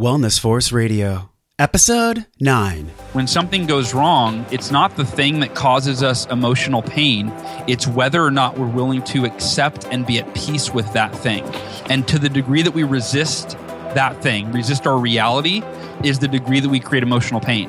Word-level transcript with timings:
Wellness 0.00 0.40
Force 0.40 0.72
Radio, 0.72 1.28
Episode 1.58 2.24
9. 2.40 2.86
When 3.12 3.26
something 3.26 3.66
goes 3.66 3.92
wrong, 3.92 4.46
it's 4.50 4.70
not 4.70 4.96
the 4.96 5.04
thing 5.04 5.40
that 5.40 5.54
causes 5.54 6.02
us 6.02 6.24
emotional 6.28 6.80
pain. 6.80 7.30
It's 7.68 7.86
whether 7.86 8.24
or 8.24 8.30
not 8.30 8.56
we're 8.56 8.66
willing 8.66 9.02
to 9.02 9.26
accept 9.26 9.84
and 9.88 10.06
be 10.06 10.18
at 10.18 10.34
peace 10.34 10.72
with 10.72 10.90
that 10.94 11.14
thing. 11.14 11.44
And 11.90 12.08
to 12.08 12.18
the 12.18 12.30
degree 12.30 12.62
that 12.62 12.70
we 12.70 12.82
resist 12.82 13.58
that 13.92 14.22
thing, 14.22 14.50
resist 14.52 14.86
our 14.86 14.96
reality, 14.96 15.62
is 16.02 16.18
the 16.18 16.28
degree 16.28 16.60
that 16.60 16.70
we 16.70 16.80
create 16.80 17.02
emotional 17.02 17.42
pain. 17.42 17.68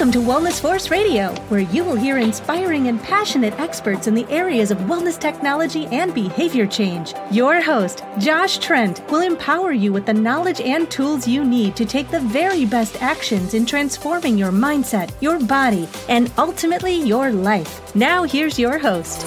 Welcome 0.00 0.22
to 0.22 0.26
Wellness 0.26 0.58
Force 0.58 0.90
Radio, 0.90 1.28
where 1.50 1.60
you 1.60 1.84
will 1.84 1.94
hear 1.94 2.16
inspiring 2.16 2.88
and 2.88 3.02
passionate 3.02 3.52
experts 3.60 4.06
in 4.06 4.14
the 4.14 4.26
areas 4.30 4.70
of 4.70 4.78
wellness 4.78 5.20
technology 5.20 5.84
and 5.88 6.14
behavior 6.14 6.66
change. 6.66 7.12
Your 7.30 7.60
host, 7.60 8.02
Josh 8.18 8.56
Trent, 8.56 9.06
will 9.10 9.20
empower 9.20 9.72
you 9.72 9.92
with 9.92 10.06
the 10.06 10.14
knowledge 10.14 10.62
and 10.62 10.90
tools 10.90 11.28
you 11.28 11.44
need 11.44 11.76
to 11.76 11.84
take 11.84 12.08
the 12.08 12.20
very 12.20 12.64
best 12.64 13.02
actions 13.02 13.52
in 13.52 13.66
transforming 13.66 14.38
your 14.38 14.52
mindset, 14.52 15.10
your 15.20 15.38
body, 15.38 15.86
and 16.08 16.32
ultimately 16.38 16.94
your 16.94 17.30
life. 17.30 17.94
Now, 17.94 18.22
here's 18.22 18.58
your 18.58 18.78
host. 18.78 19.26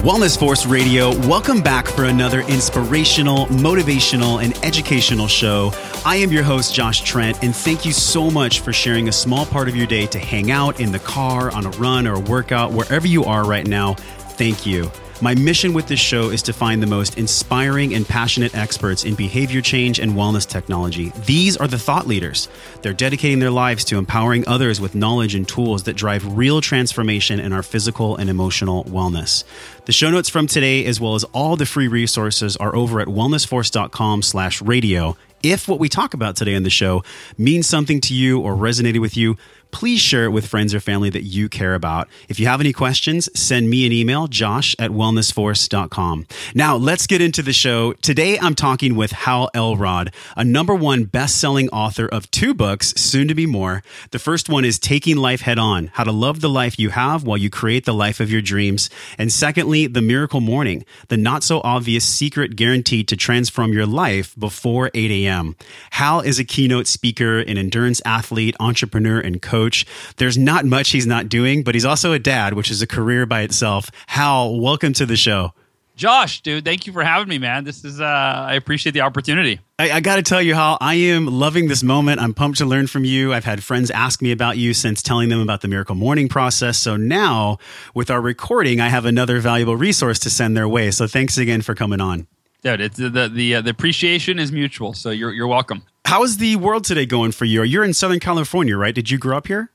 Wellness 0.00 0.38
Force 0.38 0.64
Radio, 0.64 1.10
welcome 1.28 1.60
back 1.60 1.86
for 1.86 2.04
another 2.06 2.40
inspirational, 2.40 3.44
motivational, 3.48 4.42
and 4.42 4.56
educational 4.64 5.28
show. 5.28 5.72
I 6.06 6.16
am 6.16 6.32
your 6.32 6.42
host, 6.42 6.74
Josh 6.74 7.02
Trent, 7.02 7.44
and 7.44 7.54
thank 7.54 7.84
you 7.84 7.92
so 7.92 8.30
much 8.30 8.60
for 8.60 8.72
sharing 8.72 9.08
a 9.08 9.12
small 9.12 9.44
part 9.44 9.68
of 9.68 9.76
your 9.76 9.86
day 9.86 10.06
to 10.06 10.18
hang 10.18 10.50
out 10.50 10.80
in 10.80 10.90
the 10.90 11.00
car, 11.00 11.50
on 11.50 11.66
a 11.66 11.70
run, 11.72 12.06
or 12.06 12.14
a 12.14 12.20
workout, 12.20 12.72
wherever 12.72 13.06
you 13.06 13.24
are 13.24 13.44
right 13.44 13.66
now. 13.66 13.92
Thank 13.92 14.64
you. 14.64 14.90
My 15.22 15.34
mission 15.34 15.74
with 15.74 15.86
this 15.86 16.00
show 16.00 16.30
is 16.30 16.40
to 16.44 16.54
find 16.54 16.82
the 16.82 16.86
most 16.86 17.18
inspiring 17.18 17.92
and 17.92 18.08
passionate 18.08 18.54
experts 18.54 19.04
in 19.04 19.14
behavior 19.14 19.60
change 19.60 19.98
and 19.98 20.12
wellness 20.12 20.48
technology. 20.48 21.12
These 21.26 21.58
are 21.58 21.68
the 21.68 21.78
thought 21.78 22.06
leaders. 22.06 22.48
They're 22.80 22.94
dedicating 22.94 23.38
their 23.38 23.50
lives 23.50 23.84
to 23.86 23.98
empowering 23.98 24.48
others 24.48 24.80
with 24.80 24.94
knowledge 24.94 25.34
and 25.34 25.46
tools 25.46 25.82
that 25.82 25.96
drive 25.96 26.38
real 26.38 26.62
transformation 26.62 27.38
in 27.38 27.52
our 27.52 27.62
physical 27.62 28.16
and 28.16 28.30
emotional 28.30 28.84
wellness. 28.84 29.44
The 29.84 29.92
show 29.92 30.10
notes 30.10 30.30
from 30.30 30.46
today, 30.46 30.86
as 30.86 31.02
well 31.02 31.14
as 31.14 31.24
all 31.24 31.56
the 31.56 31.66
free 31.66 31.88
resources, 31.88 32.56
are 32.56 32.74
over 32.74 32.98
at 32.98 33.08
wellnessforce.com 33.08 34.22
slash 34.22 34.62
radio. 34.62 35.18
If 35.42 35.68
what 35.68 35.80
we 35.80 35.90
talk 35.90 36.14
about 36.14 36.36
today 36.36 36.54
on 36.54 36.62
the 36.62 36.70
show 36.70 37.02
means 37.36 37.66
something 37.66 38.00
to 38.02 38.14
you 38.14 38.40
or 38.40 38.54
resonated 38.54 39.00
with 39.00 39.18
you, 39.18 39.36
please 39.72 40.00
share 40.00 40.24
it 40.24 40.30
with 40.30 40.46
friends 40.46 40.74
or 40.74 40.80
family 40.80 41.10
that 41.10 41.22
you 41.22 41.48
care 41.48 41.74
about. 41.74 42.08
If 42.28 42.40
you 42.40 42.46
have 42.46 42.60
any 42.60 42.72
questions, 42.72 43.28
send 43.38 43.70
me 43.70 43.86
an 43.86 43.92
email, 43.92 44.26
josh 44.26 44.74
at 44.78 44.90
wellnessforce.com. 44.90 46.26
Now, 46.54 46.76
let's 46.76 47.06
get 47.06 47.20
into 47.20 47.42
the 47.42 47.52
show. 47.52 47.92
Today, 47.94 48.38
I'm 48.38 48.54
talking 48.54 48.96
with 48.96 49.12
Hal 49.12 49.50
Elrod, 49.54 50.12
a 50.36 50.44
number 50.44 50.74
one 50.74 51.04
best-selling 51.04 51.68
author 51.70 52.06
of 52.06 52.30
two 52.30 52.54
books, 52.54 52.94
soon 52.96 53.28
to 53.28 53.34
be 53.34 53.46
more. 53.46 53.82
The 54.10 54.18
first 54.18 54.48
one 54.48 54.64
is 54.64 54.78
Taking 54.78 55.16
Life 55.16 55.42
Head 55.42 55.58
On, 55.58 55.88
How 55.88 56.04
to 56.04 56.12
Love 56.12 56.40
the 56.40 56.48
Life 56.48 56.78
You 56.78 56.90
Have 56.90 57.24
While 57.24 57.38
You 57.38 57.50
Create 57.50 57.84
the 57.84 57.94
Life 57.94 58.20
of 58.20 58.30
Your 58.30 58.42
Dreams. 58.42 58.90
And 59.18 59.32
secondly, 59.32 59.86
The 59.86 60.02
Miracle 60.02 60.40
Morning, 60.40 60.84
the 61.08 61.16
not-so-obvious 61.16 62.04
secret 62.04 62.56
guaranteed 62.56 63.08
to 63.08 63.16
transform 63.16 63.72
your 63.72 63.86
life 63.86 64.34
before 64.38 64.90
8 64.94 65.10
a.m. 65.10 65.56
Hal 65.90 66.20
is 66.20 66.38
a 66.38 66.44
keynote 66.44 66.86
speaker, 66.86 67.40
an 67.40 67.58
endurance 67.58 68.00
athlete, 68.04 68.56
entrepreneur, 68.58 69.20
and 69.20 69.40
coach 69.40 69.59
coach. 69.60 69.84
There's 70.16 70.38
not 70.38 70.64
much 70.64 70.90
he's 70.90 71.06
not 71.06 71.28
doing, 71.28 71.62
but 71.62 71.74
he's 71.74 71.84
also 71.84 72.12
a 72.12 72.18
dad, 72.18 72.54
which 72.54 72.70
is 72.70 72.80
a 72.80 72.86
career 72.86 73.26
by 73.26 73.42
itself. 73.42 73.90
Hal, 74.06 74.58
welcome 74.58 74.92
to 74.94 75.06
the 75.06 75.16
show. 75.16 75.52
Josh, 75.96 76.40
dude, 76.40 76.64
thank 76.64 76.86
you 76.86 76.94
for 76.94 77.02
having 77.02 77.28
me, 77.28 77.36
man. 77.36 77.64
This 77.64 77.84
is, 77.84 78.00
uh, 78.00 78.04
I 78.04 78.54
appreciate 78.54 78.92
the 78.92 79.02
opportunity. 79.02 79.60
I, 79.78 79.90
I 79.90 80.00
got 80.00 80.16
to 80.16 80.22
tell 80.22 80.40
you, 80.40 80.54
Hal, 80.54 80.78
I 80.80 80.94
am 80.94 81.26
loving 81.26 81.68
this 81.68 81.82
moment. 81.82 82.22
I'm 82.22 82.32
pumped 82.32 82.56
to 82.58 82.64
learn 82.64 82.86
from 82.86 83.04
you. 83.04 83.34
I've 83.34 83.44
had 83.44 83.62
friends 83.62 83.90
ask 83.90 84.22
me 84.22 84.32
about 84.32 84.56
you 84.56 84.72
since 84.72 85.02
telling 85.02 85.28
them 85.28 85.40
about 85.40 85.60
the 85.60 85.68
Miracle 85.68 85.94
Morning 85.94 86.26
process. 86.26 86.78
So 86.78 86.96
now, 86.96 87.58
with 87.94 88.10
our 88.10 88.22
recording, 88.22 88.80
I 88.80 88.88
have 88.88 89.04
another 89.04 89.40
valuable 89.40 89.76
resource 89.76 90.18
to 90.20 90.30
send 90.30 90.56
their 90.56 90.66
way. 90.66 90.90
So 90.90 91.06
thanks 91.06 91.36
again 91.36 91.60
for 91.60 91.74
coming 91.74 92.00
on. 92.00 92.26
Dude, 92.62 92.80
it's 92.80 92.96
the 92.96 93.28
the 93.28 93.54
uh, 93.56 93.60
the 93.62 93.70
appreciation 93.70 94.38
is 94.38 94.52
mutual. 94.52 94.92
So 94.92 95.10
you're 95.10 95.32
you're 95.32 95.46
welcome. 95.46 95.82
How 96.10 96.24
is 96.24 96.38
the 96.38 96.56
world 96.56 96.82
today 96.82 97.06
going 97.06 97.30
for 97.30 97.44
you? 97.44 97.62
You're 97.62 97.84
in 97.84 97.94
Southern 97.94 98.18
California, 98.18 98.76
right? 98.76 98.92
Did 98.92 99.12
you 99.12 99.16
grow 99.16 99.36
up 99.36 99.46
here? 99.46 99.70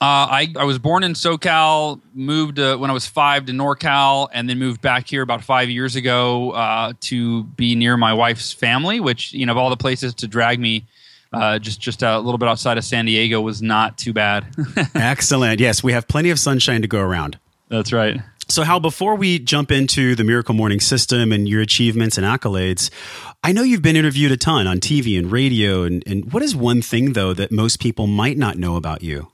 Uh, 0.00 0.30
I, 0.30 0.54
I 0.56 0.62
was 0.62 0.78
born 0.78 1.02
in 1.02 1.14
SoCal, 1.14 2.00
moved 2.14 2.60
uh, 2.60 2.76
when 2.76 2.88
I 2.88 2.92
was 2.92 3.08
five 3.08 3.46
to 3.46 3.52
NorCal, 3.52 4.28
and 4.32 4.48
then 4.48 4.60
moved 4.60 4.80
back 4.80 5.08
here 5.08 5.22
about 5.22 5.42
five 5.42 5.70
years 5.70 5.96
ago 5.96 6.52
uh, 6.52 6.92
to 7.00 7.42
be 7.42 7.74
near 7.74 7.96
my 7.96 8.14
wife's 8.14 8.52
family. 8.52 9.00
Which 9.00 9.32
you 9.32 9.44
know, 9.44 9.50
of 9.50 9.58
all 9.58 9.70
the 9.70 9.76
places 9.76 10.14
to 10.14 10.28
drag 10.28 10.60
me, 10.60 10.86
uh, 11.32 11.58
just 11.58 11.80
just 11.80 12.04
a 12.04 12.16
little 12.20 12.38
bit 12.38 12.48
outside 12.48 12.78
of 12.78 12.84
San 12.84 13.06
Diego 13.06 13.40
was 13.40 13.60
not 13.60 13.98
too 13.98 14.12
bad. 14.12 14.46
Excellent. 14.94 15.58
Yes, 15.58 15.82
we 15.82 15.94
have 15.94 16.06
plenty 16.06 16.30
of 16.30 16.38
sunshine 16.38 16.82
to 16.82 16.88
go 16.88 17.00
around. 17.00 17.40
That's 17.70 17.92
right. 17.92 18.20
So, 18.52 18.64
Hal, 18.64 18.80
before 18.80 19.14
we 19.14 19.38
jump 19.38 19.72
into 19.72 20.14
the 20.14 20.24
Miracle 20.24 20.54
Morning 20.54 20.78
system 20.78 21.32
and 21.32 21.48
your 21.48 21.62
achievements 21.62 22.18
and 22.18 22.26
accolades, 22.26 22.90
I 23.42 23.50
know 23.50 23.62
you've 23.62 23.80
been 23.80 23.96
interviewed 23.96 24.30
a 24.30 24.36
ton 24.36 24.66
on 24.66 24.78
TV 24.78 25.18
and 25.18 25.32
radio. 25.32 25.84
And, 25.84 26.02
and 26.06 26.30
what 26.34 26.42
is 26.42 26.54
one 26.54 26.82
thing, 26.82 27.14
though, 27.14 27.32
that 27.32 27.50
most 27.50 27.80
people 27.80 28.06
might 28.06 28.36
not 28.36 28.58
know 28.58 28.76
about 28.76 29.02
you? 29.02 29.32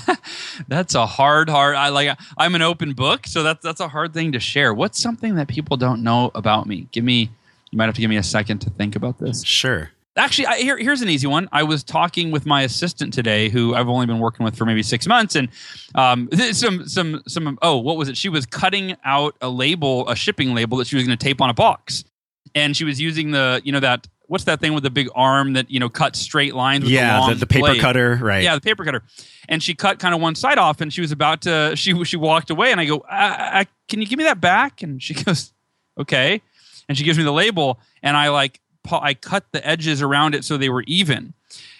that's 0.68 0.94
a 0.94 1.04
hard, 1.04 1.50
hard. 1.50 1.76
I 1.76 1.90
like. 1.90 2.18
I'm 2.38 2.54
an 2.54 2.62
open 2.62 2.94
book, 2.94 3.26
so 3.26 3.42
that's 3.42 3.62
that's 3.62 3.80
a 3.80 3.88
hard 3.88 4.14
thing 4.14 4.32
to 4.32 4.40
share. 4.40 4.72
What's 4.72 5.02
something 5.02 5.34
that 5.34 5.48
people 5.48 5.76
don't 5.76 6.02
know 6.02 6.30
about 6.34 6.66
me? 6.66 6.88
Give 6.92 7.04
me. 7.04 7.28
You 7.70 7.76
might 7.76 7.84
have 7.84 7.94
to 7.96 8.00
give 8.00 8.08
me 8.08 8.16
a 8.16 8.22
second 8.22 8.60
to 8.60 8.70
think 8.70 8.96
about 8.96 9.18
this. 9.18 9.44
Sure. 9.44 9.90
Actually, 10.16 10.46
I, 10.46 10.56
here, 10.58 10.78
here's 10.78 11.02
an 11.02 11.10
easy 11.10 11.26
one. 11.26 11.48
I 11.52 11.62
was 11.62 11.84
talking 11.84 12.30
with 12.30 12.46
my 12.46 12.62
assistant 12.62 13.12
today, 13.12 13.50
who 13.50 13.74
I've 13.74 13.88
only 13.88 14.06
been 14.06 14.18
working 14.18 14.44
with 14.44 14.56
for 14.56 14.64
maybe 14.64 14.82
six 14.82 15.06
months, 15.06 15.36
and 15.36 15.48
um, 15.94 16.28
some, 16.52 16.88
some, 16.88 17.22
some. 17.28 17.58
Oh, 17.60 17.76
what 17.76 17.96
was 17.96 18.08
it? 18.08 18.16
She 18.16 18.28
was 18.28 18.46
cutting 18.46 18.96
out 19.04 19.36
a 19.40 19.48
label, 19.50 20.08
a 20.08 20.16
shipping 20.16 20.54
label 20.54 20.78
that 20.78 20.86
she 20.86 20.96
was 20.96 21.06
going 21.06 21.16
to 21.16 21.22
tape 21.22 21.40
on 21.40 21.50
a 21.50 21.54
box, 21.54 22.04
and 22.54 22.76
she 22.76 22.84
was 22.84 23.00
using 23.00 23.30
the, 23.30 23.60
you 23.64 23.72
know, 23.72 23.80
that 23.80 24.08
what's 24.28 24.44
that 24.44 24.60
thing 24.60 24.74
with 24.74 24.82
the 24.82 24.90
big 24.90 25.08
arm 25.14 25.52
that 25.54 25.70
you 25.70 25.80
know 25.80 25.88
cuts 25.88 26.18
straight 26.18 26.54
lines? 26.54 26.84
With 26.84 26.92
yeah, 26.92 27.20
the, 27.28 27.34
the, 27.34 27.40
the 27.40 27.46
paper 27.46 27.66
blade. 27.68 27.80
cutter, 27.80 28.18
right? 28.20 28.42
Yeah, 28.42 28.54
the 28.54 28.60
paper 28.60 28.84
cutter. 28.84 29.02
And 29.48 29.62
she 29.62 29.74
cut 29.74 29.98
kind 29.98 30.14
of 30.14 30.20
one 30.20 30.34
side 30.34 30.58
off, 30.58 30.80
and 30.80 30.92
she 30.92 31.00
was 31.00 31.12
about 31.12 31.42
to. 31.42 31.74
She 31.86 32.04
she 32.04 32.16
walked 32.16 32.50
away, 32.50 32.72
and 32.72 32.80
I 32.80 32.84
go, 32.84 33.04
I, 33.08 33.60
I, 33.60 33.66
"Can 33.88 34.00
you 34.00 34.06
give 34.06 34.16
me 34.16 34.24
that 34.24 34.40
back?" 34.40 34.82
And 34.82 35.02
she 35.02 35.14
goes, 35.24 35.52
"Okay." 35.98 36.42
And 36.88 36.96
she 36.96 37.04
gives 37.04 37.18
me 37.18 37.24
the 37.24 37.32
label, 37.32 37.80
and 38.02 38.16
I 38.16 38.28
like 38.30 38.60
I 38.92 39.14
cut 39.14 39.44
the 39.52 39.66
edges 39.66 40.02
around 40.02 40.34
it 40.34 40.44
so 40.44 40.56
they 40.56 40.68
were 40.68 40.84
even. 40.86 41.34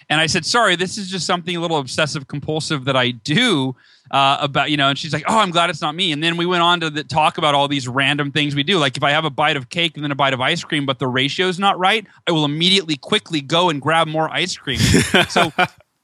And 0.09 0.21
I 0.21 0.27
said, 0.27 0.45
"Sorry, 0.45 0.75
this 0.75 0.97
is 0.97 1.09
just 1.09 1.25
something 1.25 1.55
a 1.55 1.59
little 1.59 1.77
obsessive 1.77 2.27
compulsive 2.27 2.85
that 2.85 2.95
I 2.95 3.11
do." 3.11 3.75
Uh, 4.09 4.37
about 4.39 4.71
you 4.71 4.77
know, 4.77 4.87
and 4.87 4.97
she's 4.97 5.11
like, 5.11 5.25
"Oh, 5.27 5.39
I'm 5.39 5.51
glad 5.51 5.69
it's 5.69 5.81
not 5.81 5.95
me." 5.95 6.13
And 6.13 6.23
then 6.23 6.37
we 6.37 6.45
went 6.45 6.63
on 6.63 6.79
to 6.79 6.89
the, 6.89 7.03
talk 7.03 7.37
about 7.37 7.55
all 7.55 7.67
these 7.67 7.89
random 7.89 8.31
things 8.31 8.55
we 8.55 8.63
do. 8.63 8.77
Like 8.77 8.95
if 8.95 9.03
I 9.03 9.11
have 9.11 9.25
a 9.25 9.29
bite 9.29 9.57
of 9.57 9.69
cake 9.69 9.95
and 9.95 10.03
then 10.03 10.11
a 10.11 10.15
bite 10.15 10.33
of 10.33 10.39
ice 10.39 10.63
cream, 10.63 10.85
but 10.85 10.99
the 10.99 11.07
ratio 11.07 11.47
is 11.47 11.59
not 11.59 11.77
right, 11.77 12.07
I 12.25 12.31
will 12.31 12.45
immediately 12.45 12.95
quickly 12.95 13.41
go 13.41 13.69
and 13.69 13.81
grab 13.81 14.07
more 14.07 14.29
ice 14.29 14.55
cream. 14.55 14.79
so 15.29 15.51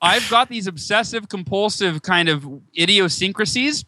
I've 0.01 0.29
got 0.29 0.49
these 0.49 0.67
obsessive 0.67 1.29
compulsive 1.29 2.01
kind 2.01 2.27
of 2.27 2.45
idiosyncrasies 2.77 3.85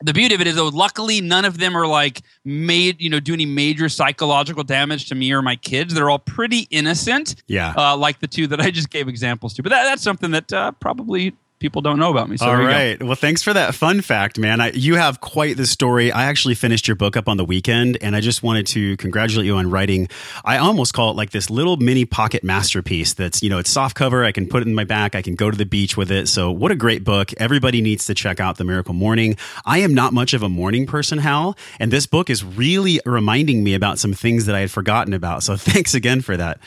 the 0.00 0.12
beauty 0.12 0.34
of 0.34 0.40
it 0.40 0.46
is 0.46 0.54
though 0.54 0.68
luckily 0.68 1.20
none 1.20 1.44
of 1.44 1.58
them 1.58 1.76
are 1.76 1.86
like 1.86 2.22
made 2.44 3.00
you 3.00 3.10
know 3.10 3.20
do 3.20 3.32
any 3.32 3.46
major 3.46 3.88
psychological 3.88 4.62
damage 4.62 5.08
to 5.08 5.14
me 5.14 5.32
or 5.32 5.42
my 5.42 5.56
kids. 5.56 5.94
They're 5.94 6.10
all 6.10 6.18
pretty 6.18 6.68
innocent 6.70 7.42
yeah. 7.46 7.74
uh, 7.76 7.96
like 7.96 8.20
the 8.20 8.26
two 8.28 8.46
that 8.48 8.60
i 8.60 8.70
just 8.70 8.90
gave 8.90 9.08
examples 9.08 9.54
to. 9.54 9.62
But 9.62 9.70
that, 9.70 9.84
that's 9.84 10.02
something 10.02 10.30
that 10.32 10.52
uh, 10.52 10.72
probably 10.72 11.34
people 11.58 11.82
don't 11.82 11.98
know 11.98 12.10
about 12.10 12.28
me. 12.28 12.36
So 12.36 12.46
All 12.46 12.56
right. 12.56 13.02
Well, 13.02 13.14
thanks 13.14 13.42
for 13.42 13.52
that 13.52 13.74
fun 13.74 14.00
fact, 14.00 14.38
man. 14.38 14.60
I, 14.60 14.70
you 14.72 14.96
have 14.96 15.20
quite 15.20 15.56
the 15.56 15.66
story. 15.66 16.12
I 16.12 16.24
actually 16.24 16.54
finished 16.54 16.86
your 16.86 16.94
book 16.94 17.16
up 17.16 17.28
on 17.28 17.36
the 17.36 17.44
weekend, 17.44 17.98
and 18.00 18.14
I 18.14 18.20
just 18.20 18.42
wanted 18.42 18.66
to 18.68 18.96
congratulate 18.96 19.46
you 19.46 19.56
on 19.56 19.70
writing. 19.70 20.08
I 20.44 20.58
almost 20.58 20.94
call 20.94 21.10
it 21.10 21.16
like 21.16 21.30
this 21.30 21.50
little 21.50 21.76
mini 21.76 22.04
pocket 22.04 22.44
masterpiece. 22.44 23.14
That's 23.14 23.42
you 23.42 23.50
know, 23.50 23.58
it's 23.58 23.70
soft 23.70 23.96
cover. 23.96 24.24
I 24.24 24.32
can 24.32 24.46
put 24.46 24.62
it 24.62 24.68
in 24.68 24.74
my 24.74 24.84
back. 24.84 25.14
I 25.14 25.22
can 25.22 25.34
go 25.34 25.50
to 25.50 25.56
the 25.56 25.66
beach 25.66 25.96
with 25.96 26.10
it. 26.10 26.28
So, 26.28 26.50
what 26.50 26.70
a 26.70 26.76
great 26.76 27.04
book! 27.04 27.32
Everybody 27.38 27.80
needs 27.80 28.06
to 28.06 28.14
check 28.14 28.40
out 28.40 28.56
the 28.56 28.64
Miracle 28.64 28.94
Morning. 28.94 29.36
I 29.64 29.78
am 29.78 29.94
not 29.94 30.12
much 30.12 30.34
of 30.34 30.42
a 30.42 30.48
morning 30.48 30.86
person, 30.86 31.18
Hal, 31.18 31.56
and 31.80 31.90
this 31.90 32.06
book 32.06 32.30
is 32.30 32.44
really 32.44 33.00
reminding 33.04 33.64
me 33.64 33.74
about 33.74 33.98
some 33.98 34.12
things 34.12 34.46
that 34.46 34.54
I 34.54 34.60
had 34.60 34.70
forgotten 34.70 35.12
about. 35.12 35.42
So, 35.42 35.56
thanks 35.68 35.94
again 35.94 36.20
for 36.20 36.36
that. 36.36 36.60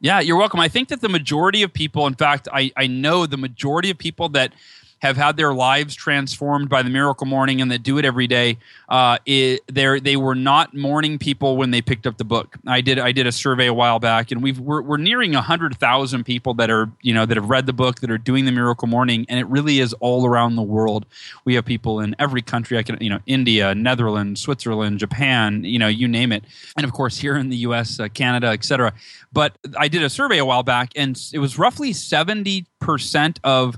Yeah, 0.00 0.20
you're 0.20 0.36
welcome. 0.36 0.60
I 0.60 0.68
think 0.68 0.88
that 0.88 1.00
the 1.00 1.08
majority 1.08 1.62
of 1.62 1.72
people, 1.72 2.06
in 2.06 2.14
fact, 2.14 2.48
I, 2.52 2.70
I 2.76 2.86
know 2.86 3.26
the 3.26 3.38
majority 3.38 3.90
of 3.90 3.98
people 3.98 4.28
that 4.30 4.52
have 5.00 5.16
had 5.16 5.36
their 5.36 5.52
lives 5.52 5.94
transformed 5.94 6.68
by 6.68 6.82
the 6.82 6.90
miracle 6.90 7.26
morning 7.26 7.60
and 7.60 7.70
that 7.70 7.82
do 7.82 7.98
it 7.98 8.04
every 8.04 8.26
day 8.26 8.56
uh, 8.88 9.18
it, 9.26 9.62
they 9.66 10.16
were 10.16 10.34
not 10.34 10.74
morning 10.74 11.18
people 11.18 11.56
when 11.56 11.70
they 11.70 11.82
picked 11.82 12.06
up 12.06 12.16
the 12.18 12.24
book. 12.24 12.56
I 12.66 12.80
did 12.80 12.98
i 12.98 13.12
did 13.12 13.26
a 13.26 13.32
survey 13.32 13.66
a 13.66 13.74
while 13.74 13.98
back 13.98 14.30
and 14.30 14.42
we've 14.42 14.58
we're, 14.58 14.82
we're 14.82 14.96
nearing 14.96 15.32
100000 15.32 16.24
people 16.24 16.54
that 16.54 16.70
are 16.70 16.90
you 17.02 17.12
know 17.12 17.26
that 17.26 17.36
have 17.36 17.50
read 17.50 17.66
the 17.66 17.72
book 17.72 18.00
that 18.00 18.10
are 18.10 18.18
doing 18.18 18.44
the 18.44 18.52
miracle 18.52 18.88
morning 18.88 19.26
and 19.28 19.38
it 19.38 19.46
really 19.46 19.80
is 19.80 19.92
all 19.94 20.26
around 20.26 20.56
the 20.56 20.62
world. 20.62 21.06
We 21.44 21.54
have 21.54 21.64
people 21.64 22.00
in 22.00 22.14
every 22.18 22.42
country. 22.42 22.78
I 22.78 22.82
can 22.82 22.98
you 23.00 23.10
know 23.10 23.20
india 23.26 23.74
netherlands 23.74 24.40
switzerland 24.40 24.98
japan 24.98 25.64
you 25.64 25.78
know 25.78 25.88
you 25.88 26.08
name 26.08 26.32
it. 26.32 26.44
And 26.76 26.84
of 26.84 26.92
course 26.92 27.18
here 27.18 27.36
in 27.36 27.48
the 27.48 27.58
us 27.58 28.00
uh, 28.00 28.08
canada 28.08 28.48
etc 28.48 28.92
but 29.32 29.56
i 29.78 29.88
did 29.88 30.02
a 30.02 30.10
survey 30.10 30.38
a 30.38 30.44
while 30.44 30.62
back 30.62 30.92
and 30.96 31.20
it 31.32 31.38
was 31.38 31.58
roughly 31.58 31.92
70% 31.92 33.38
of 33.44 33.76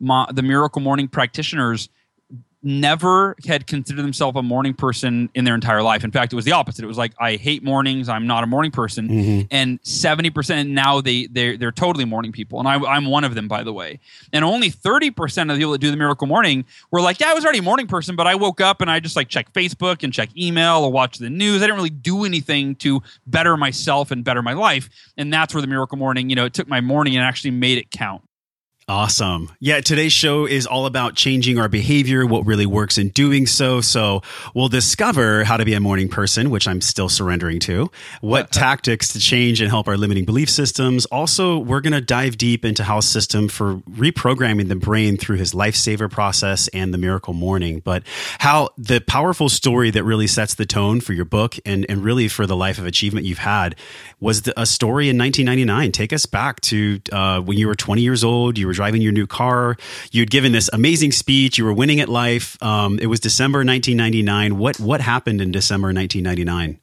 my, 0.00 0.26
the 0.32 0.42
Miracle 0.42 0.82
Morning 0.82 1.08
practitioners 1.08 1.88
never 2.62 3.34
had 3.46 3.66
considered 3.66 4.02
themselves 4.02 4.36
a 4.36 4.42
morning 4.42 4.74
person 4.74 5.30
in 5.34 5.44
their 5.44 5.54
entire 5.54 5.82
life. 5.82 6.04
In 6.04 6.10
fact, 6.10 6.30
it 6.32 6.36
was 6.36 6.44
the 6.44 6.52
opposite. 6.52 6.84
It 6.84 6.88
was 6.88 6.98
like 6.98 7.12
I 7.18 7.36
hate 7.36 7.62
mornings. 7.62 8.08
I'm 8.08 8.26
not 8.26 8.44
a 8.44 8.46
morning 8.46 8.70
person. 8.70 9.08
Mm-hmm. 9.08 9.46
And 9.50 9.80
seventy 9.82 10.28
percent 10.28 10.68
now 10.68 11.00
they 11.00 11.26
they're 11.26 11.56
they're 11.56 11.72
totally 11.72 12.04
morning 12.04 12.32
people, 12.32 12.58
and 12.58 12.68
I, 12.68 12.74
I'm 12.74 13.06
one 13.06 13.24
of 13.24 13.34
them, 13.34 13.48
by 13.48 13.62
the 13.62 13.72
way. 13.72 13.98
And 14.32 14.44
only 14.44 14.68
thirty 14.68 15.10
percent 15.10 15.50
of 15.50 15.56
the 15.56 15.60
people 15.60 15.72
that 15.72 15.80
do 15.80 15.90
the 15.90 15.96
Miracle 15.96 16.26
Morning 16.26 16.66
were 16.90 17.00
like, 17.00 17.18
yeah, 17.18 17.30
I 17.30 17.34
was 17.34 17.44
already 17.44 17.60
a 17.60 17.62
morning 17.62 17.86
person, 17.86 18.14
but 18.14 18.26
I 18.26 18.34
woke 18.34 18.60
up 18.60 18.82
and 18.82 18.90
I 18.90 19.00
just 19.00 19.16
like 19.16 19.28
check 19.28 19.52
Facebook 19.54 20.02
and 20.02 20.12
check 20.12 20.28
email 20.36 20.84
or 20.84 20.92
watch 20.92 21.16
the 21.16 21.30
news. 21.30 21.62
I 21.62 21.66
didn't 21.66 21.76
really 21.76 21.88
do 21.88 22.24
anything 22.24 22.74
to 22.76 23.02
better 23.26 23.56
myself 23.56 24.10
and 24.10 24.22
better 24.22 24.42
my 24.42 24.52
life. 24.52 24.90
And 25.16 25.32
that's 25.32 25.54
where 25.54 25.62
the 25.62 25.66
Miracle 25.66 25.96
Morning, 25.96 26.28
you 26.28 26.36
know, 26.36 26.44
it 26.44 26.52
took 26.52 26.68
my 26.68 26.82
morning 26.82 27.16
and 27.16 27.24
actually 27.24 27.52
made 27.52 27.78
it 27.78 27.90
count. 27.90 28.22
Awesome. 28.88 29.52
Yeah, 29.60 29.80
today's 29.80 30.12
show 30.12 30.46
is 30.46 30.66
all 30.66 30.84
about 30.84 31.14
changing 31.14 31.60
our 31.60 31.68
behavior, 31.68 32.26
what 32.26 32.44
really 32.44 32.66
works 32.66 32.98
in 32.98 33.10
doing 33.10 33.46
so. 33.46 33.80
So 33.80 34.22
we'll 34.52 34.68
discover 34.68 35.44
how 35.44 35.56
to 35.58 35.64
be 35.64 35.74
a 35.74 35.80
morning 35.80 36.08
person, 36.08 36.50
which 36.50 36.66
I'm 36.66 36.80
still 36.80 37.08
surrendering 37.08 37.60
to, 37.60 37.88
what 38.20 38.50
tactics 38.52 39.12
to 39.12 39.20
change 39.20 39.60
and 39.60 39.70
help 39.70 39.86
our 39.86 39.96
limiting 39.96 40.24
belief 40.24 40.50
systems. 40.50 41.06
Also, 41.06 41.56
we're 41.58 41.80
going 41.80 41.92
to 41.92 42.00
dive 42.00 42.36
deep 42.36 42.64
into 42.64 42.82
Hal's 42.82 43.06
system 43.06 43.48
for 43.48 43.76
reprogramming 43.76 44.66
the 44.66 44.74
brain 44.74 45.16
through 45.16 45.36
his 45.36 45.52
lifesaver 45.54 46.10
process 46.10 46.66
and 46.68 46.92
the 46.92 46.98
miracle 46.98 47.32
morning. 47.32 47.80
But 47.84 48.02
how 48.40 48.70
the 48.76 49.00
powerful 49.00 49.48
story 49.48 49.92
that 49.92 50.02
really 50.02 50.26
sets 50.26 50.54
the 50.54 50.66
tone 50.66 51.00
for 51.00 51.12
your 51.12 51.24
book 51.24 51.54
and, 51.64 51.86
and 51.88 52.02
really 52.02 52.26
for 52.26 52.44
the 52.44 52.56
life 52.56 52.78
of 52.78 52.86
achievement 52.86 53.24
you've 53.24 53.38
had 53.38 53.76
was 54.18 54.42
the, 54.42 54.60
a 54.60 54.66
story 54.66 55.08
in 55.08 55.16
1999. 55.16 55.92
Take 55.92 56.12
us 56.12 56.26
back 56.26 56.60
to 56.62 57.00
uh, 57.12 57.40
when 57.40 57.56
you 57.56 57.68
were 57.68 57.76
20 57.76 58.02
years 58.02 58.24
old, 58.24 58.58
you 58.58 58.66
were 58.70 58.74
driving 58.74 59.02
your 59.02 59.12
new 59.12 59.26
car. 59.26 59.76
You'd 60.12 60.30
given 60.30 60.52
this 60.52 60.70
amazing 60.72 61.12
speech. 61.12 61.58
You 61.58 61.64
were 61.64 61.72
winning 61.72 62.00
at 62.00 62.08
life. 62.08 62.60
Um, 62.62 62.98
it 63.00 63.06
was 63.06 63.18
December 63.18 63.58
1999. 63.58 64.58
What 64.58 64.78
what 64.78 65.00
happened 65.00 65.40
in 65.40 65.50
December 65.50 65.88
1999? 65.88 66.80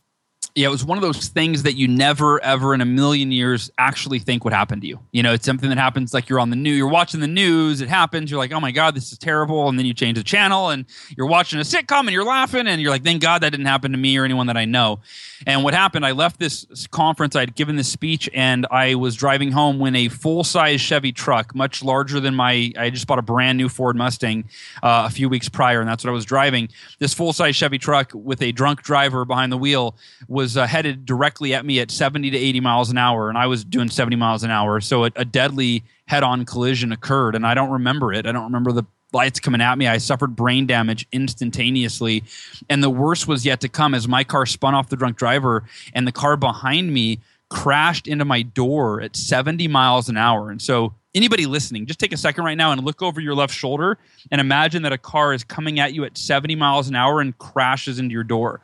Yeah, 0.57 0.65
it 0.65 0.71
was 0.71 0.83
one 0.83 0.98
of 0.98 1.04
those 1.04 1.27
things 1.27 1.62
that 1.63 1.74
you 1.74 1.88
never, 1.88 2.44
ever 2.44 2.74
in 2.74 2.81
a 2.81 2.86
million 2.86 3.31
years 3.31 3.69
actually 3.77 4.18
think 4.18 4.44
would 4.44 4.54
happen 4.54 4.81
to 4.81 4.88
you. 4.88 5.00
You 5.12 5.21
know, 5.21 5.31
it's 5.31 5.45
something 5.45 5.69
that 5.69 5.77
happens 5.77 6.15
like 6.15 6.30
you're 6.30 6.39
on 6.39 6.50
the 6.50 6.56
news, 6.56 6.77
you're 6.80 6.88
watching 6.88 7.19
the 7.19 7.27
news, 7.27 7.80
it 7.80 7.89
happens, 7.89 8.31
you're 8.31 8.39
like, 8.39 8.51
oh 8.51 8.59
my 8.59 8.71
God, 8.71 8.95
this 8.95 9.12
is 9.12 9.19
terrible. 9.19 9.69
And 9.69 9.77
then 9.77 9.86
you 9.86 9.94
change 9.94 10.18
the 10.18 10.24
channel 10.24 10.69
and 10.69 10.86
you're 11.15 11.27
watching 11.27 11.59
a 11.59 11.62
sitcom 11.62 12.00
and 12.00 12.09
you're 12.09 12.24
laughing 12.24 12.65
and 12.65 12.81
you're 12.81 12.89
like, 12.89 13.04
thank 13.04 13.21
God 13.21 13.44
that 13.44 13.51
didn't 13.51 13.68
happen 13.68 13.92
to 13.92 14.00
me 14.00 14.18
or 14.18 14.25
anyone 14.25 14.48
that 14.48 14.57
I 14.57 14.65
know. 14.65 15.00
And 15.45 15.63
what 15.63 15.75
happened, 15.75 16.04
I 16.07 16.13
left 16.13 16.39
this 16.39 16.65
conference, 16.88 17.36
I'd 17.36 17.54
given 17.54 17.75
this 17.75 17.89
speech, 17.89 18.27
and 18.33 18.65
I 18.71 18.95
was 18.95 19.15
driving 19.15 19.51
home 19.51 19.77
when 19.77 19.95
a 19.95 20.09
full 20.09 20.44
size 20.44 20.81
Chevy 20.81 21.12
truck, 21.12 21.54
much 21.54 21.83
larger 21.83 22.19
than 22.19 22.33
my, 22.33 22.71
I 22.75 22.89
just 22.89 23.06
bought 23.06 23.19
a 23.19 23.21
brand 23.21 23.59
new 23.59 23.69
Ford 23.69 23.95
Mustang 23.95 24.45
uh, 24.81 25.04
a 25.06 25.12
few 25.12 25.30
weeks 25.30 25.50
prior, 25.50 25.81
and 25.81 25.88
that's 25.88 26.04
what 26.04 26.09
I 26.09 26.13
was 26.13 26.25
driving. 26.25 26.69
This 26.98 27.13
full 27.13 27.31
size 27.31 27.56
Chevy 27.56 27.77
truck 27.77 28.12
with 28.15 28.42
a 28.42 28.51
drunk 28.51 28.81
driver 28.81 29.24
behind 29.24 29.51
the 29.51 29.57
wheel 29.57 29.95
was 30.27 30.47
uh, 30.56 30.68
headed 30.68 31.06
directly 31.06 31.54
at 31.54 31.66
me 31.66 31.80
at 31.80 31.92
70 31.92 32.32
to 32.32 32.38
80 32.38 32.60
miles 32.62 32.90
an 32.90 32.98
hour, 32.98 33.28
and 33.28 33.38
I 33.38 33.48
was 33.48 33.66
doing 33.66 33.90
70 33.90 34.16
miles 34.16 34.44
an 34.44 34.52
hour. 34.52 34.80
So 34.80 35.06
a, 35.06 35.12
a 35.16 35.26
deadly 35.26 35.84
head 36.06 36.24
on 36.24 36.46
collision 36.46 36.92
occurred, 36.92 37.36
and 37.36 37.46
I 37.46 37.54
don't 37.54 37.72
remember 37.72 38.14
it. 38.14 38.26
I 38.26 38.32
don't 38.32 38.46
remember 38.46 38.72
the 38.72 38.84
lights 39.14 39.40
coming 39.40 39.62
at 39.62 39.78
me. 39.78 39.88
I 39.88 39.98
suffered 39.98 40.36
brain 40.36 40.68
damage 40.68 41.08
instantaneously. 41.12 42.24
And 42.70 42.84
the 42.84 42.90
worst 42.90 43.28
was 43.28 43.46
yet 43.46 43.62
to 43.62 43.70
come 43.70 43.94
as 43.94 44.08
my 44.08 44.24
car 44.24 44.46
spun 44.46 44.76
off 44.76 44.90
the 44.90 44.96
drunk 44.96 45.18
driver, 45.18 45.64
and 45.94 46.08
the 46.08 46.12
car 46.12 46.38
behind 46.38 46.94
me 46.94 47.20
crashed 47.50 48.08
into 48.08 48.26
my 48.26 48.42
door 48.42 49.02
at 49.02 49.16
70 49.16 49.68
miles 49.68 50.10
an 50.10 50.18
hour. 50.18 50.52
And 50.52 50.62
so 50.62 50.94
anybody 51.18 51.46
listening, 51.46 51.86
just 51.86 52.00
take 52.00 52.14
a 52.14 52.18
second 52.18 52.46
right 52.46 52.56
now 52.56 52.72
and 52.72 52.84
look 52.84 53.02
over 53.02 53.19
your 53.19 53.36
left 53.36 53.54
shoulder 53.54 53.98
and 54.31 54.40
imagine 54.40 54.84
that 54.84 54.94
a 54.94 54.98
car 54.98 55.34
is 55.34 55.44
coming 55.44 55.80
at 55.80 55.94
you 55.94 56.06
at 56.06 56.18
70 56.18 56.56
miles 56.56 56.88
an 56.88 56.96
hour 56.96 57.19
and 57.19 57.38
crashes 57.38 58.00
into 58.00 58.14
your 58.14 58.24
door. 58.24 58.62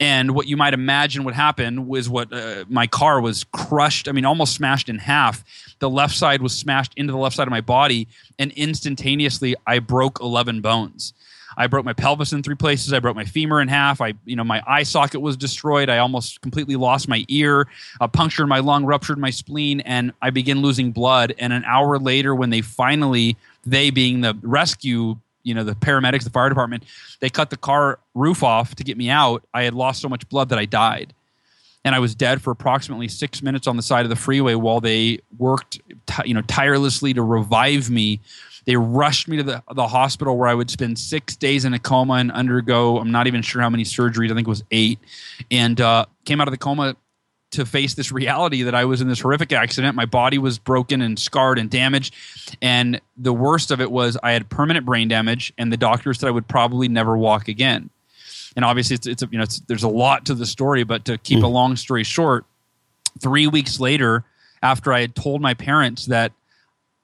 And 0.00 0.34
what 0.34 0.46
you 0.46 0.56
might 0.56 0.72
imagine 0.72 1.24
would 1.24 1.34
happen 1.34 1.88
was 1.88 2.08
what 2.08 2.32
uh, 2.32 2.64
my 2.68 2.86
car 2.86 3.20
was 3.20 3.44
crushed, 3.44 4.08
I 4.08 4.12
mean, 4.12 4.24
almost 4.24 4.54
smashed 4.54 4.88
in 4.88 4.98
half. 4.98 5.44
The 5.80 5.90
left 5.90 6.14
side 6.14 6.40
was 6.40 6.56
smashed 6.56 6.94
into 6.96 7.12
the 7.12 7.18
left 7.18 7.36
side 7.36 7.46
of 7.46 7.50
my 7.50 7.60
body, 7.60 8.08
and 8.38 8.52
instantaneously, 8.52 9.56
I 9.66 9.80
broke 9.80 10.20
11 10.20 10.60
bones. 10.60 11.12
I 11.56 11.66
broke 11.66 11.84
my 11.84 11.92
pelvis 11.92 12.32
in 12.32 12.42
three 12.42 12.54
places. 12.54 12.92
I 12.92 12.98
broke 12.98 13.16
my 13.16 13.24
femur 13.24 13.60
in 13.60 13.68
half. 13.68 14.00
I, 14.00 14.14
you 14.24 14.36
know, 14.36 14.44
my 14.44 14.62
eye 14.66 14.82
socket 14.82 15.20
was 15.20 15.36
destroyed. 15.36 15.88
I 15.88 15.98
almost 15.98 16.40
completely 16.40 16.76
lost 16.76 17.08
my 17.08 17.24
ear, 17.28 17.66
uh, 18.00 18.08
punctured 18.08 18.46
my 18.46 18.58
lung, 18.58 18.84
ruptured 18.84 19.18
my 19.18 19.30
spleen, 19.30 19.80
and 19.80 20.12
I 20.20 20.30
began 20.30 20.60
losing 20.60 20.92
blood. 20.92 21.34
And 21.38 21.52
an 21.52 21.64
hour 21.64 21.98
later, 21.98 22.34
when 22.34 22.50
they 22.50 22.60
finally, 22.60 23.36
they 23.64 23.90
being 23.90 24.20
the 24.20 24.36
rescue, 24.42 25.16
you 25.42 25.54
know, 25.54 25.64
the 25.64 25.74
paramedics, 25.74 26.24
the 26.24 26.30
fire 26.30 26.48
department, 26.48 26.84
they 27.20 27.30
cut 27.30 27.50
the 27.50 27.56
car 27.56 27.98
roof 28.14 28.42
off 28.42 28.74
to 28.74 28.84
get 28.84 28.96
me 28.96 29.08
out. 29.08 29.44
I 29.54 29.62
had 29.62 29.74
lost 29.74 30.02
so 30.02 30.08
much 30.08 30.28
blood 30.28 30.50
that 30.50 30.58
I 30.58 30.66
died 30.66 31.14
and 31.86 31.94
I 31.94 32.00
was 32.00 32.16
dead 32.16 32.42
for 32.42 32.50
approximately 32.50 33.06
six 33.06 33.42
minutes 33.42 33.68
on 33.68 33.76
the 33.76 33.82
side 33.82 34.04
of 34.04 34.08
the 34.08 34.16
freeway 34.16 34.56
while 34.56 34.80
they 34.80 35.20
worked, 35.38 35.78
you 36.24 36.34
know, 36.34 36.42
tirelessly 36.42 37.14
to 37.14 37.22
revive 37.22 37.88
me 37.88 38.18
they 38.66 38.76
rushed 38.76 39.28
me 39.28 39.36
to 39.38 39.42
the, 39.42 39.62
the 39.74 39.86
hospital 39.86 40.36
where 40.36 40.48
I 40.48 40.54
would 40.54 40.70
spend 40.70 40.98
six 40.98 41.36
days 41.36 41.64
in 41.64 41.72
a 41.72 41.78
coma 41.78 42.14
and 42.14 42.32
undergo, 42.32 42.98
I'm 42.98 43.12
not 43.12 43.26
even 43.28 43.42
sure 43.42 43.62
how 43.62 43.70
many 43.70 43.84
surgeries, 43.84 44.30
I 44.30 44.34
think 44.34 44.46
it 44.46 44.50
was 44.50 44.64
eight, 44.70 44.98
and 45.50 45.80
uh, 45.80 46.06
came 46.24 46.40
out 46.40 46.48
of 46.48 46.52
the 46.52 46.58
coma 46.58 46.96
to 47.52 47.64
face 47.64 47.94
this 47.94 48.10
reality 48.10 48.62
that 48.64 48.74
I 48.74 48.84
was 48.84 49.00
in 49.00 49.08
this 49.08 49.20
horrific 49.20 49.52
accident. 49.52 49.94
My 49.94 50.04
body 50.04 50.36
was 50.36 50.58
broken 50.58 51.00
and 51.00 51.16
scarred 51.16 51.58
and 51.58 51.70
damaged. 51.70 52.12
And 52.60 53.00
the 53.16 53.32
worst 53.32 53.70
of 53.70 53.80
it 53.80 53.90
was 53.90 54.18
I 54.20 54.32
had 54.32 54.50
permanent 54.50 54.84
brain 54.84 55.06
damage, 55.06 55.52
and 55.56 55.72
the 55.72 55.76
doctors 55.76 56.18
said 56.18 56.26
I 56.26 56.32
would 56.32 56.48
probably 56.48 56.88
never 56.88 57.16
walk 57.16 57.46
again. 57.46 57.88
And 58.56 58.64
obviously, 58.64 58.94
it's, 58.94 59.06
it's 59.06 59.22
a, 59.22 59.28
you 59.30 59.38
know, 59.38 59.44
it's, 59.44 59.60
there's 59.60 59.84
a 59.84 59.88
lot 59.88 60.26
to 60.26 60.34
the 60.34 60.44
story, 60.44 60.82
but 60.82 61.04
to 61.04 61.18
keep 61.18 61.38
mm. 61.38 61.44
a 61.44 61.48
long 61.48 61.76
story 61.76 62.02
short, 62.02 62.46
three 63.20 63.46
weeks 63.46 63.78
later, 63.78 64.24
after 64.62 64.92
I 64.92 65.02
had 65.02 65.14
told 65.14 65.40
my 65.40 65.54
parents 65.54 66.06
that 66.06 66.32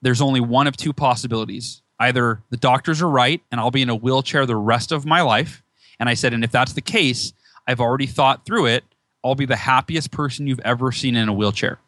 there's 0.02 0.20
only 0.20 0.40
one 0.40 0.66
of 0.66 0.76
two 0.76 0.92
possibilities. 0.92 1.80
Either 1.98 2.42
the 2.50 2.56
doctors 2.56 3.00
are 3.00 3.08
right 3.08 3.40
and 3.50 3.60
I'll 3.60 3.70
be 3.70 3.82
in 3.82 3.88
a 3.88 3.94
wheelchair 3.94 4.44
the 4.44 4.56
rest 4.56 4.92
of 4.92 5.06
my 5.06 5.22
life. 5.22 5.62
And 5.98 6.08
I 6.08 6.14
said, 6.14 6.34
and 6.34 6.44
if 6.44 6.50
that's 6.50 6.72
the 6.72 6.80
case, 6.80 7.32
I've 7.66 7.80
already 7.80 8.06
thought 8.06 8.44
through 8.44 8.66
it. 8.66 8.84
I'll 9.24 9.36
be 9.36 9.46
the 9.46 9.56
happiest 9.56 10.10
person 10.10 10.48
you've 10.48 10.60
ever 10.60 10.90
seen 10.90 11.14
in 11.14 11.28
a 11.28 11.32
wheelchair. 11.32 11.78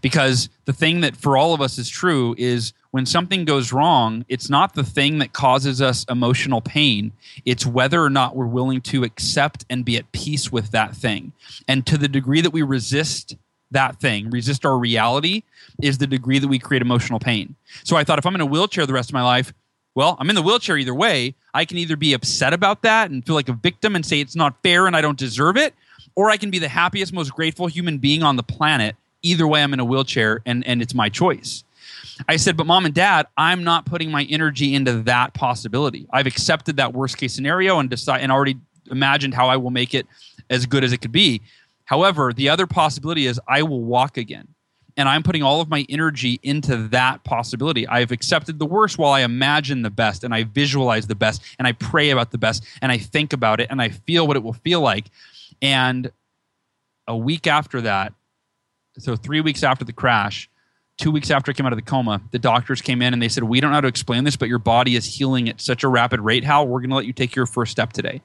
Because 0.00 0.48
the 0.64 0.72
thing 0.72 1.00
that 1.00 1.16
for 1.16 1.36
all 1.36 1.54
of 1.54 1.60
us 1.60 1.78
is 1.78 1.88
true 1.88 2.34
is 2.38 2.72
when 2.90 3.06
something 3.06 3.44
goes 3.44 3.72
wrong, 3.72 4.24
it's 4.28 4.50
not 4.50 4.74
the 4.74 4.84
thing 4.84 5.18
that 5.18 5.32
causes 5.32 5.80
us 5.80 6.04
emotional 6.08 6.60
pain. 6.60 7.12
It's 7.44 7.66
whether 7.66 8.02
or 8.02 8.10
not 8.10 8.36
we're 8.36 8.46
willing 8.46 8.80
to 8.82 9.04
accept 9.04 9.64
and 9.70 9.84
be 9.84 9.96
at 9.96 10.10
peace 10.12 10.50
with 10.50 10.70
that 10.72 10.94
thing. 10.94 11.32
And 11.66 11.86
to 11.86 11.96
the 11.96 12.08
degree 12.08 12.40
that 12.40 12.52
we 12.52 12.62
resist 12.62 13.36
that 13.72 14.00
thing, 14.00 14.30
resist 14.30 14.64
our 14.64 14.78
reality, 14.78 15.42
is 15.82 15.98
the 15.98 16.06
degree 16.06 16.38
that 16.38 16.48
we 16.48 16.58
create 16.58 16.82
emotional 16.82 17.18
pain. 17.18 17.54
So 17.84 17.96
I 17.96 18.04
thought 18.04 18.18
if 18.18 18.26
I'm 18.26 18.34
in 18.34 18.40
a 18.40 18.46
wheelchair 18.46 18.86
the 18.86 18.92
rest 18.92 19.10
of 19.10 19.14
my 19.14 19.22
life, 19.22 19.52
well, 19.94 20.16
I'm 20.18 20.30
in 20.30 20.36
the 20.36 20.42
wheelchair 20.42 20.78
either 20.78 20.94
way. 20.94 21.34
I 21.52 21.64
can 21.64 21.76
either 21.76 21.96
be 21.96 22.14
upset 22.14 22.52
about 22.52 22.82
that 22.82 23.10
and 23.10 23.24
feel 23.26 23.34
like 23.34 23.48
a 23.48 23.54
victim 23.54 23.94
and 23.94 24.04
say 24.06 24.20
it's 24.20 24.36
not 24.36 24.56
fair 24.62 24.86
and 24.86 24.96
I 24.96 25.00
don't 25.00 25.18
deserve 25.18 25.56
it, 25.56 25.74
or 26.14 26.30
I 26.30 26.36
can 26.36 26.50
be 26.50 26.58
the 26.58 26.68
happiest, 26.68 27.12
most 27.12 27.32
grateful 27.34 27.66
human 27.66 27.98
being 27.98 28.22
on 28.22 28.36
the 28.36 28.42
planet. 28.42 28.96
Either 29.22 29.46
way, 29.46 29.62
I'm 29.62 29.72
in 29.72 29.80
a 29.80 29.84
wheelchair 29.84 30.40
and, 30.46 30.66
and 30.66 30.80
it's 30.80 30.94
my 30.94 31.08
choice. 31.08 31.64
I 32.28 32.36
said, 32.36 32.56
but 32.56 32.66
mom 32.66 32.84
and 32.84 32.94
dad, 32.94 33.26
I'm 33.36 33.64
not 33.64 33.86
putting 33.86 34.10
my 34.10 34.24
energy 34.24 34.74
into 34.74 35.02
that 35.02 35.34
possibility. 35.34 36.06
I've 36.12 36.26
accepted 36.26 36.76
that 36.76 36.92
worst 36.92 37.16
case 37.16 37.32
scenario 37.32 37.78
and 37.78 37.88
decide 37.88 38.20
and 38.20 38.32
already 38.32 38.56
imagined 38.90 39.34
how 39.34 39.48
I 39.48 39.56
will 39.56 39.70
make 39.70 39.94
it 39.94 40.06
as 40.50 40.66
good 40.66 40.84
as 40.84 40.92
it 40.92 40.98
could 40.98 41.12
be. 41.12 41.40
However, 41.84 42.32
the 42.32 42.48
other 42.48 42.66
possibility 42.66 43.26
is 43.26 43.40
I 43.48 43.62
will 43.62 43.82
walk 43.82 44.16
again. 44.16 44.48
And 44.96 45.08
I'm 45.08 45.22
putting 45.22 45.42
all 45.42 45.60
of 45.60 45.70
my 45.70 45.86
energy 45.88 46.38
into 46.42 46.88
that 46.88 47.24
possibility. 47.24 47.88
I've 47.88 48.12
accepted 48.12 48.58
the 48.58 48.66
worst 48.66 48.98
while 48.98 49.12
I 49.12 49.20
imagine 49.20 49.82
the 49.82 49.90
best 49.90 50.22
and 50.22 50.34
I 50.34 50.44
visualize 50.44 51.06
the 51.06 51.14
best 51.14 51.42
and 51.58 51.66
I 51.66 51.72
pray 51.72 52.10
about 52.10 52.30
the 52.30 52.38
best 52.38 52.64
and 52.82 52.92
I 52.92 52.98
think 52.98 53.32
about 53.32 53.60
it 53.60 53.68
and 53.70 53.80
I 53.80 53.88
feel 53.88 54.26
what 54.26 54.36
it 54.36 54.42
will 54.42 54.52
feel 54.52 54.80
like. 54.82 55.06
And 55.62 56.10
a 57.08 57.16
week 57.16 57.46
after 57.46 57.80
that, 57.82 58.12
so 58.98 59.16
three 59.16 59.40
weeks 59.40 59.62
after 59.62 59.84
the 59.84 59.94
crash, 59.94 60.50
two 60.98 61.10
weeks 61.10 61.30
after 61.30 61.50
I 61.50 61.54
came 61.54 61.64
out 61.64 61.72
of 61.72 61.78
the 61.78 61.82
coma, 61.82 62.20
the 62.30 62.38
doctors 62.38 62.82
came 62.82 63.00
in 63.00 63.12
and 63.14 63.22
they 63.22 63.28
said, 63.28 63.44
We 63.44 63.60
don't 63.60 63.70
know 63.70 63.76
how 63.76 63.80
to 63.82 63.88
explain 63.88 64.24
this, 64.24 64.36
but 64.36 64.48
your 64.48 64.58
body 64.58 64.94
is 64.94 65.06
healing 65.06 65.48
at 65.48 65.60
such 65.60 65.82
a 65.84 65.88
rapid 65.88 66.20
rate. 66.20 66.44
Hal, 66.44 66.66
we're 66.66 66.80
going 66.80 66.90
to 66.90 66.96
let 66.96 67.06
you 67.06 67.12
take 67.12 67.34
your 67.34 67.46
first 67.46 67.72
step 67.72 67.92
today. 67.92 68.20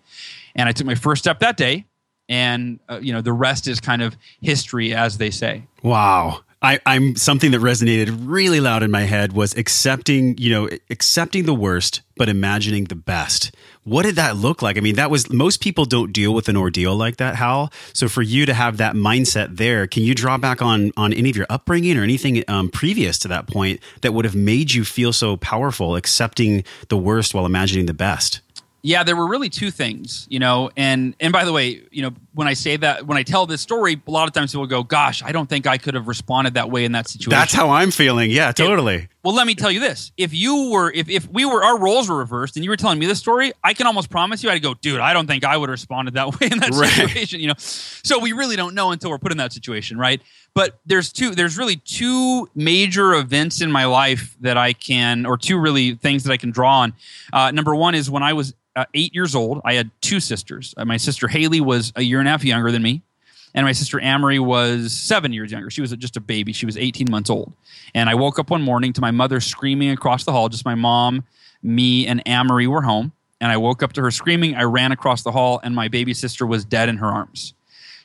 And 0.56 0.68
I 0.68 0.74
took 0.74 0.86
my 0.86 0.96
first 0.96 1.24
step 1.24 1.40
that 1.40 1.56
day. 1.56 1.86
And, 2.30 2.80
uh, 2.90 3.00
you 3.02 3.14
know, 3.14 3.22
the 3.22 3.34
rest 3.34 3.68
is 3.68 3.80
kind 3.80 4.02
of 4.02 4.18
history, 4.42 4.94
as 4.94 5.18
they 5.18 5.32
say. 5.32 5.64
Wow. 5.82 6.42
I, 6.62 6.80
I'm 6.88 7.16
something 7.16 7.52
that 7.52 7.62
resonated 7.62 8.18
really 8.26 8.60
loud 8.60 8.82
in 8.82 8.90
my 8.90 9.04
head 9.04 9.34
was 9.34 9.56
accepting, 9.56 10.36
you 10.40 10.50
know, 10.50 10.70
accepting 10.90 11.46
the 11.46 11.54
worst, 11.54 12.02
but 12.16 12.30
imagining 12.30 12.86
the 12.86 12.96
best. 12.96 13.56
What 13.84 14.04
did 14.04 14.16
that 14.16 14.38
look 14.38 14.64
like? 14.64 14.76
I 14.76 14.82
mean, 14.82 14.96
that 14.96 15.12
was 15.12 15.32
most 15.32 15.62
people 15.62 15.86
don't 15.86 16.12
deal 16.12 16.34
with 16.34 16.50
an 16.50 16.58
ordeal 16.58 16.96
like 16.96 17.18
that, 17.18 17.36
Hal. 17.36 17.72
So 17.94 18.10
for 18.10 18.24
you 18.24 18.48
to 18.48 18.56
have 18.56 18.78
that 18.78 18.96
mindset 18.96 19.58
there, 19.58 19.86
can 19.86 20.02
you 20.02 20.16
draw 20.16 20.38
back 20.40 20.62
on 20.62 20.92
on 20.98 21.14
any 21.14 21.30
of 21.30 21.38
your 21.38 21.46
upbringing 21.48 21.96
or 21.96 22.02
anything 22.02 22.44
um, 22.48 22.70
previous 22.70 23.20
to 23.20 23.28
that 23.28 23.48
point 23.48 23.80
that 24.02 24.14
would 24.14 24.26
have 24.26 24.36
made 24.36 24.74
you 24.74 24.84
feel 24.84 25.14
so 25.14 25.38
powerful, 25.38 25.96
accepting 25.96 26.64
the 26.90 26.98
worst 26.98 27.36
while 27.36 27.46
imagining 27.46 27.86
the 27.86 27.94
best? 27.94 28.42
Yeah 28.82 29.04
there 29.04 29.16
were 29.16 29.28
really 29.28 29.50
two 29.50 29.72
things 29.72 30.28
you 30.30 30.40
know 30.40 30.70
and 30.78 31.16
and 31.20 31.34
by 31.34 31.44
the 31.44 31.52
way 31.52 31.82
you 31.92 32.02
know 32.02 32.12
when 32.34 32.48
i 32.48 32.54
say 32.54 32.78
that 32.78 33.06
when 33.06 33.18
i 33.18 33.24
tell 33.24 33.46
this 33.46 33.62
story 33.62 34.02
a 34.08 34.12
lot 34.12 34.28
of 34.28 34.34
times 34.34 34.52
people 34.52 34.68
go 34.68 34.84
gosh 34.84 35.24
i 35.24 35.32
don't 35.32 35.50
think 35.50 35.66
i 35.66 35.78
could 35.78 35.94
have 35.94 36.08
responded 36.08 36.54
that 36.54 36.70
way 36.70 36.86
in 36.86 36.92
that 36.92 37.08
situation. 37.08 37.32
That's 37.32 37.54
how 37.54 37.70
i'm 37.70 37.92
feeling. 37.92 38.32
Yeah 38.32 38.52
totally. 38.52 38.96
It, 38.96 39.10
well 39.24 39.34
let 39.34 39.46
me 39.46 39.56
tell 39.56 39.72
you 39.72 39.80
this. 39.80 40.12
If 40.16 40.34
you 40.34 40.70
were 40.72 40.92
if, 40.92 41.10
if 41.10 41.30
we 41.30 41.44
were 41.44 41.64
our 41.64 41.78
roles 41.80 42.10
were 42.10 42.18
reversed 42.18 42.56
and 42.56 42.64
you 42.64 42.70
were 42.70 42.78
telling 42.78 43.00
me 43.00 43.06
this 43.06 43.20
story 43.20 43.52
i 43.64 43.74
can 43.74 43.88
almost 43.88 44.10
promise 44.10 44.44
you 44.44 44.50
i'd 44.50 44.62
go 44.62 44.74
dude 44.76 45.00
i 45.00 45.14
don't 45.14 45.28
think 45.28 45.44
i 45.44 45.58
would 45.58 45.70
have 45.70 45.74
responded 45.74 46.14
that 46.14 46.28
way 46.40 46.50
in 46.52 46.60
that 46.60 46.72
right. 46.72 46.90
situation 46.90 47.40
you 47.40 47.48
know? 47.48 47.56
So 47.58 48.20
we 48.20 48.34
really 48.34 48.56
don't 48.56 48.76
know 48.76 48.92
until 48.92 49.10
we're 49.10 49.18
put 49.18 49.32
in 49.32 49.38
that 49.40 49.54
situation 49.54 49.98
right? 49.98 50.22
But 50.54 50.80
there's 50.86 51.12
two 51.12 51.32
there's 51.32 51.58
really 51.58 51.78
two 51.78 52.48
major 52.56 53.14
events 53.16 53.62
in 53.62 53.72
my 53.72 53.86
life 53.86 54.36
that 54.42 54.58
i 54.58 54.74
can 54.74 55.26
or 55.26 55.38
two 55.38 55.60
really 55.60 55.96
things 55.96 56.24
that 56.24 56.32
i 56.32 56.38
can 56.38 56.52
draw 56.52 56.82
on. 56.82 56.94
Uh, 57.34 57.52
number 57.52 57.76
one 57.76 57.96
is 57.96 58.10
when 58.10 58.24
i 58.24 58.34
was 58.34 58.54
uh, 58.78 58.86
eight 58.94 59.14
years 59.14 59.36
old. 59.36 59.60
I 59.66 59.74
had 59.74 59.90
two 60.02 60.20
sisters. 60.20 60.74
Uh, 60.78 60.86
my 60.86 60.98
sister 60.98 61.28
Haley 61.28 61.60
was 61.60 61.92
a 61.96 62.04
year 62.04 62.20
and 62.20 62.28
a 62.28 62.32
half 62.32 62.44
younger 62.44 62.72
than 62.72 62.84
me, 62.84 63.02
and 63.56 63.66
my 63.66 63.72
sister 63.72 64.00
Amory 64.00 64.40
was 64.40 64.94
seven 64.94 65.34
years 65.34 65.52
younger. 65.52 65.72
She 65.72 65.82
was 65.82 65.92
just 65.94 66.16
a 66.16 66.22
baby. 66.22 66.54
She 66.54 66.68
was 66.68 66.78
18 66.78 67.08
months 67.10 67.30
old. 67.30 67.52
And 67.96 68.08
I 68.08 68.14
woke 68.14 68.38
up 68.38 68.52
one 68.52 68.62
morning 68.62 68.94
to 68.94 69.02
my 69.02 69.10
mother 69.10 69.40
screaming 69.40 69.90
across 69.90 70.26
the 70.26 70.32
hall. 70.32 70.48
Just 70.48 70.64
my 70.64 70.76
mom, 70.76 71.24
me, 71.64 72.06
and 72.06 72.22
Amory 72.28 72.68
were 72.68 72.84
home. 72.84 73.12
And 73.42 73.52
I 73.52 73.58
woke 73.58 73.82
up 73.82 73.94
to 73.94 74.02
her 74.02 74.12
screaming. 74.12 74.56
I 74.56 74.64
ran 74.64 74.92
across 74.92 75.24
the 75.24 75.32
hall, 75.32 75.60
and 75.64 75.74
my 75.76 75.88
baby 75.88 76.14
sister 76.14 76.46
was 76.46 76.64
dead 76.64 76.88
in 76.88 76.98
her 76.98 77.08
arms. 77.08 77.56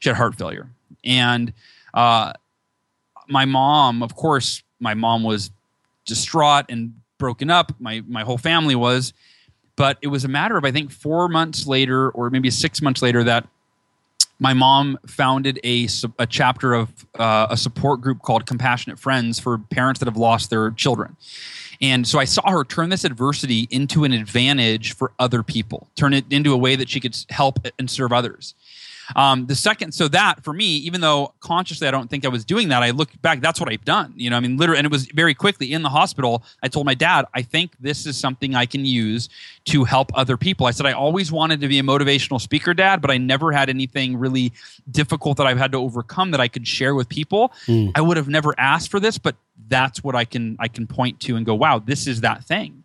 She 0.00 0.08
had 0.08 0.16
heart 0.16 0.36
failure. 0.36 0.70
And 1.04 1.52
uh, 1.92 2.32
my 3.28 3.44
mom, 3.44 4.02
of 4.02 4.16
course, 4.16 4.62
my 4.80 4.94
mom 4.94 5.22
was 5.22 5.50
distraught 6.06 6.66
and 6.70 6.94
broken 7.18 7.50
up. 7.50 7.72
My 7.78 8.02
my 8.06 8.22
whole 8.22 8.38
family 8.38 8.74
was, 8.74 9.12
but 9.82 9.98
it 10.00 10.06
was 10.06 10.22
a 10.22 10.28
matter 10.28 10.56
of, 10.56 10.64
I 10.64 10.70
think, 10.70 10.92
four 10.92 11.28
months 11.28 11.66
later 11.66 12.08
or 12.10 12.30
maybe 12.30 12.50
six 12.50 12.80
months 12.80 13.02
later 13.02 13.24
that 13.24 13.48
my 14.38 14.54
mom 14.54 14.96
founded 15.08 15.58
a, 15.64 15.88
a 16.20 16.26
chapter 16.28 16.72
of 16.72 17.04
uh, 17.18 17.48
a 17.50 17.56
support 17.56 18.00
group 18.00 18.22
called 18.22 18.46
Compassionate 18.46 19.00
Friends 19.00 19.40
for 19.40 19.58
parents 19.58 19.98
that 19.98 20.06
have 20.06 20.16
lost 20.16 20.50
their 20.50 20.70
children. 20.70 21.16
And 21.80 22.06
so 22.06 22.20
I 22.20 22.26
saw 22.26 22.48
her 22.48 22.62
turn 22.62 22.90
this 22.90 23.02
adversity 23.02 23.66
into 23.72 24.04
an 24.04 24.12
advantage 24.12 24.94
for 24.94 25.10
other 25.18 25.42
people, 25.42 25.88
turn 25.96 26.14
it 26.14 26.26
into 26.30 26.52
a 26.52 26.56
way 26.56 26.76
that 26.76 26.88
she 26.88 27.00
could 27.00 27.16
help 27.30 27.66
and 27.76 27.90
serve 27.90 28.12
others. 28.12 28.54
Um, 29.16 29.46
the 29.46 29.54
second, 29.54 29.92
so 29.92 30.08
that 30.08 30.42
for 30.44 30.52
me, 30.52 30.76
even 30.78 31.00
though 31.00 31.34
consciously 31.40 31.88
I 31.88 31.90
don't 31.90 32.08
think 32.08 32.24
I 32.24 32.28
was 32.28 32.44
doing 32.44 32.68
that, 32.68 32.82
I 32.82 32.90
look 32.90 33.10
back, 33.22 33.40
that's 33.40 33.60
what 33.60 33.70
I've 33.70 33.84
done. 33.84 34.12
You 34.16 34.30
know, 34.30 34.36
I 34.36 34.40
mean, 34.40 34.56
literally, 34.56 34.78
and 34.78 34.86
it 34.86 34.90
was 34.90 35.06
very 35.06 35.34
quickly 35.34 35.72
in 35.72 35.82
the 35.82 35.88
hospital. 35.88 36.42
I 36.62 36.68
told 36.68 36.86
my 36.86 36.94
dad, 36.94 37.26
I 37.34 37.42
think 37.42 37.72
this 37.80 38.06
is 38.06 38.16
something 38.16 38.54
I 38.54 38.66
can 38.66 38.84
use 38.84 39.28
to 39.66 39.84
help 39.84 40.10
other 40.14 40.36
people. 40.36 40.66
I 40.66 40.70
said, 40.70 40.86
I 40.86 40.92
always 40.92 41.30
wanted 41.30 41.60
to 41.60 41.68
be 41.68 41.78
a 41.78 41.82
motivational 41.82 42.40
speaker, 42.40 42.74
dad, 42.74 43.00
but 43.00 43.10
I 43.10 43.18
never 43.18 43.52
had 43.52 43.68
anything 43.68 44.16
really 44.16 44.52
difficult 44.90 45.36
that 45.38 45.46
I've 45.46 45.58
had 45.58 45.72
to 45.72 45.78
overcome 45.78 46.30
that 46.32 46.40
I 46.40 46.48
could 46.48 46.66
share 46.66 46.94
with 46.94 47.08
people. 47.08 47.52
Mm. 47.66 47.92
I 47.94 48.00
would 48.00 48.16
have 48.16 48.28
never 48.28 48.54
asked 48.58 48.90
for 48.90 49.00
this, 49.00 49.18
but 49.18 49.36
that's 49.68 50.02
what 50.02 50.14
I 50.14 50.24
can 50.24 50.56
I 50.58 50.68
can 50.68 50.86
point 50.86 51.20
to 51.20 51.36
and 51.36 51.46
go, 51.46 51.54
wow, 51.54 51.78
this 51.78 52.06
is 52.06 52.22
that 52.22 52.44
thing. 52.44 52.81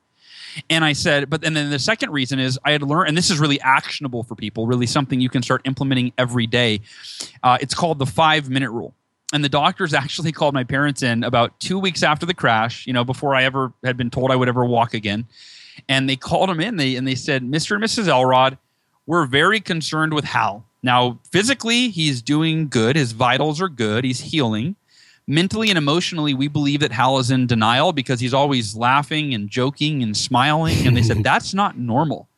And 0.69 0.83
I 0.83 0.93
said, 0.93 1.29
but 1.29 1.43
and 1.43 1.55
then 1.55 1.69
the 1.69 1.79
second 1.79 2.11
reason 2.11 2.39
is 2.39 2.59
I 2.63 2.71
had 2.71 2.81
learned, 2.81 3.09
and 3.09 3.17
this 3.17 3.29
is 3.29 3.39
really 3.39 3.59
actionable 3.61 4.23
for 4.23 4.35
people, 4.35 4.67
really 4.67 4.87
something 4.87 5.19
you 5.19 5.29
can 5.29 5.43
start 5.43 5.61
implementing 5.65 6.13
every 6.17 6.47
day. 6.47 6.81
Uh, 7.43 7.57
it's 7.61 7.73
called 7.73 7.99
the 7.99 8.05
five 8.05 8.49
minute 8.49 8.71
rule. 8.71 8.93
And 9.33 9.43
the 9.43 9.49
doctors 9.49 9.93
actually 9.93 10.31
called 10.31 10.53
my 10.53 10.63
parents 10.63 11.03
in 11.03 11.23
about 11.23 11.59
two 11.59 11.79
weeks 11.79 12.03
after 12.03 12.25
the 12.25 12.33
crash, 12.33 12.87
you 12.87 12.93
know, 12.93 13.03
before 13.03 13.35
I 13.35 13.43
ever 13.43 13.73
had 13.83 13.97
been 13.97 14.09
told 14.09 14.31
I 14.31 14.35
would 14.35 14.49
ever 14.49 14.65
walk 14.65 14.93
again. 14.93 15.25
And 15.87 16.09
they 16.09 16.15
called 16.15 16.49
them 16.49 16.59
in 16.59 16.77
they, 16.77 16.95
and 16.95 17.07
they 17.07 17.15
said, 17.15 17.43
Mr. 17.43 17.75
and 17.75 17.83
Mrs. 17.83 18.07
Elrod, 18.07 18.57
we're 19.05 19.25
very 19.25 19.59
concerned 19.59 20.13
with 20.13 20.25
Hal. 20.25 20.65
Now, 20.81 21.19
physically, 21.31 21.89
he's 21.89 22.21
doing 22.21 22.67
good. 22.67 22.95
His 22.95 23.11
vitals 23.11 23.61
are 23.61 23.69
good. 23.69 24.03
He's 24.03 24.19
healing 24.19 24.75
mentally 25.27 25.69
and 25.69 25.77
emotionally, 25.77 26.33
we 26.33 26.47
believe 26.47 26.79
that 26.79 26.91
Hal 26.91 27.19
is 27.19 27.31
in 27.31 27.47
denial 27.47 27.91
because 27.91 28.19
he's 28.19 28.33
always 28.33 28.75
laughing 28.75 29.33
and 29.33 29.49
joking 29.49 30.01
and 30.01 30.15
smiling. 30.15 30.87
And 30.87 30.95
they 30.95 31.03
said 31.03 31.17
that's 31.23 31.53
not 31.53 31.77
normal. 31.77 32.29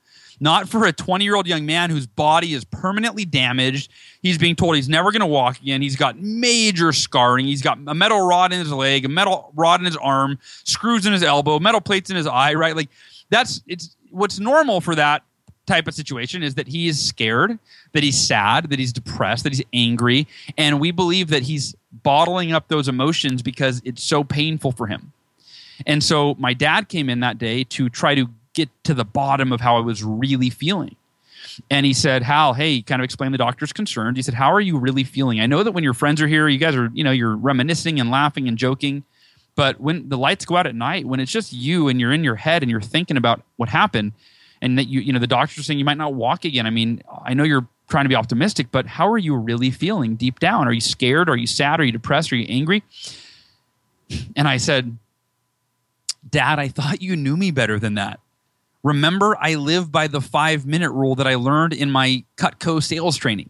Not 0.42 0.70
for 0.70 0.86
a 0.86 0.94
20 0.94 1.26
year 1.26 1.36
old 1.36 1.48
young 1.48 1.66
man 1.66 1.90
whose 1.90 2.08
body 2.08 2.54
is 2.54 2.64
permanently 2.64 3.26
damaged. 3.26 3.92
He's 4.22 4.38
being 4.38 4.56
told 4.56 4.76
he's 4.76 4.88
never 4.88 5.12
going 5.12 5.20
to 5.20 5.26
walk 5.26 5.60
again. 5.60 5.82
He's 5.82 5.98
got 5.98 6.18
major 6.18 6.94
scarring. 6.94 7.46
He's 7.46 7.62
got 7.62 7.78
a 7.88 7.94
metal 7.94 8.26
rod 8.26 8.54
in 8.54 8.60
his 8.60 8.72
leg, 8.72 9.04
a 9.04 9.10
metal 9.10 9.52
rod 9.56 9.82
in 9.82 9.86
his 9.86 9.98
arm, 9.98 10.40
screws 10.64 11.06
in 11.06 11.12
his 11.12 11.24
elbow, 11.24 11.60
metal 11.60 11.82
plates 11.82 12.10
in 12.10 12.16
his 12.16 12.26
eye, 12.26 12.54
right? 12.54 12.76
Like 12.76 12.90
that's 13.30 13.62
it's 13.68 13.98
what's 14.12 14.40
normal 14.40 14.80
for 14.80 14.96
that 14.96 15.24
type 15.70 15.88
of 15.88 15.94
situation 15.94 16.44
is 16.44 16.56
that 16.56 16.68
he 16.68 16.88
is 16.88 17.02
scared, 17.02 17.58
that 17.94 18.04
he's 18.04 18.20
sad, 18.20 18.70
that 18.70 18.80
he's 18.80 18.92
depressed, 18.92 19.44
that 19.44 19.54
he's 19.54 19.64
angry, 19.72 20.28
and 20.58 20.80
we 20.80 20.92
believe 20.92 21.30
that 21.30 21.44
he's 21.44 21.76
bottling 22.04 22.52
up 22.52 22.68
those 22.68 22.88
emotions 22.88 23.42
because 23.42 23.82
it's 23.86 24.04
so 24.04 24.24
painful 24.24 24.72
for 24.72 24.88
him. 24.88 25.14
And 25.86 26.04
so 26.04 26.36
my 26.40 26.54
dad 26.54 26.90
came 26.90 27.10
in 27.10 27.22
that 27.22 27.38
day 27.38 27.64
to 27.66 27.88
try 27.88 28.16
to 28.16 28.28
get 28.54 28.70
to 28.84 28.94
the 28.94 29.06
bottom 29.06 29.54
of 29.54 29.62
how 29.62 29.78
I 29.78 29.80
was 29.80 30.04
really 30.04 30.50
feeling. 30.50 30.96
And 31.70 31.86
he 31.86 31.94
said, 31.94 32.24
Hal, 32.24 32.54
hey, 32.54 32.82
kind 32.82 33.02
of 33.02 33.06
explain 33.06 33.32
the 33.32 33.38
doctor's 33.38 33.72
concerns. 33.72 34.18
He 34.18 34.22
said, 34.24 34.34
How 34.34 34.52
are 34.52 34.60
you 34.60 34.78
really 34.78 35.04
feeling? 35.04 35.40
I 35.40 35.46
know 35.46 35.64
that 35.64 35.72
when 35.72 35.84
your 35.84 35.94
friends 35.94 36.22
are 36.22 36.28
here, 36.28 36.48
you 36.48 36.58
guys 36.58 36.76
are, 36.76 36.90
you 36.94 37.04
know, 37.04 37.12
you're 37.12 37.36
reminiscing 37.36 38.00
and 38.00 38.12
laughing 38.12 38.48
and 38.48 38.58
joking. 38.58 39.04
But 39.56 39.80
when 39.80 40.10
the 40.10 40.18
lights 40.18 40.46
go 40.46 40.58
out 40.58 40.68
at 40.68 40.76
night, 40.76 41.06
when 41.06 41.20
it's 41.20 41.32
just 41.32 41.54
you 41.54 41.88
and 41.88 42.00
you're 42.00 42.14
in 42.14 42.24
your 42.24 42.36
head 42.36 42.62
and 42.62 42.72
you're 42.72 42.82
thinking 42.82 43.18
about 43.18 43.42
what 43.58 43.70
happened, 43.70 44.14
and 44.62 44.78
that 44.78 44.88
you 44.88 45.00
you 45.02 45.14
know 45.14 45.20
the 45.20 45.28
doctors 45.28 45.60
are 45.60 45.64
saying 45.64 45.80
you 45.80 45.86
might 45.86 45.98
not 45.98 46.14
walk 46.14 46.46
again. 46.46 46.66
I 46.66 46.70
mean, 46.70 47.02
I 47.24 47.34
know 47.34 47.44
you're 47.44 47.68
trying 47.88 48.06
to 48.06 48.10
be 48.10 48.16
optimistic, 48.16 48.68
but 48.72 48.86
how 48.86 49.10
are 49.10 49.18
you 49.18 49.36
really 49.36 49.72
feeling 49.72 50.16
deep 50.16 50.40
down? 50.40 50.68
Are 50.68 50.72
you 50.72 50.82
scared? 50.82 51.30
Are 51.30 51.38
you 51.38 51.48
sad? 51.48 51.80
Are 51.80 51.84
you 51.84 51.92
depressed? 51.92 52.32
Are 52.32 52.36
you 52.36 52.46
angry? 52.48 52.84
And 54.36 54.48
I 54.48 54.58
said, 54.58 54.98
Dad, 56.30 56.60
I 56.60 56.68
thought 56.68 57.02
you 57.02 57.16
knew 57.16 57.38
me 57.38 57.52
better 57.52 57.80
than 57.80 57.96
that. 57.96 58.20
Remember, 58.84 59.38
I 59.40 59.56
live 59.56 59.92
by 59.92 60.08
the 60.08 60.22
five 60.22 60.66
minute 60.66 60.92
rule 60.92 61.16
that 61.16 61.28
I 61.28 61.36
learned 61.36 61.74
in 61.74 61.92
my 61.92 62.24
Cutco 62.38 62.82
sales 62.82 63.18
training 63.18 63.50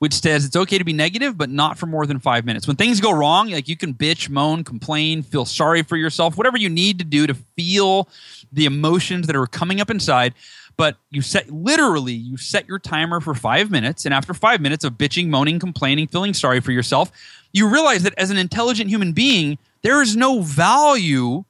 which 0.00 0.14
says 0.14 0.46
it's 0.46 0.56
okay 0.56 0.78
to 0.78 0.84
be 0.84 0.94
negative, 0.94 1.36
but 1.36 1.50
not 1.50 1.76
for 1.76 1.84
more 1.84 2.06
than 2.06 2.18
five 2.18 2.46
minutes. 2.46 2.66
When 2.66 2.76
things 2.76 3.02
go 3.02 3.12
wrong, 3.12 3.50
like 3.50 3.68
you 3.68 3.76
can 3.76 3.92
bitch, 3.92 4.30
moan, 4.30 4.64
complain, 4.64 5.22
feel 5.22 5.44
sorry 5.44 5.82
for 5.82 5.96
yourself, 5.96 6.38
whatever 6.38 6.56
you 6.56 6.70
need 6.70 6.98
to 7.00 7.04
do 7.04 7.26
to 7.26 7.34
feel 7.34 8.08
the 8.50 8.64
emotions 8.64 9.26
that 9.26 9.36
are 9.36 9.46
coming 9.46 9.78
up 9.78 9.90
inside. 9.90 10.32
But 10.78 10.96
you 11.10 11.20
set 11.20 11.50
literally, 11.50 12.14
you 12.14 12.38
set 12.38 12.66
your 12.66 12.78
timer 12.78 13.20
for 13.20 13.34
five 13.34 13.70
minutes. 13.70 14.06
And 14.06 14.14
after 14.14 14.32
five 14.32 14.62
minutes 14.62 14.84
of 14.84 14.94
bitching, 14.94 15.28
moaning, 15.28 15.58
complaining, 15.58 16.08
feeling 16.08 16.32
sorry 16.32 16.60
for 16.60 16.72
yourself, 16.72 17.12
you 17.52 17.68
realize 17.68 18.02
that 18.04 18.14
as 18.16 18.30
an 18.30 18.38
intelligent 18.38 18.88
human 18.88 19.12
being, 19.12 19.58
there 19.82 20.00
is 20.00 20.16
no 20.16 20.40
value 20.40 21.44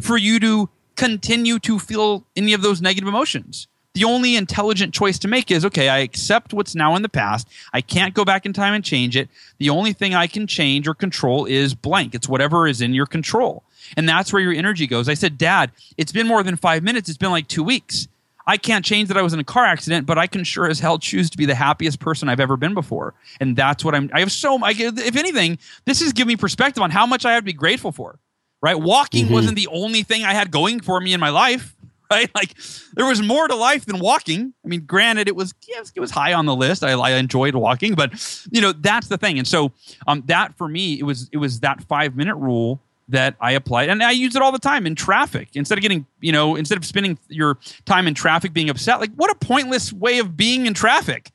for 0.00 0.16
you 0.16 0.38
to 0.38 0.68
continue 0.94 1.58
to 1.58 1.80
feel 1.80 2.24
any 2.36 2.52
of 2.52 2.62
those 2.62 2.80
negative 2.80 3.08
emotions 3.08 3.66
the 3.96 4.04
only 4.04 4.36
intelligent 4.36 4.92
choice 4.92 5.18
to 5.20 5.26
make 5.26 5.50
is 5.50 5.64
okay, 5.64 5.88
I 5.88 6.00
accept 6.00 6.52
what's 6.52 6.74
now 6.74 6.96
in 6.96 7.02
the 7.02 7.08
past. 7.08 7.48
I 7.72 7.80
can't 7.80 8.12
go 8.12 8.26
back 8.26 8.44
in 8.44 8.52
time 8.52 8.74
and 8.74 8.84
change 8.84 9.16
it. 9.16 9.30
The 9.56 9.70
only 9.70 9.94
thing 9.94 10.14
I 10.14 10.26
can 10.26 10.46
change 10.46 10.86
or 10.86 10.92
control 10.92 11.46
is 11.46 11.74
blank. 11.74 12.14
It's 12.14 12.28
whatever 12.28 12.68
is 12.68 12.82
in 12.82 12.92
your 12.92 13.06
control. 13.06 13.62
And 13.96 14.06
that's 14.06 14.34
where 14.34 14.42
your 14.42 14.52
energy 14.52 14.86
goes. 14.86 15.08
I 15.08 15.14
said, 15.14 15.38
Dad, 15.38 15.70
it's 15.96 16.12
been 16.12 16.26
more 16.26 16.42
than 16.42 16.58
five 16.58 16.82
minutes. 16.82 17.08
It's 17.08 17.16
been 17.16 17.30
like 17.30 17.48
two 17.48 17.62
weeks. 17.62 18.06
I 18.46 18.58
can't 18.58 18.84
change 18.84 19.08
that 19.08 19.16
I 19.16 19.22
was 19.22 19.32
in 19.32 19.40
a 19.40 19.44
car 19.44 19.64
accident, 19.64 20.04
but 20.04 20.18
I 20.18 20.26
can 20.26 20.44
sure 20.44 20.68
as 20.68 20.78
hell 20.78 20.98
choose 20.98 21.30
to 21.30 21.38
be 21.38 21.46
the 21.46 21.54
happiest 21.54 21.98
person 21.98 22.28
I've 22.28 22.38
ever 22.38 22.58
been 22.58 22.74
before. 22.74 23.14
And 23.40 23.56
that's 23.56 23.82
what 23.82 23.94
I'm, 23.94 24.10
I 24.12 24.20
have 24.20 24.30
so, 24.30 24.62
I, 24.62 24.74
if 24.76 25.16
anything, 25.16 25.58
this 25.86 26.02
has 26.02 26.12
given 26.12 26.28
me 26.28 26.36
perspective 26.36 26.82
on 26.82 26.90
how 26.90 27.06
much 27.06 27.24
I 27.24 27.32
have 27.32 27.44
to 27.44 27.46
be 27.46 27.54
grateful 27.54 27.92
for, 27.92 28.18
right? 28.60 28.78
Walking 28.78 29.24
mm-hmm. 29.24 29.32
wasn't 29.32 29.56
the 29.56 29.68
only 29.68 30.02
thing 30.02 30.22
I 30.22 30.34
had 30.34 30.50
going 30.50 30.80
for 30.80 31.00
me 31.00 31.14
in 31.14 31.18
my 31.18 31.30
life. 31.30 31.74
right? 32.10 32.30
Like 32.34 32.54
there 32.94 33.06
was 33.06 33.22
more 33.22 33.48
to 33.48 33.54
life 33.54 33.86
than 33.86 33.98
walking. 33.98 34.52
I 34.64 34.68
mean, 34.68 34.84
granted, 34.84 35.28
it 35.28 35.36
was 35.36 35.54
it 35.94 36.00
was 36.00 36.10
high 36.10 36.32
on 36.32 36.46
the 36.46 36.54
list. 36.54 36.84
I, 36.84 36.92
I 36.92 37.10
enjoyed 37.12 37.54
walking, 37.54 37.94
but 37.94 38.46
you 38.50 38.60
know 38.60 38.72
that's 38.72 39.08
the 39.08 39.18
thing. 39.18 39.38
And 39.38 39.46
so 39.46 39.72
um, 40.06 40.22
that 40.26 40.56
for 40.56 40.68
me, 40.68 40.98
it 40.98 41.04
was 41.04 41.28
it 41.32 41.38
was 41.38 41.60
that 41.60 41.82
five 41.84 42.16
minute 42.16 42.36
rule 42.36 42.80
that 43.08 43.36
I 43.40 43.52
applied, 43.52 43.88
and 43.88 44.02
I 44.02 44.10
use 44.10 44.34
it 44.34 44.42
all 44.42 44.52
the 44.52 44.58
time 44.58 44.86
in 44.86 44.94
traffic. 44.94 45.50
Instead 45.54 45.78
of 45.78 45.82
getting, 45.82 46.06
you 46.20 46.32
know, 46.32 46.56
instead 46.56 46.76
of 46.76 46.84
spending 46.84 47.18
your 47.28 47.58
time 47.84 48.06
in 48.08 48.14
traffic 48.14 48.52
being 48.52 48.68
upset, 48.68 49.00
like 49.00 49.12
what 49.14 49.30
a 49.30 49.34
pointless 49.36 49.92
way 49.92 50.18
of 50.18 50.36
being 50.36 50.66
in 50.66 50.74
traffic, 50.74 51.30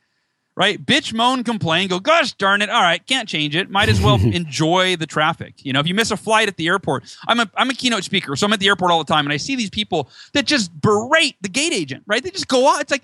right? 0.62 0.86
Bitch, 0.86 1.12
moan, 1.12 1.44
complain, 1.44 1.88
go, 1.88 2.00
gosh 2.00 2.34
darn 2.34 2.62
it, 2.62 2.70
all 2.70 2.84
right, 2.84 3.04
can't 3.08 3.28
change 3.28 3.56
it. 3.56 3.72
Might 3.72 3.90
as 3.90 4.00
well 4.00 4.16
enjoy 4.22 4.96
the 4.96 5.08
traffic. 5.08 5.56
You 5.66 5.74
know, 5.74 5.80
if 5.80 5.88
you 5.88 5.96
miss 5.96 6.12
a 6.12 6.18
flight 6.18 6.48
at 6.48 6.56
the 6.56 6.68
airport, 6.68 7.04
I'm 7.28 7.40
a 7.40 7.50
I'm 7.56 7.72
a 7.72 7.74
keynote 7.74 8.04
speaker, 8.04 8.36
so 8.36 8.46
I'm 8.46 8.54
at 8.54 8.60
the 8.60 8.68
airport 8.68 8.92
all 8.92 9.04
the 9.04 9.12
time, 9.12 9.26
and 9.26 9.34
I 9.34 9.38
see 9.38 9.56
these 9.56 9.72
people 9.72 10.08
that 10.34 10.46
just 10.46 10.72
berate 10.80 11.36
the 11.42 11.50
gate 11.50 11.74
agent, 11.74 12.04
right? 12.06 12.24
They 12.24 12.30
just 12.30 12.48
go 12.48 12.72
out. 12.72 12.80
It's 12.80 12.92
like 12.92 13.02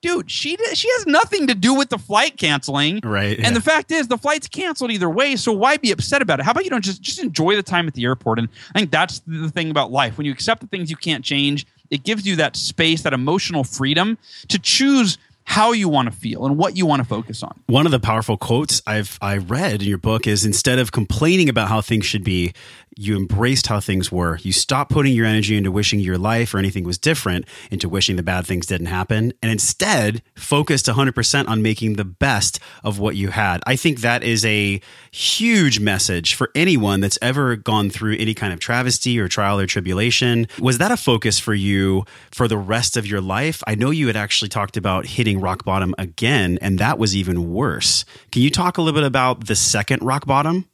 dude, 0.00 0.30
she 0.30 0.56
she 0.72 0.88
has 0.92 1.06
nothing 1.06 1.46
to 1.46 1.54
do 1.54 1.74
with 1.74 1.90
the 1.90 1.98
flight 1.98 2.38
canceling. 2.38 3.00
Right. 3.02 3.38
And 3.38 3.54
the 3.54 3.60
fact 3.60 3.90
is, 3.90 4.08
the 4.08 4.18
flight's 4.18 4.48
canceled 4.48 4.90
either 4.90 5.10
way. 5.10 5.36
So 5.36 5.52
why 5.52 5.76
be 5.76 5.92
upset 5.92 6.22
about 6.22 6.40
it? 6.40 6.44
How 6.44 6.52
about 6.52 6.64
you 6.64 6.70
don't 6.70 6.84
just 6.84 7.02
just 7.02 7.22
enjoy 7.22 7.54
the 7.56 7.62
time 7.62 7.86
at 7.86 7.94
the 7.94 8.04
airport? 8.04 8.38
And 8.38 8.48
I 8.74 8.78
think 8.78 8.90
that's 8.90 9.20
the 9.26 9.50
thing 9.50 9.70
about 9.70 9.92
life. 9.92 10.16
When 10.16 10.24
you 10.24 10.32
accept 10.32 10.62
the 10.62 10.66
things 10.66 10.90
you 10.90 10.96
can't 10.96 11.24
change, 11.24 11.66
it 11.90 12.02
gives 12.02 12.26
you 12.26 12.36
that 12.36 12.56
space, 12.56 13.02
that 13.02 13.12
emotional 13.12 13.64
freedom 13.64 14.16
to 14.48 14.58
choose 14.58 15.18
how 15.44 15.72
you 15.72 15.88
want 15.88 16.10
to 16.10 16.16
feel 16.16 16.46
and 16.46 16.56
what 16.56 16.76
you 16.76 16.86
want 16.86 17.00
to 17.00 17.08
focus 17.08 17.42
on. 17.42 17.60
One 17.66 17.86
of 17.86 17.92
the 17.92 18.00
powerful 18.00 18.36
quotes 18.36 18.82
I've 18.86 19.18
I 19.20 19.36
read 19.36 19.82
in 19.82 19.88
your 19.88 19.98
book 19.98 20.26
is 20.26 20.44
instead 20.44 20.78
of 20.78 20.90
complaining 20.90 21.48
about 21.48 21.68
how 21.68 21.80
things 21.80 22.06
should 22.06 22.24
be, 22.24 22.52
you 22.96 23.16
embraced 23.16 23.66
how 23.66 23.80
things 23.80 24.10
were. 24.12 24.38
You 24.38 24.52
stopped 24.52 24.90
putting 24.90 25.14
your 25.14 25.26
energy 25.26 25.56
into 25.56 25.70
wishing 25.70 26.00
your 26.00 26.18
life 26.18 26.54
or 26.54 26.58
anything 26.58 26.84
was 26.84 26.98
different, 26.98 27.44
into 27.70 27.88
wishing 27.88 28.16
the 28.16 28.22
bad 28.22 28.46
things 28.46 28.66
didn't 28.66 28.86
happen, 28.86 29.32
and 29.42 29.50
instead 29.50 30.22
focused 30.36 30.86
100% 30.86 31.48
on 31.48 31.62
making 31.62 31.94
the 31.94 32.04
best 32.04 32.60
of 32.82 32.98
what 32.98 33.16
you 33.16 33.28
had. 33.28 33.60
I 33.66 33.76
think 33.76 34.00
that 34.00 34.22
is 34.22 34.44
a 34.44 34.80
huge 35.10 35.80
message 35.80 36.34
for 36.34 36.50
anyone 36.54 37.00
that's 37.00 37.18
ever 37.20 37.56
gone 37.56 37.90
through 37.90 38.16
any 38.16 38.34
kind 38.34 38.52
of 38.52 38.60
travesty 38.60 39.18
or 39.18 39.28
trial 39.28 39.58
or 39.58 39.66
tribulation. 39.66 40.46
Was 40.60 40.78
that 40.78 40.92
a 40.92 40.96
focus 40.96 41.38
for 41.38 41.54
you 41.54 42.04
for 42.32 42.46
the 42.46 42.58
rest 42.58 42.96
of 42.96 43.06
your 43.06 43.20
life? 43.20 43.62
I 43.66 43.74
know 43.74 43.90
you 43.90 44.06
had 44.06 44.16
actually 44.16 44.48
talked 44.48 44.76
about 44.76 45.06
hitting 45.06 45.33
rock 45.40 45.64
bottom 45.64 45.94
again, 45.98 46.58
and 46.60 46.78
that 46.78 46.98
was 46.98 47.16
even 47.16 47.52
worse. 47.52 48.04
Can 48.32 48.42
you 48.42 48.50
talk 48.50 48.78
a 48.78 48.82
little 48.82 48.98
bit 48.98 49.06
about 49.06 49.46
the 49.46 49.56
second 49.56 50.02
rock 50.02 50.26
bottom? 50.26 50.68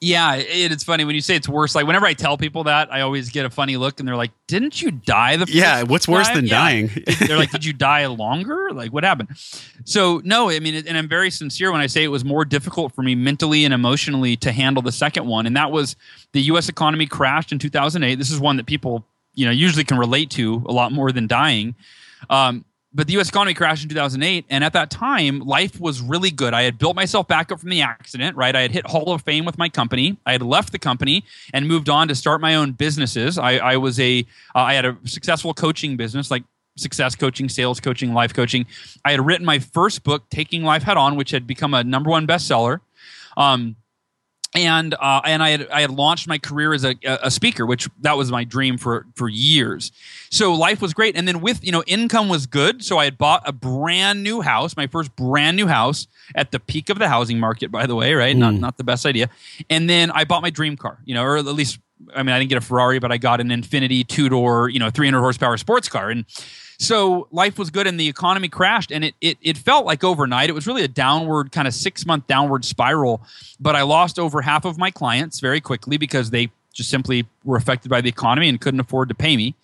Yeah, 0.00 0.34
it, 0.34 0.72
it's 0.72 0.84
funny 0.84 1.04
when 1.04 1.14
you 1.14 1.22
say 1.22 1.36
it's 1.36 1.48
worse. 1.48 1.74
Like 1.74 1.86
whenever 1.86 2.04
I 2.04 2.12
tell 2.12 2.36
people 2.36 2.64
that, 2.64 2.92
I 2.92 3.00
always 3.00 3.30
get 3.30 3.46
a 3.46 3.50
funny 3.50 3.78
look, 3.78 3.98
and 3.98 4.06
they're 4.06 4.16
like, 4.16 4.32
"Didn't 4.46 4.82
you 4.82 4.90
die 4.90 5.36
the 5.36 5.46
yeah? 5.48 5.84
What's 5.84 6.06
worse 6.06 6.26
time? 6.26 6.36
than 6.36 6.46
yeah. 6.46 6.50
dying? 6.50 6.90
they're 7.26 7.38
like, 7.38 7.50
"Did 7.50 7.64
you 7.64 7.72
die 7.72 8.06
longer? 8.06 8.70
Like 8.72 8.92
what 8.92 9.04
happened?" 9.04 9.30
So 9.84 10.20
no, 10.22 10.50
I 10.50 10.60
mean, 10.60 10.74
and 10.86 10.98
I'm 10.98 11.08
very 11.08 11.30
sincere 11.30 11.72
when 11.72 11.80
I 11.80 11.86
say 11.86 12.04
it 12.04 12.08
was 12.08 12.24
more 12.24 12.44
difficult 12.44 12.94
for 12.94 13.02
me 13.02 13.14
mentally 13.14 13.64
and 13.64 13.72
emotionally 13.72 14.36
to 14.38 14.52
handle 14.52 14.82
the 14.82 14.92
second 14.92 15.26
one, 15.26 15.46
and 15.46 15.56
that 15.56 15.72
was 15.72 15.96
the 16.32 16.42
U.S. 16.42 16.68
economy 16.68 17.06
crashed 17.06 17.50
in 17.50 17.58
2008. 17.58 18.16
This 18.16 18.30
is 18.30 18.38
one 18.38 18.58
that 18.58 18.66
people 18.66 19.06
you 19.34 19.46
know 19.46 19.52
usually 19.52 19.84
can 19.84 19.96
relate 19.96 20.28
to 20.30 20.62
a 20.66 20.72
lot 20.72 20.92
more 20.92 21.10
than 21.10 21.26
dying. 21.26 21.74
Um, 22.28 22.66
but 22.96 23.06
the 23.06 23.12
U.S. 23.14 23.28
economy 23.28 23.52
crashed 23.52 23.82
in 23.82 23.90
2008, 23.90 24.46
and 24.48 24.64
at 24.64 24.72
that 24.72 24.90
time, 24.90 25.40
life 25.40 25.78
was 25.78 26.00
really 26.00 26.30
good. 26.30 26.54
I 26.54 26.62
had 26.62 26.78
built 26.78 26.96
myself 26.96 27.28
back 27.28 27.52
up 27.52 27.60
from 27.60 27.68
the 27.68 27.82
accident. 27.82 28.36
Right, 28.36 28.56
I 28.56 28.62
had 28.62 28.70
hit 28.70 28.86
Hall 28.86 29.12
of 29.12 29.20
Fame 29.22 29.44
with 29.44 29.58
my 29.58 29.68
company. 29.68 30.16
I 30.24 30.32
had 30.32 30.42
left 30.42 30.72
the 30.72 30.78
company 30.78 31.22
and 31.52 31.68
moved 31.68 31.90
on 31.90 32.08
to 32.08 32.14
start 32.14 32.40
my 32.40 32.54
own 32.54 32.72
businesses. 32.72 33.36
I, 33.36 33.58
I 33.58 33.76
was 33.76 34.00
a, 34.00 34.20
uh, 34.54 34.60
I 34.60 34.72
had 34.74 34.86
a 34.86 34.96
successful 35.04 35.52
coaching 35.52 35.98
business, 35.98 36.30
like 36.30 36.44
success 36.78 37.14
coaching, 37.14 37.50
sales 37.50 37.80
coaching, 37.80 38.14
life 38.14 38.32
coaching. 38.32 38.64
I 39.04 39.10
had 39.10 39.24
written 39.24 39.44
my 39.44 39.58
first 39.58 40.02
book, 40.02 40.28
Taking 40.30 40.62
Life 40.64 40.82
Head 40.82 40.96
On, 40.96 41.16
which 41.16 41.32
had 41.32 41.46
become 41.46 41.74
a 41.74 41.84
number 41.84 42.10
one 42.10 42.26
bestseller. 42.26 42.80
Um, 43.36 43.76
and 44.56 44.94
uh, 44.94 45.20
and 45.24 45.42
I 45.42 45.50
had 45.50 45.68
I 45.68 45.80
had 45.80 45.90
launched 45.90 46.26
my 46.28 46.38
career 46.38 46.72
as 46.72 46.84
a, 46.84 46.94
a 47.04 47.30
speaker, 47.30 47.66
which 47.66 47.88
that 48.00 48.16
was 48.16 48.30
my 48.30 48.44
dream 48.44 48.78
for 48.78 49.06
for 49.14 49.28
years. 49.28 49.92
So 50.30 50.54
life 50.54 50.80
was 50.80 50.94
great, 50.94 51.16
and 51.16 51.26
then 51.26 51.40
with 51.40 51.64
you 51.64 51.72
know 51.72 51.82
income 51.86 52.28
was 52.28 52.46
good. 52.46 52.84
So 52.84 52.98
I 52.98 53.04
had 53.04 53.18
bought 53.18 53.42
a 53.46 53.52
brand 53.52 54.22
new 54.22 54.40
house, 54.40 54.76
my 54.76 54.86
first 54.86 55.14
brand 55.16 55.56
new 55.56 55.66
house 55.66 56.06
at 56.34 56.50
the 56.50 56.60
peak 56.60 56.88
of 56.88 56.98
the 56.98 57.08
housing 57.08 57.38
market, 57.38 57.70
by 57.70 57.86
the 57.86 57.94
way, 57.94 58.14
right? 58.14 58.34
Mm. 58.34 58.40
Not 58.40 58.54
not 58.54 58.76
the 58.76 58.84
best 58.84 59.06
idea. 59.06 59.28
And 59.70 59.88
then 59.88 60.10
I 60.10 60.24
bought 60.24 60.42
my 60.42 60.50
dream 60.50 60.76
car, 60.76 60.98
you 61.04 61.14
know, 61.14 61.22
or 61.22 61.36
at 61.36 61.44
least 61.46 61.78
I 62.14 62.22
mean 62.22 62.34
I 62.34 62.38
didn't 62.38 62.50
get 62.50 62.58
a 62.58 62.62
Ferrari, 62.62 62.98
but 62.98 63.12
I 63.12 63.18
got 63.18 63.40
an 63.40 63.48
Infiniti 63.48 64.06
two 64.06 64.28
door, 64.28 64.68
you 64.68 64.78
know, 64.78 64.90
300 64.90 65.20
horsepower 65.20 65.56
sports 65.56 65.88
car, 65.88 66.10
and 66.10 66.24
so 66.78 67.26
life 67.30 67.58
was 67.58 67.70
good 67.70 67.86
and 67.86 67.98
the 67.98 68.08
economy 68.08 68.48
crashed 68.48 68.92
and 68.92 69.04
it, 69.04 69.14
it, 69.20 69.38
it 69.40 69.58
felt 69.58 69.86
like 69.86 70.04
overnight. 70.04 70.50
It 70.50 70.52
was 70.52 70.66
really 70.66 70.82
a 70.82 70.88
downward 70.88 71.52
kind 71.52 71.66
of 71.66 71.74
six 71.74 72.04
month 72.04 72.26
downward 72.26 72.64
spiral. 72.64 73.22
But 73.58 73.76
I 73.76 73.82
lost 73.82 74.18
over 74.18 74.42
half 74.42 74.64
of 74.64 74.78
my 74.78 74.90
clients 74.90 75.40
very 75.40 75.60
quickly 75.60 75.96
because 75.96 76.30
they 76.30 76.50
just 76.72 76.90
simply 76.90 77.26
were 77.44 77.56
affected 77.56 77.88
by 77.88 78.00
the 78.00 78.08
economy 78.08 78.48
and 78.48 78.60
couldn't 78.60 78.80
afford 78.80 79.08
to 79.08 79.14
pay 79.14 79.36
me. 79.36 79.54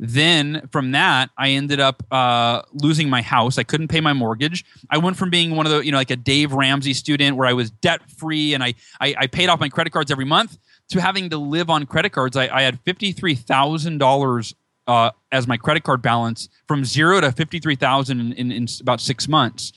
Then 0.00 0.68
from 0.72 0.90
that, 0.92 1.30
I 1.38 1.50
ended 1.50 1.78
up 1.78 2.02
uh, 2.10 2.62
losing 2.72 3.08
my 3.08 3.22
house. 3.22 3.58
I 3.58 3.62
couldn't 3.62 3.88
pay 3.88 4.00
my 4.00 4.12
mortgage. 4.12 4.64
I 4.90 4.98
went 4.98 5.16
from 5.16 5.30
being 5.30 5.54
one 5.54 5.66
of 5.66 5.72
the, 5.72 5.84
you 5.84 5.92
know, 5.92 5.98
like 5.98 6.10
a 6.10 6.16
Dave 6.16 6.52
Ramsey 6.52 6.94
student 6.94 7.36
where 7.36 7.46
I 7.46 7.52
was 7.52 7.70
debt 7.70 8.00
free 8.10 8.54
and 8.54 8.64
I, 8.64 8.74
I, 9.00 9.14
I 9.18 9.26
paid 9.28 9.48
off 9.48 9.60
my 9.60 9.68
credit 9.68 9.92
cards 9.92 10.10
every 10.10 10.24
month 10.24 10.58
to 10.90 11.00
having 11.00 11.30
to 11.30 11.38
live 11.38 11.70
on 11.70 11.86
credit 11.86 12.10
cards. 12.10 12.36
I, 12.36 12.48
I 12.48 12.62
had 12.62 12.82
$53,000 12.84 14.54
uh, 14.86 15.10
as 15.32 15.46
my 15.46 15.56
credit 15.56 15.82
card 15.82 16.02
balance 16.02 16.48
from 16.68 16.84
zero 16.84 17.20
to 17.20 17.32
53,000 17.32 18.20
in, 18.20 18.32
in, 18.34 18.52
in 18.52 18.66
about 18.80 19.00
six 19.00 19.28
months. 19.28 19.72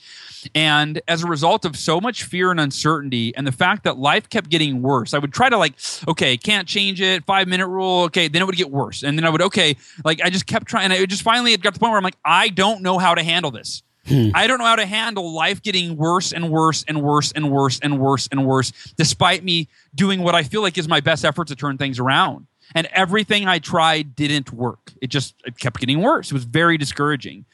And 0.54 1.00
as 1.08 1.22
a 1.22 1.26
result 1.26 1.64
of 1.64 1.76
so 1.76 2.00
much 2.00 2.24
fear 2.24 2.50
and 2.50 2.60
uncertainty, 2.60 3.34
and 3.36 3.46
the 3.46 3.52
fact 3.52 3.84
that 3.84 3.98
life 3.98 4.28
kept 4.28 4.50
getting 4.50 4.82
worse, 4.82 5.14
I 5.14 5.18
would 5.18 5.32
try 5.32 5.48
to 5.48 5.56
like, 5.56 5.74
okay, 6.06 6.36
can't 6.36 6.68
change 6.68 7.00
it, 7.00 7.24
five 7.24 7.48
minute 7.48 7.66
rule, 7.66 8.04
okay, 8.04 8.28
then 8.28 8.42
it 8.42 8.44
would 8.44 8.56
get 8.56 8.70
worse. 8.70 9.02
And 9.02 9.18
then 9.18 9.24
I 9.24 9.30
would, 9.30 9.42
okay, 9.42 9.76
like 10.04 10.20
I 10.22 10.30
just 10.30 10.46
kept 10.46 10.66
trying. 10.66 10.84
And 10.84 10.92
I 10.92 11.06
just 11.06 11.22
finally 11.22 11.52
it 11.54 11.62
got 11.62 11.70
to 11.70 11.74
the 11.74 11.80
point 11.80 11.90
where 11.90 11.98
I'm 11.98 12.04
like, 12.04 12.18
I 12.24 12.48
don't 12.50 12.82
know 12.82 12.98
how 12.98 13.14
to 13.14 13.22
handle 13.22 13.50
this. 13.50 13.82
Hmm. 14.08 14.30
I 14.34 14.46
don't 14.46 14.58
know 14.58 14.64
how 14.64 14.76
to 14.76 14.86
handle 14.86 15.32
life 15.32 15.62
getting 15.62 15.96
worse 15.96 16.32
and 16.32 16.50
worse 16.50 16.84
and 16.88 17.02
worse 17.02 17.32
and 17.32 17.50
worse 17.50 17.78
and 17.80 17.98
worse 17.98 18.28
and 18.30 18.46
worse, 18.46 18.72
despite 18.96 19.44
me 19.44 19.68
doing 19.94 20.22
what 20.22 20.34
I 20.34 20.42
feel 20.42 20.62
like 20.62 20.78
is 20.78 20.88
my 20.88 21.00
best 21.00 21.24
effort 21.24 21.48
to 21.48 21.56
turn 21.56 21.78
things 21.78 21.98
around 21.98 22.46
and 22.74 22.86
everything 22.92 23.46
I 23.46 23.58
tried 23.58 24.14
didn't 24.14 24.52
work. 24.52 24.92
It 25.00 25.08
just 25.08 25.34
it 25.44 25.58
kept 25.58 25.80
getting 25.80 26.02
worse. 26.02 26.30
It 26.30 26.34
was 26.34 26.44
very 26.44 26.78
discouraging. 26.78 27.44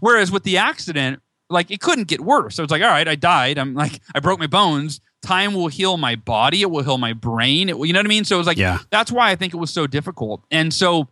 Whereas 0.00 0.30
with 0.30 0.44
the 0.44 0.58
accident, 0.58 1.20
like 1.50 1.70
it 1.70 1.80
couldn't 1.80 2.08
get 2.08 2.20
worse. 2.20 2.54
So 2.54 2.62
it's 2.62 2.70
like, 2.70 2.82
all 2.82 2.88
right, 2.88 3.08
I 3.08 3.14
died. 3.14 3.58
I'm 3.58 3.74
like, 3.74 4.00
I 4.14 4.20
broke 4.20 4.38
my 4.38 4.46
bones. 4.46 5.00
Time 5.22 5.54
will 5.54 5.68
heal 5.68 5.96
my 5.96 6.14
body. 6.14 6.62
It 6.62 6.70
will 6.70 6.82
heal 6.82 6.98
my 6.98 7.12
brain. 7.12 7.68
It 7.68 7.78
will, 7.78 7.86
you 7.86 7.92
know 7.92 7.98
what 7.98 8.06
I 8.06 8.08
mean? 8.08 8.24
So 8.24 8.36
it 8.36 8.38
was 8.38 8.46
like, 8.46 8.58
yeah. 8.58 8.78
that's 8.90 9.10
why 9.10 9.30
I 9.30 9.36
think 9.36 9.54
it 9.54 9.56
was 9.56 9.70
so 9.70 9.86
difficult. 9.86 10.44
And 10.50 10.72
so, 10.72 11.08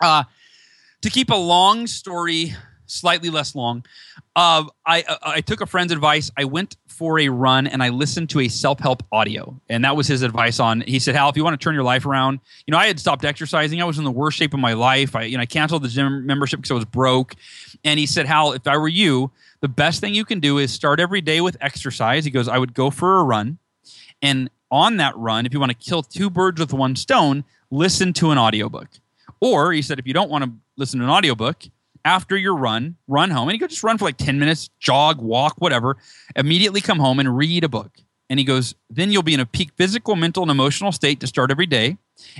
uh, 0.00 0.24
to 1.02 1.10
keep 1.10 1.30
a 1.30 1.36
long 1.36 1.86
story 1.86 2.54
slightly 2.86 3.30
less 3.30 3.54
long, 3.54 3.84
uh, 4.36 4.64
I 4.86 5.02
uh, 5.02 5.16
I 5.22 5.40
took 5.40 5.60
a 5.60 5.66
friend's 5.66 5.92
advice. 5.92 6.30
I 6.36 6.44
went 6.44 6.76
for 6.86 7.18
a 7.18 7.28
run 7.28 7.66
and 7.66 7.82
I 7.82 7.88
listened 7.88 8.30
to 8.30 8.40
a 8.40 8.48
self 8.48 8.80
help 8.80 9.02
audio, 9.12 9.60
and 9.68 9.84
that 9.84 9.96
was 9.96 10.06
his 10.06 10.22
advice. 10.22 10.60
On 10.60 10.80
he 10.82 10.98
said, 10.98 11.14
"Hal, 11.14 11.28
if 11.28 11.36
you 11.36 11.44
want 11.44 11.58
to 11.58 11.62
turn 11.62 11.74
your 11.74 11.84
life 11.84 12.06
around, 12.06 12.40
you 12.66 12.72
know, 12.72 12.78
I 12.78 12.86
had 12.86 12.98
stopped 13.00 13.24
exercising. 13.24 13.80
I 13.80 13.84
was 13.84 13.98
in 13.98 14.04
the 14.04 14.10
worst 14.10 14.38
shape 14.38 14.54
of 14.54 14.60
my 14.60 14.72
life. 14.72 15.14
I 15.16 15.22
you 15.22 15.36
know 15.36 15.42
I 15.42 15.46
canceled 15.46 15.82
the 15.82 15.88
gym 15.88 16.26
membership 16.26 16.58
because 16.60 16.70
I 16.70 16.74
was 16.74 16.84
broke." 16.84 17.34
And 17.84 17.98
he 17.98 18.06
said, 18.06 18.26
"Hal, 18.26 18.52
if 18.52 18.66
I 18.66 18.76
were 18.76 18.88
you, 18.88 19.30
the 19.60 19.68
best 19.68 20.00
thing 20.00 20.14
you 20.14 20.24
can 20.24 20.40
do 20.40 20.58
is 20.58 20.72
start 20.72 21.00
every 21.00 21.20
day 21.20 21.40
with 21.40 21.56
exercise." 21.60 22.24
He 22.24 22.30
goes, 22.30 22.48
"I 22.48 22.58
would 22.58 22.74
go 22.74 22.90
for 22.90 23.20
a 23.20 23.24
run, 23.24 23.58
and 24.22 24.50
on 24.70 24.96
that 24.96 25.16
run, 25.16 25.46
if 25.46 25.52
you 25.52 25.60
want 25.60 25.72
to 25.72 25.78
kill 25.78 26.02
two 26.02 26.30
birds 26.30 26.60
with 26.60 26.72
one 26.72 26.96
stone, 26.96 27.44
listen 27.70 28.12
to 28.14 28.30
an 28.30 28.38
audiobook." 28.38 28.88
Or 29.44 29.72
he 29.72 29.82
said, 29.82 29.98
if 29.98 30.06
you 30.06 30.14
don't 30.14 30.30
want 30.30 30.44
to 30.44 30.52
listen 30.76 31.00
to 31.00 31.04
an 31.04 31.10
audiobook, 31.10 31.64
after 32.04 32.36
your 32.36 32.54
run, 32.54 32.96
run 33.08 33.30
home, 33.30 33.48
and 33.48 33.54
you 33.54 33.60
go 33.60 33.66
just 33.66 33.82
run 33.82 33.98
for 33.98 34.04
like 34.04 34.16
10 34.16 34.38
minutes, 34.38 34.70
jog, 34.78 35.20
walk, 35.20 35.54
whatever. 35.58 35.96
Immediately 36.36 36.80
come 36.80 36.98
home 36.98 37.18
and 37.18 37.36
read 37.36 37.64
a 37.64 37.68
book. 37.68 37.98
And 38.30 38.38
he 38.38 38.44
goes, 38.44 38.74
then 38.88 39.12
you'll 39.12 39.22
be 39.22 39.34
in 39.34 39.40
a 39.40 39.46
peak 39.46 39.70
physical, 39.76 40.16
mental, 40.16 40.42
and 40.42 40.50
emotional 40.50 40.92
state 40.92 41.20
to 41.20 41.26
start 41.26 41.50
every 41.50 41.66
day. 41.66 41.98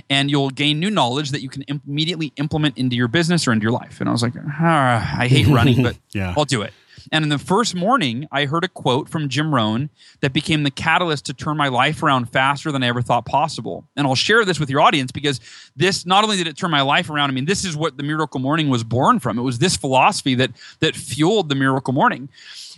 And 0.09 0.31
you'll 0.31 0.49
gain 0.49 0.79
new 0.79 0.89
knowledge 0.89 1.31
that 1.31 1.41
you 1.41 1.49
can 1.49 1.61
Im- 1.63 1.81
immediately 1.87 2.33
implement 2.37 2.77
into 2.77 2.95
your 2.95 3.07
business 3.07 3.47
or 3.47 3.51
into 3.51 3.63
your 3.63 3.71
life. 3.71 3.99
And 3.99 4.09
I 4.09 4.11
was 4.11 4.23
like, 4.23 4.33
ah, 4.59 5.15
I 5.19 5.27
hate 5.27 5.47
running, 5.47 5.83
but 5.83 5.97
yeah. 6.11 6.33
I'll 6.35 6.45
do 6.45 6.63
it. 6.63 6.73
And 7.11 7.23
in 7.23 7.29
the 7.29 7.37
first 7.37 7.75
morning, 7.75 8.27
I 8.31 8.45
heard 8.45 8.63
a 8.63 8.67
quote 8.67 9.09
from 9.09 9.29
Jim 9.29 9.53
Rohn 9.53 9.89
that 10.21 10.33
became 10.33 10.63
the 10.63 10.71
catalyst 10.71 11.25
to 11.25 11.33
turn 11.33 11.57
my 11.57 11.67
life 11.67 12.01
around 12.01 12.25
faster 12.31 12.71
than 12.71 12.83
I 12.83 12.87
ever 12.87 13.01
thought 13.01 13.25
possible. 13.25 13.87
And 13.95 14.07
I'll 14.07 14.15
share 14.15 14.45
this 14.45 14.59
with 14.59 14.69
your 14.69 14.81
audience 14.81 15.11
because 15.11 15.39
this 15.75 16.05
not 16.05 16.23
only 16.23 16.37
did 16.37 16.47
it 16.47 16.57
turn 16.57 16.71
my 16.71 16.81
life 16.81 17.09
around, 17.09 17.29
I 17.29 17.33
mean, 17.33 17.45
this 17.45 17.65
is 17.65 17.75
what 17.75 17.97
the 17.97 18.03
Miracle 18.03 18.39
Morning 18.39 18.69
was 18.69 18.83
born 18.83 19.19
from. 19.19 19.37
It 19.37 19.43
was 19.43 19.59
this 19.59 19.77
philosophy 19.77 20.35
that 20.35 20.51
that 20.79 20.95
fueled 20.95 21.49
the 21.49 21.55
Miracle 21.55 21.93
Morning. 21.93 22.29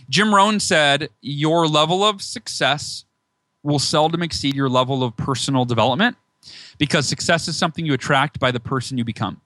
Jim 0.08 0.34
Rohn 0.34 0.60
said, 0.60 1.08
Your 1.20 1.66
level 1.66 2.04
of 2.04 2.22
success 2.22 3.04
will 3.62 3.78
seldom 3.78 4.22
exceed 4.22 4.54
your 4.54 4.68
level 4.68 5.02
of 5.02 5.16
personal 5.16 5.64
development 5.64 6.16
because 6.78 7.06
success 7.08 7.48
is 7.48 7.56
something 7.56 7.84
you 7.84 7.92
attract 7.92 8.38
by 8.38 8.50
the 8.50 8.60
person 8.60 8.96
you 8.96 9.04
become. 9.04 9.40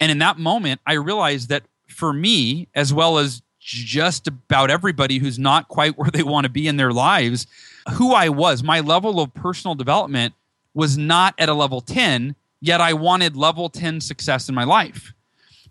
And 0.00 0.10
in 0.10 0.18
that 0.18 0.38
moment, 0.38 0.80
I 0.86 0.94
realized 0.94 1.48
that 1.48 1.64
for 1.88 2.12
me, 2.12 2.68
as 2.74 2.92
well 2.92 3.18
as 3.18 3.42
just 3.70 4.26
about 4.26 4.70
everybody 4.70 5.18
who's 5.18 5.38
not 5.38 5.68
quite 5.68 5.96
where 5.98 6.10
they 6.10 6.22
want 6.22 6.44
to 6.44 6.50
be 6.50 6.66
in 6.68 6.76
their 6.76 6.92
lives, 6.92 7.46
who 7.94 8.12
I 8.12 8.28
was, 8.28 8.62
my 8.62 8.80
level 8.80 9.20
of 9.20 9.32
personal 9.34 9.74
development 9.74 10.34
was 10.74 10.96
not 10.96 11.34
at 11.38 11.48
a 11.48 11.54
level 11.54 11.80
10, 11.80 12.34
yet 12.60 12.80
I 12.80 12.92
wanted 12.92 13.36
level 13.36 13.68
10 13.68 14.00
success 14.00 14.48
in 14.48 14.54
my 14.54 14.64
life. 14.64 15.12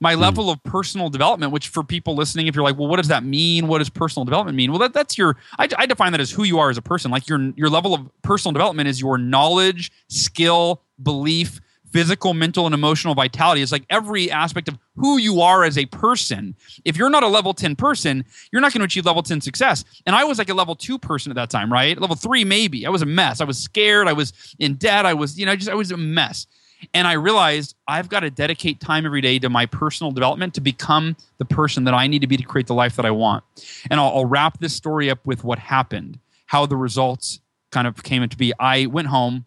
My 0.01 0.15
mm. 0.15 0.19
level 0.19 0.49
of 0.49 0.63
personal 0.63 1.09
development, 1.09 1.51
which 1.51 1.67
for 1.67 1.83
people 1.83 2.15
listening, 2.15 2.47
if 2.47 2.55
you're 2.55 2.63
like, 2.63 2.77
well, 2.77 2.87
what 2.87 2.97
does 2.97 3.09
that 3.09 3.23
mean? 3.23 3.67
What 3.67 3.79
does 3.79 3.89
personal 3.89 4.25
development 4.25 4.55
mean? 4.55 4.71
Well, 4.71 4.79
that, 4.79 4.93
that's 4.93 5.17
your, 5.17 5.35
I, 5.57 5.67
I 5.77 5.85
define 5.85 6.11
that 6.13 6.21
as 6.21 6.31
who 6.31 6.43
you 6.43 6.59
are 6.59 6.69
as 6.69 6.77
a 6.77 6.81
person. 6.81 7.11
Like 7.11 7.27
your, 7.27 7.51
your 7.55 7.69
level 7.69 7.93
of 7.93 8.09
personal 8.21 8.53
development 8.53 8.87
is 8.87 8.99
your 9.01 9.17
knowledge, 9.17 9.91
skill, 10.07 10.81
belief, 11.01 11.59
physical, 11.91 12.33
mental, 12.33 12.65
and 12.65 12.73
emotional 12.73 13.15
vitality. 13.15 13.61
It's 13.61 13.71
like 13.71 13.85
every 13.89 14.29
aspect 14.31 14.67
of 14.67 14.77
who 14.95 15.17
you 15.17 15.41
are 15.41 15.63
as 15.63 15.77
a 15.77 15.85
person. 15.87 16.55
If 16.85 16.97
you're 16.97 17.09
not 17.09 17.23
a 17.23 17.27
level 17.27 17.53
10 17.53 17.75
person, 17.75 18.25
you're 18.51 18.61
not 18.61 18.73
going 18.73 18.81
to 18.81 18.85
achieve 18.85 19.05
level 19.05 19.23
10 19.23 19.41
success. 19.41 19.83
And 20.05 20.15
I 20.15 20.23
was 20.23 20.37
like 20.37 20.49
a 20.49 20.53
level 20.53 20.75
two 20.75 20.99
person 20.99 21.31
at 21.31 21.35
that 21.35 21.49
time, 21.49 21.71
right? 21.71 21.99
Level 21.99 22.15
three, 22.15 22.43
maybe. 22.43 22.85
I 22.85 22.89
was 22.89 23.01
a 23.01 23.05
mess. 23.05 23.41
I 23.41 23.45
was 23.45 23.57
scared. 23.57 24.07
I 24.07 24.13
was 24.13 24.33
in 24.59 24.75
debt. 24.75 25.05
I 25.05 25.13
was, 25.13 25.39
you 25.39 25.45
know, 25.45 25.55
just, 25.55 25.69
I 25.69 25.75
was 25.75 25.91
a 25.91 25.97
mess. 25.97 26.47
And 26.93 27.07
I 27.07 27.13
realized 27.13 27.75
I've 27.87 28.09
got 28.09 28.21
to 28.21 28.29
dedicate 28.29 28.79
time 28.79 29.05
every 29.05 29.21
day 29.21 29.39
to 29.39 29.49
my 29.49 29.65
personal 29.65 30.11
development 30.11 30.53
to 30.53 30.61
become 30.61 31.17
the 31.37 31.45
person 31.45 31.83
that 31.85 31.93
I 31.93 32.07
need 32.07 32.21
to 32.21 32.27
be 32.27 32.37
to 32.37 32.43
create 32.43 32.67
the 32.67 32.73
life 32.73 32.95
that 32.95 33.05
I 33.05 33.11
want. 33.11 33.43
And 33.89 33.99
I'll, 33.99 34.09
I'll 34.09 34.25
wrap 34.25 34.59
this 34.59 34.73
story 34.73 35.09
up 35.09 35.25
with 35.25 35.43
what 35.43 35.59
happened, 35.59 36.19
how 36.45 36.65
the 36.65 36.77
results 36.77 37.41
kind 37.71 37.87
of 37.87 38.01
came 38.03 38.23
into 38.23 38.37
be. 38.37 38.53
I 38.59 38.85
went 38.85 39.07
home 39.07 39.45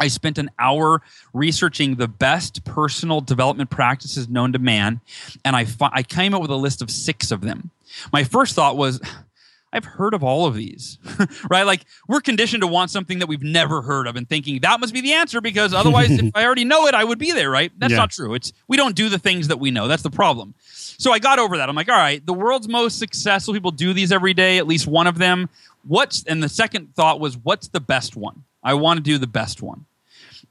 I 0.00 0.08
spent 0.08 0.38
an 0.38 0.50
hour 0.58 1.02
researching 1.32 1.96
the 1.96 2.08
best 2.08 2.64
personal 2.64 3.20
development 3.20 3.70
practices 3.70 4.28
known 4.28 4.52
to 4.54 4.58
man, 4.58 5.00
and 5.44 5.54
I, 5.54 5.66
fi- 5.66 5.90
I 5.92 6.02
came 6.02 6.34
up 6.34 6.40
with 6.40 6.50
a 6.50 6.56
list 6.56 6.82
of 6.82 6.90
six 6.90 7.30
of 7.30 7.42
them. 7.42 7.70
My 8.12 8.24
first 8.24 8.54
thought 8.54 8.76
was, 8.76 9.00
I've 9.72 9.84
heard 9.84 10.14
of 10.14 10.24
all 10.24 10.46
of 10.46 10.54
these, 10.56 10.98
right? 11.50 11.62
Like 11.62 11.84
we're 12.08 12.20
conditioned 12.20 12.62
to 12.62 12.66
want 12.66 12.90
something 12.90 13.20
that 13.20 13.28
we've 13.28 13.42
never 13.42 13.82
heard 13.82 14.08
of 14.08 14.16
and 14.16 14.28
thinking 14.28 14.58
that 14.62 14.80
must 14.80 14.92
be 14.92 15.00
the 15.00 15.12
answer 15.12 15.40
because 15.40 15.72
otherwise, 15.72 16.10
if 16.10 16.30
I 16.34 16.44
already 16.44 16.64
know 16.64 16.88
it, 16.88 16.94
I 16.94 17.04
would 17.04 17.20
be 17.20 17.30
there, 17.30 17.48
right? 17.48 17.70
That's 17.78 17.92
yeah. 17.92 17.98
not 17.98 18.10
true. 18.10 18.34
It's 18.34 18.52
we 18.66 18.76
don't 18.76 18.96
do 18.96 19.08
the 19.08 19.18
things 19.18 19.46
that 19.46 19.60
we 19.60 19.70
know. 19.70 19.86
That's 19.86 20.02
the 20.02 20.10
problem. 20.10 20.54
So 20.58 21.12
I 21.12 21.20
got 21.20 21.38
over 21.38 21.56
that. 21.58 21.68
I'm 21.68 21.76
like, 21.76 21.88
all 21.88 21.96
right, 21.96 22.24
the 22.26 22.32
world's 22.32 22.66
most 22.66 22.98
successful 22.98 23.54
people 23.54 23.70
do 23.70 23.92
these 23.92 24.10
every 24.10 24.34
day, 24.34 24.58
at 24.58 24.66
least 24.66 24.88
one 24.88 25.06
of 25.06 25.18
them. 25.18 25.48
What's 25.86 26.24
and 26.24 26.42
the 26.42 26.48
second 26.48 26.96
thought 26.96 27.20
was, 27.20 27.36
what's 27.36 27.68
the 27.68 27.80
best 27.80 28.16
one? 28.16 28.42
I 28.62 28.74
want 28.74 28.98
to 28.98 29.02
do 29.02 29.18
the 29.18 29.28
best 29.28 29.62
one. 29.62 29.86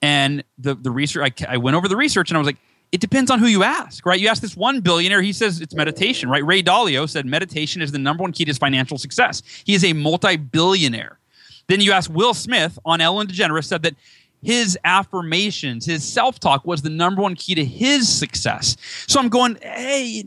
And 0.02 0.44
the 0.58 0.76
the 0.76 0.92
research, 0.92 1.34
I, 1.42 1.56
I 1.56 1.58
went 1.58 1.76
over 1.76 1.88
the 1.88 1.98
research 1.98 2.30
and 2.30 2.38
I 2.38 2.40
was 2.40 2.48
like, 2.48 2.58
it 2.92 3.02
depends 3.02 3.30
on 3.30 3.40
who 3.40 3.48
you 3.48 3.64
ask, 3.64 4.06
right? 4.06 4.20
You 4.20 4.30
ask 4.30 4.42
this 4.42 4.58
one 4.58 4.82
billionaire, 4.82 5.22
he 5.22 5.34
says 5.34 5.62
it's 5.62 5.76
meditation, 5.76 6.30
right? 6.30 6.44
Ray 6.44 6.64
Dalio 6.64 7.08
said 7.08 7.26
meditation 7.26 7.82
is 7.82 7.92
the 7.92 8.00
number 8.00 8.24
one 8.24 8.32
key 8.32 8.46
to 8.46 8.50
his 8.50 8.58
financial 8.58 8.98
success. 8.98 9.44
He 9.66 9.76
is 9.76 9.84
a 9.84 9.94
multi-billionaire. 9.94 11.20
Then 11.68 11.82
you 11.82 11.92
ask 11.92 12.10
Will 12.12 12.34
Smith 12.34 12.80
on 12.86 13.00
Ellen 13.00 13.28
DeGeneres 13.28 13.66
said 13.66 13.84
that 13.84 13.96
his 14.42 14.78
affirmations, 14.86 15.86
his 15.86 16.04
self-talk 16.08 16.66
was 16.66 16.82
the 16.82 16.90
number 16.90 17.22
one 17.22 17.36
key 17.36 17.56
to 17.56 17.66
his 17.66 18.08
success. 18.08 18.78
So 19.06 19.20
I'm 19.20 19.30
going, 19.30 19.58
hey, 19.62 20.24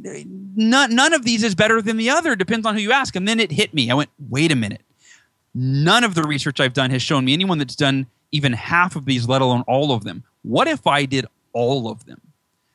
none, 0.55 0.95
none 0.95 1.15
of 1.15 1.25
these 1.25 1.43
is 1.43 1.55
better 1.55 1.81
than 1.81 1.97
the 1.97 2.11
other. 2.11 2.37
Depends 2.37 2.67
on 2.67 2.75
who 2.75 2.81
you 2.81 2.93
ask. 2.93 3.17
And 3.17 3.27
then 3.27 3.41
it 3.41 3.51
hit 3.51 3.73
me. 3.73 3.91
I 3.91 3.95
went, 3.95 4.11
wait 4.29 4.53
a 4.53 4.57
minute. 4.57 4.83
None 5.55 6.05
of 6.05 6.15
the 6.15 6.23
research 6.23 6.61
I've 6.61 6.73
done 6.73 6.91
has 6.91 7.03
shown 7.03 7.25
me 7.25 7.33
anyone 7.33 7.59
that's 7.59 7.77
done 7.77 8.07
even 8.31 8.55
half 8.55 8.97
of 8.97 9.05
these, 9.05 9.29
let 9.29 9.43
alone 9.43 9.63
all 9.67 9.93
of 9.93 10.05
them. 10.05 10.25
What 10.43 10.67
if 10.67 10.87
I 10.87 11.05
did 11.05 11.27
all 11.53 11.91
of 11.91 12.07
them? 12.07 12.21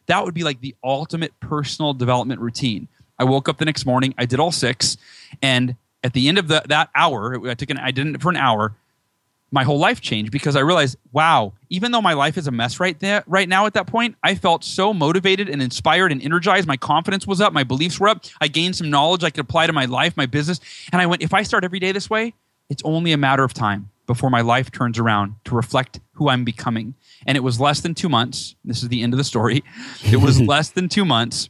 That 0.06 0.24
would 0.24 0.34
be 0.34 0.44
like 0.44 0.62
the 0.62 0.76
ultimate 0.84 1.38
personal 1.40 1.94
development 1.94 2.40
routine. 2.40 2.88
I 3.20 3.24
woke 3.24 3.50
up 3.50 3.58
the 3.58 3.66
next 3.66 3.86
morning, 3.86 4.14
I 4.18 4.26
did 4.26 4.40
all 4.40 4.52
six, 4.52 4.98
and 5.42 5.76
at 6.04 6.14
the 6.14 6.28
end 6.28 6.38
of 6.38 6.48
the, 6.48 6.64
that 6.70 6.90
hour, 6.94 7.50
I 7.50 7.56
took 7.56 7.72
an, 7.72 7.80
I 7.80 7.92
did 7.92 8.08
it 8.08 8.22
for 8.22 8.30
an 8.30 8.38
hour. 8.38 8.76
My 9.50 9.64
whole 9.64 9.80
life 9.80 10.02
changed 10.02 10.32
because 10.32 10.56
I 10.56 10.60
realized, 10.60 10.98
wow, 11.14 11.54
even 11.70 11.92
though 11.92 12.02
my 12.02 12.14
life 12.14 12.38
is 12.38 12.48
a 12.48 12.52
mess 12.52 12.80
right 12.80 13.00
there, 13.00 13.24
right 13.28 13.50
now 13.50 13.66
at 13.66 13.74
that 13.74 13.88
point, 13.88 14.16
I 14.22 14.36
felt 14.36 14.64
so 14.64 14.94
motivated 14.94 15.50
and 15.50 15.62
inspired 15.62 16.12
and 16.12 16.22
energized. 16.22 16.68
My 16.68 16.78
confidence 16.78 17.26
was 17.26 17.42
up, 17.42 17.54
my 17.54 17.64
beliefs 17.64 18.00
were 18.00 18.10
up. 18.10 18.26
I 18.40 18.50
gained 18.50 18.76
some 18.76 18.90
knowledge 18.90 19.24
I 19.24 19.30
could 19.30 19.40
apply 19.40 19.68
to 19.68 19.74
my 19.74 19.86
life, 19.86 20.16
my 20.16 20.26
business, 20.26 20.60
and 20.92 21.02
I 21.02 21.06
went, 21.06 21.24
if 21.24 21.34
I 21.34 21.44
start 21.44 21.64
every 21.64 21.80
day 21.80 21.92
this 21.92 22.10
way, 22.10 22.34
it's 22.70 22.84
only 22.84 23.12
a 23.12 23.18
matter 23.18 23.44
of 23.44 23.54
time 23.54 23.90
before 24.06 24.30
my 24.30 24.42
life 24.42 24.72
turns 24.72 24.98
around 24.98 25.36
to 25.46 25.56
reflect 25.56 26.00
who 26.14 26.30
I'm 26.30 26.44
becoming. 26.44 26.96
And 27.26 27.36
it 27.36 27.42
was 27.42 27.60
less 27.60 27.82
than 27.82 27.94
two 27.94 28.10
months. 28.10 28.56
This 28.64 28.82
is 28.82 28.90
the 28.90 29.04
end 29.04 29.14
of 29.14 29.18
the 29.18 29.24
story. 29.24 29.64
It 30.04 30.18
was 30.18 30.42
less 30.54 30.70
than 30.70 30.90
two 30.90 31.06
months. 31.06 31.50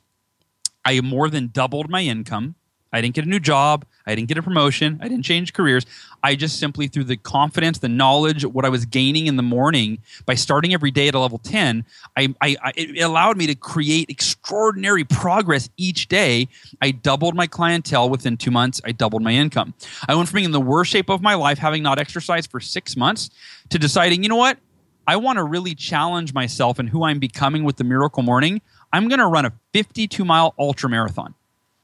I 0.84 1.00
more 1.02 1.30
than 1.30 1.48
doubled 1.48 1.90
my 1.90 2.02
income. 2.02 2.56
I 2.91 3.02
didn't 3.02 3.15
get 3.15 3.26
a 3.26 3.30
new 3.30 3.39
job. 3.39 3.86
I 4.06 4.15
didn't 4.15 4.30
get 4.30 4.38
a 4.38 4.41
promotion. 4.41 5.00
I 5.02 5.10
didn't 5.10 5.26
change 5.26 5.54
careers. 5.54 5.86
I 6.23 6.36
just 6.36 6.60
simply, 6.60 6.88
through 6.88 7.04
the 7.06 7.17
confidence, 7.17 7.80
the 7.80 7.89
knowledge, 7.89 8.45
what 8.45 8.65
I 8.65 8.69
was 8.69 8.86
gaining 8.86 9.28
in 9.28 9.36
the 9.36 9.43
morning 9.43 10.00
by 10.26 10.36
starting 10.36 10.73
every 10.73 10.91
day 10.91 11.08
at 11.10 11.15
a 11.15 11.19
level 11.19 11.38
10, 11.38 11.86
I, 12.15 12.34
I, 12.41 12.56
I, 12.63 12.73
it 12.76 13.02
allowed 13.02 13.38
me 13.38 13.47
to 13.47 13.56
create 13.56 14.10
extraordinary 14.10 15.04
progress 15.04 15.69
each 15.78 16.08
day. 16.08 16.47
I 16.82 16.91
doubled 16.91 17.36
my 17.36 17.47
clientele 17.47 18.10
within 18.10 18.38
two 18.38 18.52
months. 18.52 18.82
I 18.86 18.93
doubled 18.93 19.21
my 19.21 19.32
income. 19.34 19.73
I 20.08 20.15
went 20.15 20.30
from 20.30 20.38
being 20.38 20.45
in 20.45 20.52
the 20.52 20.62
worst 20.62 20.91
shape 20.91 21.10
of 21.10 21.21
my 21.21 21.36
life, 21.36 21.58
having 21.58 21.84
not 21.84 22.00
exercised 22.00 22.50
for 22.50 22.60
six 22.60 22.95
months, 22.95 23.30
to 23.69 23.78
deciding, 23.78 24.23
you 24.23 24.30
know 24.30 24.38
what? 24.38 24.58
I 25.06 25.15
want 25.15 25.38
to 25.38 25.43
really 25.43 25.76
challenge 25.76 26.34
myself 26.34 26.80
and 26.80 26.89
who 26.89 27.04
I'm 27.04 27.19
becoming 27.19 27.63
with 27.63 27.78
the 27.78 27.86
Miracle 27.86 28.23
Morning. 28.23 28.62
I'm 28.91 29.08
going 29.08 29.19
to 29.19 29.28
run 29.28 29.45
a 29.45 29.54
52 29.73 30.26
mile 30.26 30.54
ultra 30.60 30.89
marathon. 30.89 31.34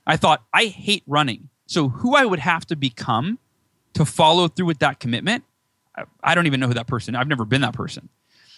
I 0.06 0.18
thought, 0.18 0.44
I 0.54 0.66
hate 0.66 1.04
running. 1.08 1.50
So, 1.66 1.90
who 1.90 2.16
I 2.16 2.26
would 2.26 2.40
have 2.40 2.66
to 2.68 2.76
become 2.76 3.40
to 3.94 4.06
follow 4.06 4.48
through 4.48 4.66
with 4.66 4.80
that 4.80 5.00
commitment, 5.00 5.44
I 6.24 6.36
don't 6.36 6.48
even 6.48 6.60
know 6.60 6.68
who 6.68 6.74
that 6.74 6.88
person. 6.88 7.16
I've 7.16 7.28
never 7.28 7.46
been 7.46 7.62
that 7.62 7.74
person. 7.74 8.10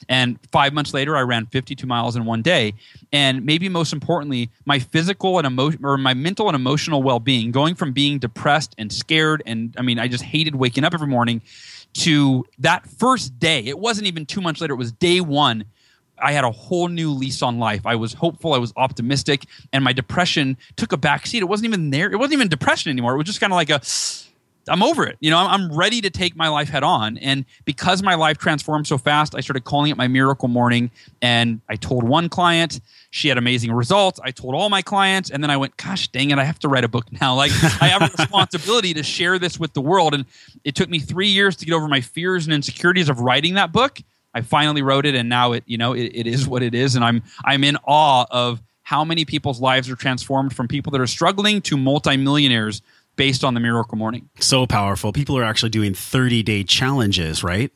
And 0.08 0.38
five 0.52 0.74
months 0.74 0.94
later, 0.94 1.16
I 1.16 1.22
ran 1.22 1.46
52 1.48 1.88
miles 1.88 2.16
in 2.16 2.26
one 2.26 2.42
day. 2.42 2.74
And 3.12 3.46
maybe 3.46 3.70
most 3.70 3.94
importantly, 3.94 4.50
my 4.66 4.80
physical 4.80 5.38
and 5.38 5.48
emotion 5.48 5.84
or 5.84 5.98
my 5.98 6.14
mental 6.14 6.48
and 6.48 6.56
emotional 6.56 7.02
well 7.02 7.20
being, 7.20 7.52
going 7.52 7.76
from 7.76 7.92
being 7.92 8.20
depressed 8.20 8.76
and 8.78 8.92
scared, 8.92 9.42
and 9.46 9.74
I 9.78 9.82
mean, 9.82 10.00
I 10.00 10.08
just 10.08 10.24
hated 10.24 10.56
waking 10.56 10.84
up 10.84 10.94
every 10.94 11.08
morning, 11.08 11.42
to 11.94 12.46
that 12.60 12.86
first 12.88 13.40
day. 13.40 13.60
It 13.62 13.80
wasn't 13.80 14.08
even 14.08 14.26
two 14.26 14.42
months 14.42 14.60
later. 14.60 14.74
It 14.74 14.78
was 14.78 14.92
day 14.92 15.22
one. 15.22 15.66
I 16.22 16.32
had 16.32 16.44
a 16.44 16.52
whole 16.52 16.88
new 16.88 17.12
lease 17.12 17.42
on 17.42 17.60
life. 17.60 17.86
I 17.86 17.96
was 17.96 18.14
hopeful, 18.14 18.54
I 18.54 18.58
was 18.58 18.74
optimistic, 18.78 19.46
and 19.74 19.84
my 19.84 19.94
depression 19.94 20.58
took 20.76 20.94
a 20.94 20.98
backseat. 20.98 21.42
It 21.42 21.46
wasn't 21.50 21.68
even 21.68 21.90
there. 21.90 22.12
It 22.12 22.18
wasn't 22.18 22.34
even 22.34 22.48
depression 22.48 22.90
anymore. 22.92 23.14
It 23.14 23.18
was 23.18 23.28
just 23.28 23.40
kind 23.40 23.52
of 23.52 23.56
like 23.56 23.70
a 23.70 23.82
I'm 24.68 24.82
over 24.82 25.06
it. 25.06 25.18
You 25.20 25.30
know, 25.30 25.38
I'm, 25.38 25.48
I'm 25.48 25.78
ready 25.78 26.02
to 26.02 26.10
take 26.10 26.36
my 26.36 26.50
life 26.50 26.70
head 26.70 26.84
on. 26.84 27.18
And 27.20 27.46
because 27.66 28.02
my 28.02 28.16
life 28.16 28.38
transformed 28.38 28.88
so 28.88 28.98
fast, 28.98 29.36
I 29.36 29.42
started 29.42 29.64
calling 29.64 29.92
it 29.92 29.98
my 29.98 30.08
miracle 30.08 30.48
morning. 30.48 30.92
And 31.22 31.62
I 31.70 31.76
told 31.76 32.04
one 32.04 32.30
client, 32.30 32.80
she 33.12 33.28
had 33.28 33.38
amazing 33.38 33.72
results. 33.72 34.20
I 34.24 34.32
told 34.32 34.56
all 34.56 34.70
my 34.70 34.82
clients, 34.82 35.30
and 35.30 35.44
then 35.44 35.50
I 35.50 35.58
went, 35.58 35.78
gosh 35.78 36.08
dang 36.10 36.32
it, 36.32 36.40
I 36.40 36.44
have 36.44 36.60
to 36.60 36.68
write 36.68 36.84
a 36.84 36.88
book 36.88 37.06
now. 37.22 37.36
Like 37.36 37.52
I 37.82 37.88
have 37.88 38.02
a 38.02 38.06
responsibility 38.18 38.94
to 38.96 39.04
share 39.04 39.40
this 39.40 39.60
with 39.60 39.74
the 39.74 39.82
world. 39.82 40.14
And 40.14 40.26
it 40.64 40.76
took 40.76 40.90
me 40.90 41.00
three 41.00 41.30
years 41.30 41.56
to 41.58 41.66
get 41.66 41.74
over 41.74 41.88
my 41.88 42.02
fears 42.02 42.46
and 42.46 42.54
insecurities 42.54 43.10
of 43.10 43.20
writing 43.20 43.54
that 43.56 43.72
book. 43.72 44.00
I 44.36 44.42
finally 44.42 44.82
wrote 44.82 45.06
it, 45.06 45.16
and 45.16 45.30
now 45.30 45.54
it, 45.54 45.64
you 45.66 45.78
know, 45.78 45.94
it, 45.94 46.12
it 46.14 46.28
is 46.28 46.48
what 46.48 46.62
it 46.62 46.76
is, 46.76 46.96
and 46.96 47.04
I'm 47.04 47.24
I'm 47.46 47.64
in 47.64 47.78
awe 47.88 48.26
of 48.30 48.62
how 48.84 49.04
many 49.04 49.26
people's 49.26 49.60
lives 49.60 49.90
are 49.90 49.96
transformed 49.96 50.54
from 50.54 50.68
people 50.68 50.92
that 50.92 51.02
are 51.02 51.08
struggling 51.08 51.62
to 51.62 51.78
multimillionaires 51.78 52.84
based 53.16 53.44
on 53.44 53.54
the 53.54 53.60
Miracle 53.60 53.98
Morning. 53.98 54.30
So 54.40 54.68
powerful. 54.68 55.14
People 55.14 55.38
are 55.38 55.44
actually 55.44 55.70
doing 55.70 55.94
30 55.94 56.44
day 56.44 56.64
challenges, 56.64 57.44
right? 57.44 57.72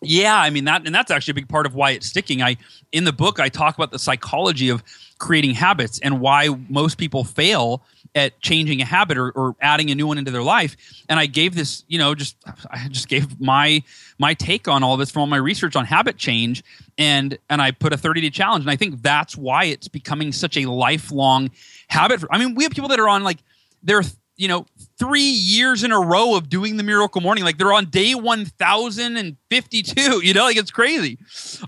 Yeah, 0.00 0.36
I 0.36 0.50
mean 0.50 0.64
that, 0.64 0.86
and 0.86 0.94
that's 0.94 1.10
actually 1.10 1.32
a 1.32 1.34
big 1.34 1.48
part 1.48 1.66
of 1.66 1.74
why 1.74 1.90
it's 1.90 2.06
sticking. 2.06 2.40
I 2.40 2.56
in 2.92 3.04
the 3.04 3.12
book 3.12 3.38
I 3.38 3.48
talk 3.48 3.74
about 3.76 3.90
the 3.90 3.98
psychology 3.98 4.70
of 4.70 4.82
creating 5.18 5.54
habits 5.54 5.98
and 6.00 6.20
why 6.20 6.48
most 6.68 6.98
people 6.98 7.24
fail 7.24 7.82
at 8.18 8.40
changing 8.40 8.82
a 8.82 8.84
habit 8.84 9.16
or, 9.16 9.30
or 9.30 9.56
adding 9.60 9.90
a 9.90 9.94
new 9.94 10.06
one 10.06 10.18
into 10.18 10.30
their 10.30 10.42
life. 10.42 10.76
And 11.08 11.18
I 11.18 11.26
gave 11.26 11.54
this, 11.54 11.84
you 11.88 11.98
know, 11.98 12.14
just 12.14 12.36
I 12.70 12.88
just 12.88 13.08
gave 13.08 13.40
my 13.40 13.82
my 14.18 14.34
take 14.34 14.68
on 14.68 14.82
all 14.82 14.96
this 14.96 15.10
from 15.10 15.20
all 15.20 15.26
my 15.26 15.36
research 15.36 15.76
on 15.76 15.86
habit 15.86 16.18
change, 16.18 16.62
and 16.98 17.38
and 17.48 17.62
I 17.62 17.70
put 17.70 17.92
a 17.92 17.96
30 17.96 18.20
day 18.20 18.30
challenge, 18.30 18.64
and 18.64 18.70
I 18.70 18.76
think 18.76 19.00
that's 19.00 19.36
why 19.36 19.64
it's 19.64 19.88
becoming 19.88 20.32
such 20.32 20.56
a 20.56 20.66
lifelong 20.66 21.50
habit. 21.88 22.22
I 22.30 22.38
mean, 22.38 22.54
we 22.54 22.64
have 22.64 22.72
people 22.72 22.88
that 22.88 23.00
are 23.00 23.08
on 23.08 23.22
like 23.22 23.38
they're 23.82 24.02
you 24.38 24.48
know 24.48 24.64
three 24.98 25.20
years 25.20 25.84
in 25.84 25.92
a 25.92 26.00
row 26.00 26.36
of 26.36 26.48
doing 26.48 26.76
the 26.76 26.82
miracle 26.82 27.20
morning 27.20 27.44
like 27.44 27.58
they're 27.58 27.72
on 27.72 27.86
day 27.86 28.14
1052 28.14 30.24
you 30.24 30.32
know 30.32 30.44
like 30.44 30.56
it's 30.56 30.70
crazy 30.70 31.18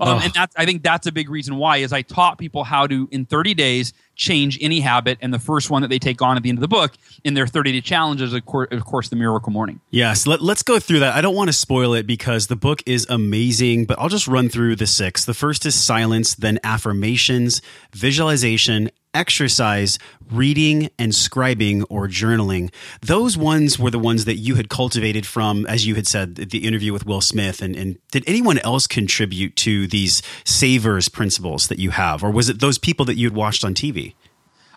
um, 0.00 0.20
and 0.22 0.32
that's 0.32 0.54
i 0.56 0.64
think 0.64 0.82
that's 0.82 1.06
a 1.06 1.12
big 1.12 1.28
reason 1.28 1.56
why 1.56 1.78
is 1.78 1.92
i 1.92 2.00
taught 2.00 2.38
people 2.38 2.64
how 2.64 2.86
to 2.86 3.08
in 3.10 3.26
30 3.26 3.54
days 3.54 3.92
change 4.20 4.59
any 4.61 4.80
habit 4.80 5.16
and 5.22 5.33
the 5.33 5.38
first 5.38 5.70
one 5.70 5.80
that 5.80 5.88
they 5.88 5.98
take 5.98 6.20
on 6.20 6.37
at 6.37 6.42
the 6.42 6.50
end 6.50 6.59
of 6.59 6.61
the 6.61 6.68
book 6.68 6.92
in 7.24 7.33
their 7.33 7.46
30 7.46 7.72
day 7.72 7.80
challenge 7.80 8.20
is 8.20 8.35
of 8.35 8.44
course, 8.44 8.68
of 8.70 8.85
course 8.85 9.09
the 9.09 9.16
miracle 9.16 9.50
morning. 9.50 9.80
Yes 9.90 10.26
let, 10.26 10.40
us 10.42 10.62
go 10.62 10.78
through 10.78 11.00
that. 11.00 11.14
I 11.14 11.22
don't 11.22 11.35
want 11.35 11.48
to 11.48 11.54
spoil 11.54 11.94
it 11.94 12.06
because 12.06 12.46
the 12.48 12.56
book 12.56 12.83
is 12.85 13.06
amazing 13.09 13.87
but 13.87 13.98
i'll 13.98 14.11
just 14.11 14.28
run 14.28 14.48
through 14.50 14.76
the 14.76 14.87
six. 14.87 15.24
The 15.24 15.35
first 15.35 15.64
is 15.64 15.74
silence 15.74 16.35
then 16.35 16.61
affirmations 16.62 17.62
visualization 17.92 18.90
exercise, 19.14 19.98
reading, 20.30 20.90
and 20.98 21.12
scribing 21.12 21.84
or 21.88 22.06
journaling. 22.08 22.72
Those 23.00 23.36
ones 23.36 23.78
were 23.78 23.90
the 23.90 23.98
ones 23.98 24.24
that 24.24 24.36
you 24.36 24.54
had 24.54 24.68
cultivated 24.68 25.26
from, 25.26 25.66
as 25.66 25.86
you 25.86 25.94
had 25.94 26.06
said, 26.06 26.36
the 26.36 26.66
interview 26.66 26.92
with 26.92 27.06
Will 27.06 27.20
Smith. 27.20 27.62
And, 27.62 27.76
and 27.76 27.98
did 28.12 28.24
anyone 28.26 28.58
else 28.58 28.86
contribute 28.86 29.56
to 29.56 29.86
these 29.86 30.22
savers 30.44 31.08
principles 31.08 31.68
that 31.68 31.78
you 31.78 31.90
have? 31.90 32.22
Or 32.22 32.30
was 32.30 32.48
it 32.48 32.60
those 32.60 32.78
people 32.78 33.04
that 33.06 33.16
you 33.16 33.26
had 33.26 33.36
watched 33.36 33.64
on 33.64 33.74
TV? 33.74 34.14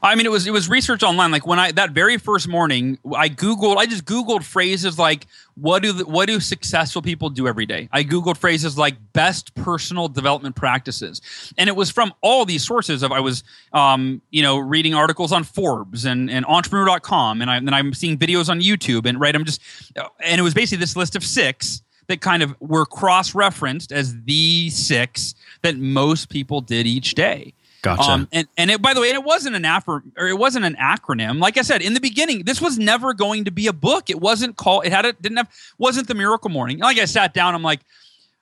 I 0.03 0.15
mean, 0.15 0.25
it 0.25 0.29
was 0.29 0.45
it 0.45 0.51
was 0.51 0.69
research 0.69 1.01
online. 1.01 1.31
Like 1.31 1.47
when 1.47 1.59
I 1.59 1.71
that 1.71 1.91
very 1.91 2.17
first 2.17 2.49
morning, 2.49 2.99
I 3.15 3.29
googled. 3.29 3.77
I 3.77 3.85
just 3.85 4.03
googled 4.03 4.43
phrases 4.43 4.99
like 4.99 5.27
what 5.55 5.81
do 5.81 5.93
the, 5.93 6.05
what 6.05 6.27
do 6.27 6.41
successful 6.41 7.01
people 7.01 7.29
do 7.29 7.47
every 7.47 7.65
day. 7.65 7.87
I 7.93 8.03
googled 8.03 8.35
phrases 8.35 8.77
like 8.77 8.95
best 9.13 9.55
personal 9.55 10.09
development 10.09 10.57
practices, 10.57 11.21
and 11.57 11.69
it 11.69 11.75
was 11.77 11.89
from 11.89 12.13
all 12.19 12.43
these 12.43 12.65
sources. 12.65 13.01
Of 13.01 13.13
I 13.13 13.21
was, 13.21 13.45
um, 13.71 14.21
you 14.29 14.43
know, 14.43 14.57
reading 14.57 14.93
articles 14.93 15.31
on 15.31 15.45
Forbes 15.45 16.03
and 16.03 16.29
and 16.29 16.45
Entrepreneur.com, 16.47 17.41
and 17.41 17.49
I 17.49 17.55
and 17.55 17.73
I'm 17.73 17.93
seeing 17.93 18.17
videos 18.17 18.49
on 18.49 18.59
YouTube, 18.59 19.05
and 19.05 19.21
right, 19.21 19.33
I'm 19.33 19.45
just, 19.45 19.61
and 19.95 20.37
it 20.37 20.43
was 20.43 20.53
basically 20.53 20.81
this 20.81 20.97
list 20.97 21.15
of 21.15 21.23
six 21.23 21.81
that 22.07 22.19
kind 22.19 22.43
of 22.43 22.53
were 22.59 22.85
cross 22.85 23.33
referenced 23.33 23.93
as 23.93 24.21
the 24.23 24.69
six 24.69 25.33
that 25.61 25.77
most 25.77 26.27
people 26.27 26.59
did 26.59 26.85
each 26.85 27.15
day. 27.15 27.53
Gotcha. 27.83 28.11
Um, 28.11 28.29
and 28.31 28.47
and 28.57 28.71
it, 28.71 28.81
by 28.81 28.93
the 28.93 29.01
way, 29.01 29.09
it 29.09 29.23
wasn't 29.25 29.57
an 29.57 29.65
afro, 29.65 30.01
or 30.17 30.27
it 30.29 30.37
wasn't 30.37 30.63
an 30.63 30.75
acronym. 30.75 31.39
Like 31.39 31.57
I 31.57 31.63
said 31.63 31.81
in 31.81 31.93
the 31.93 31.99
beginning, 31.99 32.45
this 32.45 32.61
was 32.61 32.79
never 32.79 33.13
going 33.13 33.43
to 33.43 33.51
be 33.51 33.67
a 33.67 33.73
book. 33.73 34.09
It 34.09 34.21
wasn't 34.21 34.55
called. 34.55 34.85
It 34.85 34.93
had 34.93 35.03
it 35.03 35.21
didn't 35.21 35.37
have 35.37 35.49
wasn't 35.77 36.07
the 36.07 36.15
Miracle 36.15 36.49
Morning. 36.49 36.79
Like 36.79 36.97
I 36.97 37.03
sat 37.03 37.33
down, 37.33 37.53
I'm 37.53 37.61
like, 37.61 37.81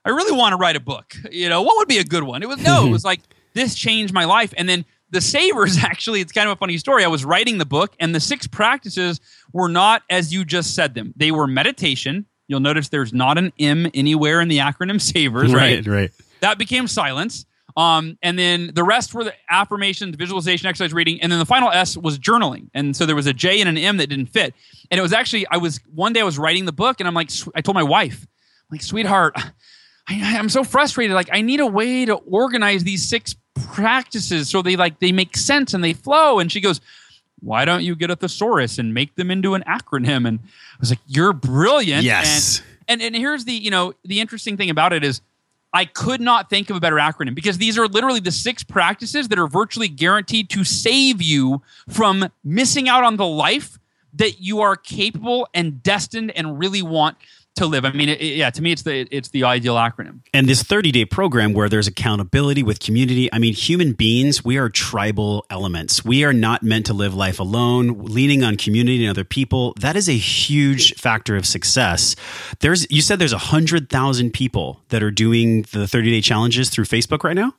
I 0.04 0.10
really 0.10 0.30
want 0.30 0.52
to 0.52 0.56
write 0.56 0.76
a 0.76 0.80
book. 0.80 1.16
You 1.32 1.48
know, 1.48 1.62
what 1.62 1.76
would 1.76 1.88
be 1.88 1.98
a 1.98 2.04
good 2.04 2.22
one? 2.22 2.44
It 2.44 2.48
was 2.48 2.62
no. 2.62 2.86
it 2.86 2.90
was 2.92 3.04
like 3.04 3.20
this 3.52 3.74
changed 3.74 4.14
my 4.14 4.26
life. 4.26 4.54
And 4.56 4.68
then 4.68 4.84
the 5.10 5.20
savers 5.20 5.76
actually, 5.82 6.20
it's 6.20 6.30
kind 6.30 6.48
of 6.48 6.52
a 6.52 6.56
funny 6.56 6.78
story. 6.78 7.04
I 7.04 7.08
was 7.08 7.24
writing 7.24 7.58
the 7.58 7.66
book, 7.66 7.96
and 7.98 8.14
the 8.14 8.20
six 8.20 8.46
practices 8.46 9.20
were 9.52 9.68
not 9.68 10.04
as 10.08 10.32
you 10.32 10.44
just 10.44 10.76
said 10.76 10.94
them. 10.94 11.14
They 11.16 11.32
were 11.32 11.48
meditation. 11.48 12.26
You'll 12.46 12.60
notice 12.60 12.90
there's 12.90 13.12
not 13.12 13.38
an 13.38 13.52
M 13.58 13.90
anywhere 13.92 14.40
in 14.40 14.46
the 14.46 14.58
acronym 14.58 15.00
savers. 15.12 15.52
Right, 15.52 15.84
right. 15.84 15.86
right. 15.86 16.10
That 16.38 16.58
became 16.58 16.86
silence 16.86 17.44
um, 17.76 18.18
and 18.22 18.38
then 18.38 18.72
the 18.74 18.84
rest 18.84 19.14
were 19.14 19.24
the 19.24 19.34
affirmations, 19.48 20.16
visualization, 20.16 20.68
exercise, 20.68 20.92
reading, 20.92 21.20
and 21.22 21.30
then 21.30 21.38
the 21.38 21.46
final 21.46 21.70
S 21.70 21.96
was 21.96 22.18
journaling. 22.18 22.68
And 22.74 22.94
so 22.96 23.06
there 23.06 23.16
was 23.16 23.26
a 23.26 23.32
J 23.32 23.60
and 23.60 23.68
an 23.68 23.78
M 23.78 23.96
that 23.98 24.08
didn't 24.08 24.26
fit. 24.26 24.54
And 24.90 24.98
it 24.98 25.02
was 25.02 25.12
actually 25.12 25.46
I 25.48 25.56
was 25.56 25.80
one 25.94 26.12
day 26.12 26.20
I 26.20 26.24
was 26.24 26.38
writing 26.38 26.64
the 26.64 26.72
book, 26.72 27.00
and 27.00 27.08
I'm 27.08 27.14
like, 27.14 27.30
I 27.54 27.60
told 27.60 27.74
my 27.74 27.82
wife, 27.82 28.20
I'm 28.22 28.76
like, 28.76 28.82
sweetheart, 28.82 29.34
I, 30.08 30.38
I'm 30.38 30.48
so 30.48 30.64
frustrated. 30.64 31.14
Like 31.14 31.30
I 31.32 31.40
need 31.42 31.60
a 31.60 31.66
way 31.66 32.04
to 32.04 32.14
organize 32.14 32.84
these 32.84 33.08
six 33.08 33.36
practices 33.72 34.48
so 34.48 34.62
they 34.62 34.76
like 34.76 34.98
they 34.98 35.12
make 35.12 35.36
sense 35.36 35.74
and 35.74 35.82
they 35.82 35.92
flow. 35.92 36.38
And 36.38 36.50
she 36.50 36.60
goes, 36.60 36.80
why 37.40 37.64
don't 37.64 37.82
you 37.82 37.96
get 37.96 38.10
a 38.10 38.16
thesaurus 38.16 38.78
and 38.78 38.94
make 38.94 39.16
them 39.16 39.30
into 39.30 39.54
an 39.54 39.64
acronym? 39.66 40.26
And 40.26 40.38
I 40.40 40.76
was 40.80 40.90
like, 40.90 41.00
you're 41.06 41.32
brilliant. 41.32 42.04
Yes. 42.04 42.60
And, 42.88 43.02
and, 43.02 43.14
and 43.14 43.16
here's 43.16 43.44
the, 43.44 43.52
you 43.52 43.70
know, 43.70 43.94
the 44.04 44.20
interesting 44.20 44.56
thing 44.56 44.70
about 44.70 44.92
it 44.92 45.04
is 45.04 45.20
I 45.72 45.86
could 45.86 46.20
not 46.20 46.50
think 46.50 46.68
of 46.68 46.76
a 46.76 46.80
better 46.80 46.96
acronym 46.96 47.34
because 47.34 47.58
these 47.58 47.78
are 47.78 47.88
literally 47.88 48.20
the 48.20 48.30
six 48.30 48.62
practices 48.62 49.28
that 49.28 49.38
are 49.38 49.46
virtually 49.46 49.88
guaranteed 49.88 50.50
to 50.50 50.64
save 50.64 51.22
you 51.22 51.62
from 51.88 52.28
missing 52.44 52.88
out 52.88 53.04
on 53.04 53.16
the 53.16 53.26
life 53.26 53.78
that 54.14 54.40
you 54.40 54.60
are 54.60 54.76
capable 54.76 55.48
and 55.54 55.82
destined 55.82 56.30
and 56.32 56.58
really 56.58 56.82
want 56.82 57.16
to 57.56 57.66
live. 57.66 57.84
I 57.84 57.92
mean, 57.92 58.08
it, 58.08 58.20
yeah, 58.20 58.50
to 58.50 58.62
me, 58.62 58.72
it's 58.72 58.82
the 58.82 59.06
it's 59.14 59.28
the 59.28 59.44
ideal 59.44 59.76
acronym. 59.76 60.20
And 60.32 60.48
this 60.48 60.62
30 60.62 60.92
day 60.92 61.04
program 61.04 61.52
where 61.52 61.68
there's 61.68 61.86
accountability 61.86 62.62
with 62.62 62.80
community. 62.80 63.32
I 63.32 63.38
mean, 63.38 63.54
human 63.54 63.92
beings, 63.92 64.44
we 64.44 64.56
are 64.56 64.68
tribal 64.68 65.44
elements. 65.50 66.04
We 66.04 66.24
are 66.24 66.32
not 66.32 66.62
meant 66.62 66.86
to 66.86 66.94
live 66.94 67.14
life 67.14 67.38
alone. 67.38 68.04
Leaning 68.04 68.42
on 68.42 68.56
community 68.56 69.04
and 69.04 69.10
other 69.10 69.24
people, 69.24 69.74
that 69.80 69.96
is 69.96 70.08
a 70.08 70.16
huge 70.16 70.94
factor 70.94 71.36
of 71.36 71.46
success. 71.46 72.16
There's 72.60 72.90
you 72.90 73.02
said 73.02 73.18
there's 73.18 73.32
a 73.32 73.38
hundred 73.38 73.88
thousand 73.90 74.32
people 74.32 74.80
that 74.88 75.02
are 75.02 75.10
doing 75.10 75.62
the 75.72 75.86
30 75.86 76.10
day 76.10 76.20
challenges 76.20 76.70
through 76.70 76.84
Facebook 76.84 77.24
right 77.24 77.36
now. 77.36 77.54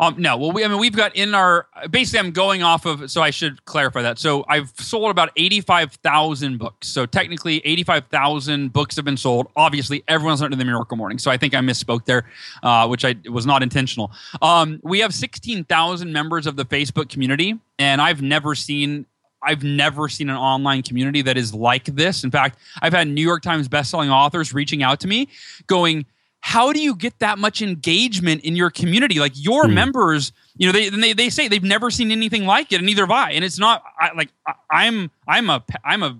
Um, 0.00 0.16
no, 0.18 0.36
well, 0.36 0.52
we, 0.52 0.64
I 0.64 0.68
mean, 0.68 0.78
we've 0.78 0.96
got 0.96 1.14
in 1.14 1.34
our 1.34 1.66
basically. 1.90 2.26
I'm 2.26 2.32
going 2.32 2.62
off 2.62 2.84
of, 2.84 3.10
so 3.10 3.22
I 3.22 3.30
should 3.30 3.64
clarify 3.64 4.02
that. 4.02 4.18
So 4.18 4.44
I've 4.48 4.72
sold 4.78 5.10
about 5.10 5.30
eighty-five 5.36 5.92
thousand 5.94 6.58
books. 6.58 6.88
So 6.88 7.06
technically, 7.06 7.60
eighty-five 7.64 8.06
thousand 8.08 8.72
books 8.72 8.96
have 8.96 9.04
been 9.04 9.16
sold. 9.16 9.48
Obviously, 9.56 10.02
everyone's 10.08 10.42
under 10.42 10.56
the 10.56 10.64
Miracle 10.64 10.96
Morning. 10.96 11.18
So 11.18 11.30
I 11.30 11.36
think 11.36 11.54
I 11.54 11.58
misspoke 11.58 12.04
there, 12.06 12.26
uh, 12.62 12.86
which 12.88 13.04
I 13.04 13.14
was 13.30 13.46
not 13.46 13.62
intentional. 13.62 14.10
Um, 14.42 14.80
we 14.82 15.00
have 15.00 15.14
sixteen 15.14 15.64
thousand 15.64 16.12
members 16.12 16.46
of 16.46 16.56
the 16.56 16.64
Facebook 16.64 17.08
community, 17.08 17.58
and 17.78 18.00
I've 18.00 18.22
never 18.22 18.54
seen 18.54 19.06
I've 19.46 19.62
never 19.62 20.08
seen 20.08 20.30
an 20.30 20.36
online 20.36 20.82
community 20.82 21.22
that 21.22 21.36
is 21.36 21.52
like 21.54 21.84
this. 21.84 22.24
In 22.24 22.30
fact, 22.30 22.58
I've 22.80 22.94
had 22.94 23.08
New 23.08 23.22
York 23.22 23.42
Times 23.42 23.68
bestselling 23.68 24.10
authors 24.10 24.54
reaching 24.54 24.82
out 24.82 25.00
to 25.00 25.06
me 25.06 25.28
going, 25.66 26.06
how 26.46 26.74
do 26.74 26.78
you 26.78 26.94
get 26.94 27.20
that 27.20 27.38
much 27.38 27.62
engagement 27.62 28.44
in 28.44 28.54
your 28.54 28.68
community? 28.68 29.18
Like 29.18 29.32
your 29.34 29.66
hmm. 29.66 29.72
members, 29.72 30.30
you 30.58 30.66
know, 30.66 30.72
they, 30.72 30.90
they 30.90 31.14
they 31.14 31.30
say 31.30 31.48
they've 31.48 31.64
never 31.64 31.90
seen 31.90 32.12
anything 32.12 32.44
like 32.44 32.70
it, 32.70 32.76
and 32.76 32.86
neither 32.86 33.04
have 33.04 33.10
I. 33.10 33.30
And 33.30 33.42
it's 33.42 33.58
not 33.58 33.82
I, 33.98 34.12
like 34.12 34.28
I, 34.70 34.84
am 34.84 35.10
I'm 35.26 35.48
a 35.48 35.64
I'm 35.82 36.02
a 36.02 36.18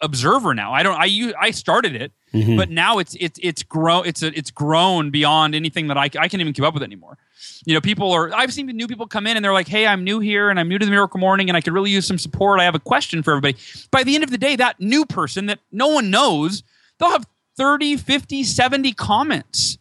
observer 0.00 0.52
now. 0.52 0.72
I 0.72 0.82
don't 0.82 1.00
I 1.00 1.32
I 1.40 1.52
started 1.52 1.94
it, 1.94 2.10
mm-hmm. 2.34 2.56
but 2.56 2.70
now 2.70 2.98
it's 2.98 3.16
it's 3.20 3.38
it's 3.40 3.62
grown 3.62 4.04
it's 4.04 4.24
a, 4.24 4.36
it's 4.36 4.50
grown 4.50 5.10
beyond 5.10 5.54
anything 5.54 5.86
that 5.86 5.96
I 5.96 6.10
I 6.18 6.26
can 6.26 6.40
even 6.40 6.52
keep 6.52 6.64
up 6.64 6.74
with 6.74 6.82
anymore. 6.82 7.16
You 7.64 7.74
know, 7.74 7.80
people 7.80 8.10
are 8.10 8.34
I've 8.34 8.52
seen 8.52 8.66
new 8.66 8.88
people 8.88 9.06
come 9.06 9.28
in 9.28 9.36
and 9.36 9.44
they're 9.44 9.52
like, 9.52 9.68
"Hey, 9.68 9.86
I'm 9.86 10.02
new 10.02 10.18
here 10.18 10.50
and 10.50 10.58
I'm 10.58 10.68
new 10.68 10.78
to 10.80 10.84
the 10.84 10.90
Miracle 10.90 11.20
Morning 11.20 11.48
and 11.48 11.56
I 11.56 11.60
could 11.60 11.72
really 11.72 11.92
use 11.92 12.04
some 12.04 12.18
support. 12.18 12.58
I 12.58 12.64
have 12.64 12.74
a 12.74 12.80
question 12.80 13.22
for 13.22 13.30
everybody." 13.30 13.56
By 13.92 14.02
the 14.02 14.16
end 14.16 14.24
of 14.24 14.30
the 14.30 14.38
day, 14.38 14.56
that 14.56 14.80
new 14.80 15.06
person 15.06 15.46
that 15.46 15.60
no 15.70 15.86
one 15.86 16.10
knows, 16.10 16.64
they'll 16.98 17.10
have 17.10 17.26
30, 17.56 17.96
50, 17.96 18.44
70 18.44 18.92
comments. 18.92 19.78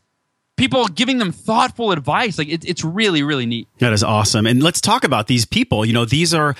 People 0.57 0.87
giving 0.87 1.17
them 1.17 1.31
thoughtful 1.31 1.91
advice. 1.91 2.37
Like 2.37 2.49
it, 2.49 2.63
it's 2.65 2.83
really, 2.83 3.23
really 3.23 3.45
neat. 3.47 3.67
That 3.79 3.93
is 3.93 4.03
awesome. 4.03 4.45
And 4.45 4.61
let's 4.61 4.79
talk 4.79 5.03
about 5.03 5.27
these 5.27 5.45
people. 5.45 5.85
You 5.85 5.93
know, 5.93 6.05
these 6.05 6.33
are 6.33 6.55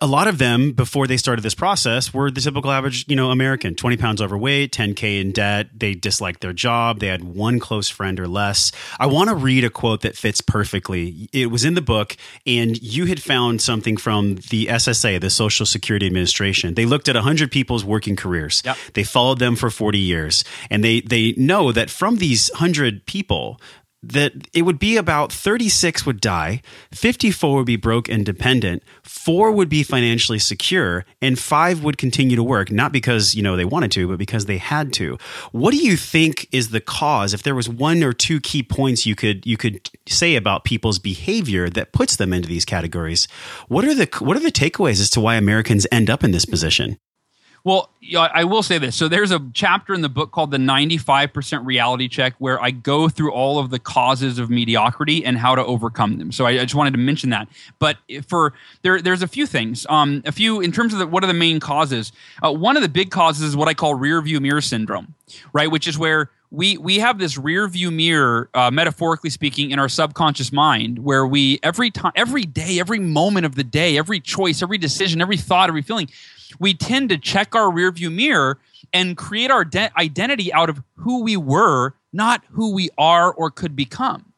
a 0.00 0.06
lot 0.06 0.26
of 0.26 0.38
them 0.38 0.72
before 0.72 1.06
they 1.06 1.16
started 1.16 1.42
this 1.42 1.54
process 1.54 2.12
were 2.12 2.30
the 2.30 2.40
typical 2.40 2.70
average 2.70 3.04
you 3.08 3.16
know 3.16 3.30
american. 3.30 3.74
20 3.74 3.96
pounds 3.96 4.20
overweight 4.20 4.72
10k 4.72 5.20
in 5.20 5.32
debt. 5.32 5.68
They 5.74 5.94
disliked 5.94 6.40
their 6.40 6.52
job. 6.52 7.00
They 7.00 7.06
had 7.06 7.22
one 7.22 7.58
close 7.58 7.88
friend 7.88 8.18
or 8.18 8.26
less. 8.26 8.72
I 8.98 9.06
want 9.06 9.28
to 9.30 9.34
read 9.34 9.64
a 9.64 9.70
quote 9.70 10.02
that 10.02 10.16
fits 10.16 10.40
perfectly. 10.40 11.28
It 11.32 11.50
was 11.50 11.64
in 11.64 11.74
the 11.74 11.82
book 11.82 12.16
and 12.46 12.80
you 12.82 13.06
had 13.06 13.22
found 13.22 13.62
something 13.62 13.96
from 13.96 14.36
the 14.50 14.66
ssa 14.66 15.20
the 15.20 15.30
social 15.30 15.66
security 15.66 16.06
administration. 16.06 16.74
They 16.74 16.86
looked 16.86 17.08
at 17.08 17.14
100 17.14 17.50
people's 17.50 17.84
working 17.84 18.16
careers. 18.16 18.62
Yep. 18.64 18.76
they 18.94 19.04
followed 19.04 19.38
them 19.38 19.56
for 19.56 19.70
40 19.70 19.98
years. 19.98 20.44
And 20.70 20.82
they 20.82 21.00
they 21.00 21.32
know 21.36 21.72
that 21.72 21.90
from 21.90 22.16
these 22.16 22.50
100 22.54 23.06
people 23.06 23.60
that 24.12 24.32
it 24.52 24.62
would 24.62 24.78
be 24.78 24.96
about 24.96 25.32
36 25.32 26.06
would 26.06 26.20
die, 26.20 26.60
54 26.92 27.56
would 27.56 27.66
be 27.66 27.76
broke 27.76 28.08
and 28.08 28.24
dependent, 28.24 28.82
4 29.02 29.50
would 29.52 29.68
be 29.68 29.82
financially 29.82 30.38
secure, 30.38 31.04
and 31.20 31.38
5 31.38 31.82
would 31.82 31.98
continue 31.98 32.36
to 32.36 32.42
work 32.42 32.70
not 32.70 32.92
because, 32.92 33.34
you 33.34 33.42
know, 33.42 33.56
they 33.56 33.64
wanted 33.64 33.90
to, 33.92 34.08
but 34.08 34.18
because 34.18 34.46
they 34.46 34.58
had 34.58 34.92
to. 34.94 35.16
What 35.52 35.72
do 35.72 35.78
you 35.78 35.96
think 35.96 36.48
is 36.52 36.70
the 36.70 36.80
cause 36.80 37.32
if 37.34 37.42
there 37.42 37.54
was 37.54 37.68
one 37.68 38.02
or 38.02 38.12
two 38.12 38.40
key 38.40 38.62
points 38.62 39.06
you 39.06 39.14
could 39.14 39.46
you 39.46 39.56
could 39.56 39.88
say 40.06 40.36
about 40.36 40.64
people's 40.64 40.98
behavior 40.98 41.68
that 41.70 41.92
puts 41.92 42.16
them 42.16 42.32
into 42.32 42.48
these 42.48 42.64
categories? 42.64 43.28
What 43.68 43.84
are 43.84 43.94
the 43.94 44.08
what 44.18 44.36
are 44.36 44.40
the 44.40 44.52
takeaways 44.52 45.00
as 45.00 45.10
to 45.10 45.20
why 45.20 45.36
Americans 45.36 45.86
end 45.90 46.10
up 46.10 46.24
in 46.24 46.32
this 46.32 46.44
position? 46.44 46.98
Well, 47.64 47.88
I 48.14 48.44
will 48.44 48.62
say 48.62 48.76
this. 48.76 48.94
So 48.94 49.08
there's 49.08 49.30
a 49.30 49.40
chapter 49.54 49.94
in 49.94 50.02
the 50.02 50.10
book 50.10 50.32
called 50.32 50.50
the 50.50 50.58
95% 50.58 51.64
reality 51.64 52.08
check 52.08 52.34
where 52.38 52.62
I 52.62 52.70
go 52.70 53.08
through 53.08 53.32
all 53.32 53.58
of 53.58 53.70
the 53.70 53.78
causes 53.78 54.38
of 54.38 54.50
mediocrity 54.50 55.24
and 55.24 55.38
how 55.38 55.54
to 55.54 55.64
overcome 55.64 56.18
them. 56.18 56.30
So 56.30 56.44
I, 56.44 56.58
just 56.58 56.74
wanted 56.74 56.90
to 56.90 56.98
mention 56.98 57.30
that. 57.30 57.48
But 57.78 57.96
for 58.28 58.52
there, 58.82 59.00
there's 59.00 59.22
a 59.22 59.26
few 59.26 59.46
things. 59.46 59.86
Um, 59.88 60.22
a 60.26 60.32
few 60.32 60.60
in 60.60 60.72
terms 60.72 60.92
of 60.92 60.98
the, 60.98 61.06
what 61.06 61.24
are 61.24 61.26
the 61.26 61.32
main 61.32 61.58
causes. 61.58 62.12
Uh, 62.44 62.52
one 62.52 62.76
of 62.76 62.82
the 62.82 62.88
big 62.88 63.10
causes 63.10 63.42
is 63.42 63.56
what 63.56 63.66
I 63.66 63.72
call 63.72 63.94
rear 63.94 64.20
view 64.20 64.40
mirror 64.40 64.60
syndrome, 64.60 65.14
right? 65.54 65.70
Which 65.70 65.88
is 65.88 65.96
where 65.96 66.30
we 66.50 66.76
we 66.76 66.98
have 66.98 67.18
this 67.18 67.36
rear 67.36 67.66
view 67.66 67.90
mirror, 67.90 68.48
uh, 68.54 68.70
metaphorically 68.70 69.30
speaking, 69.30 69.70
in 69.70 69.78
our 69.78 69.88
subconscious 69.88 70.52
mind, 70.52 70.98
where 71.00 71.26
we 71.26 71.58
every 71.62 71.90
time, 71.90 72.12
every 72.14 72.44
day, 72.44 72.78
every 72.78 72.98
moment 72.98 73.46
of 73.46 73.54
the 73.54 73.64
day, 73.64 73.98
every 73.98 74.20
choice, 74.20 74.62
every 74.62 74.78
decision, 74.78 75.20
every 75.20 75.36
thought, 75.36 75.68
every 75.68 75.82
feeling, 75.82 76.08
we 76.58 76.74
tend 76.74 77.08
to 77.10 77.18
check 77.18 77.54
our 77.54 77.70
rearview 77.70 78.12
mirror 78.12 78.58
and 78.92 79.16
create 79.16 79.50
our 79.50 79.64
de- 79.64 79.90
identity 79.98 80.52
out 80.52 80.68
of 80.70 80.82
who 80.96 81.22
we 81.22 81.36
were, 81.36 81.94
not 82.12 82.42
who 82.50 82.72
we 82.72 82.90
are 82.96 83.32
or 83.32 83.50
could 83.50 83.74
become. 83.74 84.32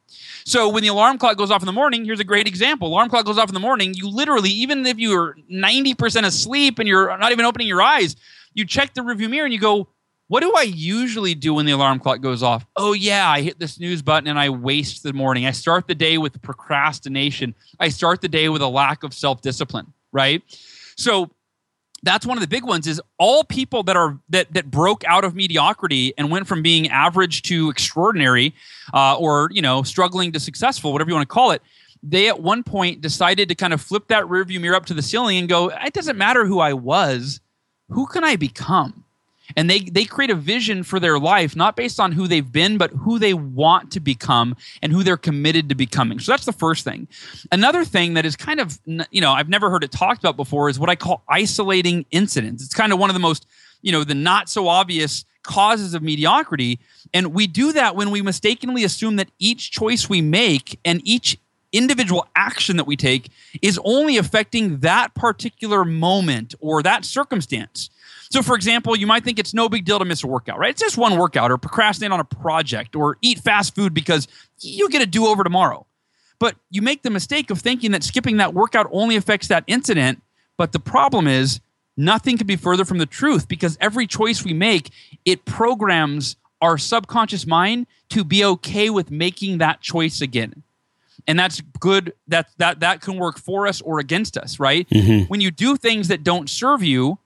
So 0.44 0.68
when 0.68 0.83
the 0.83 0.88
alarm 0.88 1.18
clock 1.18 1.37
goes 1.37 1.50
off 1.50 1.62
in 1.62 1.66
the 1.66 1.72
morning, 1.72 2.05
here's 2.05 2.20
a 2.20 2.24
great 2.24 2.46
example. 2.46 2.88
Alarm 2.88 3.09
clock 3.09 3.26
goes 3.26 3.38
off 3.38 3.48
in 3.48 3.55
the 3.55 3.61
morning, 3.61 3.94
you 3.94 4.09
literally, 4.09 4.50
even 4.50 4.87
if 4.87 4.98
you're 4.98 5.37
90% 5.52 6.24
asleep 6.24 6.79
and 6.79 6.88
you're 6.88 7.16
not 7.18 7.33
even 7.33 7.44
opening 7.44 7.66
your 7.66 7.83
eyes, 7.83 8.16
you 8.55 8.64
check 8.64 8.94
the 8.94 9.00
rearview 9.00 9.29
mirror 9.29 9.44
and 9.44 9.52
you 9.52 9.61
go, 9.61 9.88
what 10.29 10.40
do 10.40 10.52
I 10.57 10.62
usually 10.62 11.35
do 11.35 11.55
when 11.55 11.66
the 11.66 11.72
alarm 11.72 12.00
clock 12.00 12.20
goes 12.20 12.42
off? 12.42 12.66
Oh, 12.76 12.92
yeah, 12.94 13.29
I 13.29 13.42
hit 13.42 13.59
the 13.61 13.68
snooze 13.68 14.02
button 14.02 14.29
and 14.29 14.38
I 14.38 14.50
waste 14.50 15.02
the 15.02 15.12
morning. 15.12 15.46
I 15.46 15.52
start 15.52 15.87
the 15.87 15.94
day 15.94 16.18
with 16.18 16.40
procrastination. 16.42 17.55
I 17.79 17.90
start 17.90 18.20
the 18.20 18.29
day 18.29 18.48
with 18.48 18.62
a 18.62 18.66
lack 18.66 19.05
of 19.05 19.14
self 19.14 19.40
discipline, 19.40 19.92
right? 20.12 20.42
So 20.96 21.31
that's 22.02 22.26
one 22.26 22.37
of 22.37 22.40
the 22.40 22.48
big 22.48 22.64
ones 22.64 22.87
is 22.87 23.00
all 23.18 23.44
people 23.44 23.82
that 23.85 23.96
are 23.96 24.18
that 24.28 24.52
that 24.52 24.70
broke 24.70 25.04
out 25.04 25.24
of 25.24 25.35
mediocrity 25.35 26.12
and 26.18 26.30
went 26.30 26.46
from 26.46 26.62
being 26.62 26.88
average 26.88 27.42
to 27.42 27.70
extraordinary 27.70 28.54
uh, 28.94 29.16
or 29.16 29.48
you 29.52 29.62
know 29.62 29.82
struggling 29.82 30.32
to 30.32 30.40
successful 30.40 30.92
whatever 30.92 31.11
you 31.11 31.14
want 31.14 31.28
to 31.28 31.32
call 31.32 31.50
it 31.50 31.62
they 32.02 32.28
at 32.28 32.40
one 32.40 32.62
point 32.62 33.00
decided 33.00 33.48
to 33.48 33.54
kind 33.54 33.72
of 33.72 33.80
flip 33.80 34.09
that 34.09 34.24
rearview 34.24 34.61
mirror 34.61 34.76
up 34.76 34.87
to 34.87 34.94
the 34.94 35.02
ceiling 35.02 35.38
and 35.38 35.48
go 35.48 35.68
it 35.68 35.92
doesn't 35.92 36.18
matter 36.18 36.46
who 36.46 36.61
i 36.61 36.72
was. 36.72 37.40
Who 37.88 38.06
can 38.06 38.24
i 38.24 38.37
become 38.37 39.05
and 39.56 39.70
they 39.70 39.80
they 39.80 40.04
create 40.04 40.30
a 40.30 40.35
vision 40.35 40.82
for 40.82 40.98
their 40.98 41.18
life 41.18 41.54
not 41.54 41.76
based 41.76 42.00
on 42.00 42.12
who 42.12 42.26
they've 42.26 42.50
been 42.50 42.78
but 42.78 42.90
who 42.90 43.18
they 43.18 43.35
want 43.35 43.90
to 43.92 44.00
become 44.00 44.56
and 44.82 44.92
who 44.92 45.02
they're 45.02 45.16
committed 45.16 45.68
to 45.68 45.74
becoming. 45.74 46.18
So 46.18 46.32
that's 46.32 46.46
the 46.46 46.52
first 46.52 46.85
thing. 46.85 47.09
Another 47.52 47.85
thing 47.85 48.14
that 48.14 48.24
is 48.24 48.37
kind 48.37 48.61
of 48.61 48.78
you 49.11 49.20
know 49.20 49.32
i've 49.32 49.48
never 49.48 49.70
heard 49.70 49.85
it 49.85 49.92
talked 49.92 50.20
about 50.20 50.37
before 50.37 50.68
is 50.68 50.78
what 50.78 50.90
i 50.90 50.96
call 50.96 51.22
isolating 51.28 52.06
incidents. 52.11 52.64
It's 52.64 52.74
kind 52.74 52.92
of 52.92 52.98
one 52.98 53.11
of 53.11 53.14
the 53.14 53.20
most 53.20 53.46
you 53.82 53.92
know 53.92 54.04
the 54.04 54.14
not 54.14 54.48
so 54.48 54.68
obvious 54.68 55.24
causes 55.46 55.94
of 55.94 56.02
mediocrity. 56.02 56.80
And 57.14 57.32
we 57.32 57.46
do 57.46 57.72
that 57.72 57.96
when 57.96 58.11
we 58.11 58.20
mistakenly 58.20 58.85
assume 58.85 59.16
that 59.16 59.30
each 59.38 59.70
choice 59.70 60.09
we 60.09 60.20
make 60.20 60.78
and 60.85 61.00
each 61.04 61.38
individual 61.72 62.26
action 62.35 62.76
that 62.76 62.87
we 62.87 62.96
take 62.96 63.30
is 63.62 63.78
only 63.85 64.16
affecting 64.16 64.78
that 64.80 65.14
particular 65.14 65.85
moment 65.85 66.54
or 66.61 66.82
that 66.82 67.04
circumstance 67.04 67.90
so, 68.30 68.42
for 68.42 68.54
example, 68.54 68.96
you 68.96 69.06
might 69.06 69.24
think 69.24 69.38
it's 69.38 69.54
no 69.54 69.68
big 69.68 69.84
deal 69.84 69.98
to 69.98 70.04
miss 70.04 70.22
a 70.24 70.26
workout, 70.26 70.58
right? 70.58 70.70
It's 70.70 70.80
just 70.80 70.98
one 70.98 71.16
workout, 71.16 71.50
or 71.50 71.58
procrastinate 71.58 72.12
on 72.12 72.20
a 72.20 72.24
project, 72.24 72.96
or 72.96 73.18
eat 73.22 73.38
fast 73.40 73.74
food 73.74 73.94
because 73.94 74.28
you'll 74.60 74.88
get 74.88 75.02
a 75.02 75.06
do 75.06 75.26
over 75.26 75.44
tomorrow. 75.44 75.86
But 76.38 76.56
you 76.70 76.82
make 76.82 77.02
the 77.02 77.10
mistake 77.10 77.50
of 77.50 77.60
thinking 77.60 77.92
that 77.92 78.02
skipping 78.02 78.38
that 78.38 78.52
workout 78.54 78.88
only 78.90 79.16
affects 79.16 79.48
that 79.48 79.64
incident. 79.66 80.22
But 80.56 80.72
the 80.72 80.80
problem 80.80 81.26
is, 81.26 81.60
nothing 81.96 82.36
could 82.36 82.46
be 82.46 82.56
further 82.56 82.84
from 82.84 82.98
the 82.98 83.06
truth 83.06 83.48
because 83.48 83.78
every 83.80 84.06
choice 84.06 84.44
we 84.44 84.52
make, 84.52 84.90
it 85.24 85.44
programs 85.44 86.36
our 86.60 86.78
subconscious 86.78 87.46
mind 87.46 87.86
to 88.10 88.24
be 88.24 88.44
okay 88.44 88.90
with 88.90 89.10
making 89.10 89.58
that 89.58 89.80
choice 89.80 90.20
again 90.20 90.62
and 91.26 91.38
that's 91.38 91.60
good 91.80 92.12
that 92.28 92.48
that 92.58 92.80
that 92.80 93.00
can 93.00 93.16
work 93.16 93.38
for 93.38 93.66
us 93.66 93.80
or 93.82 93.98
against 93.98 94.36
us 94.36 94.58
right 94.58 94.88
mm-hmm. 94.88 95.24
when 95.24 95.40
you 95.40 95.50
do 95.50 95.76
things 95.76 96.08
that 96.08 96.22
don't 96.22 96.48
serve 96.48 96.82
you 96.82 97.18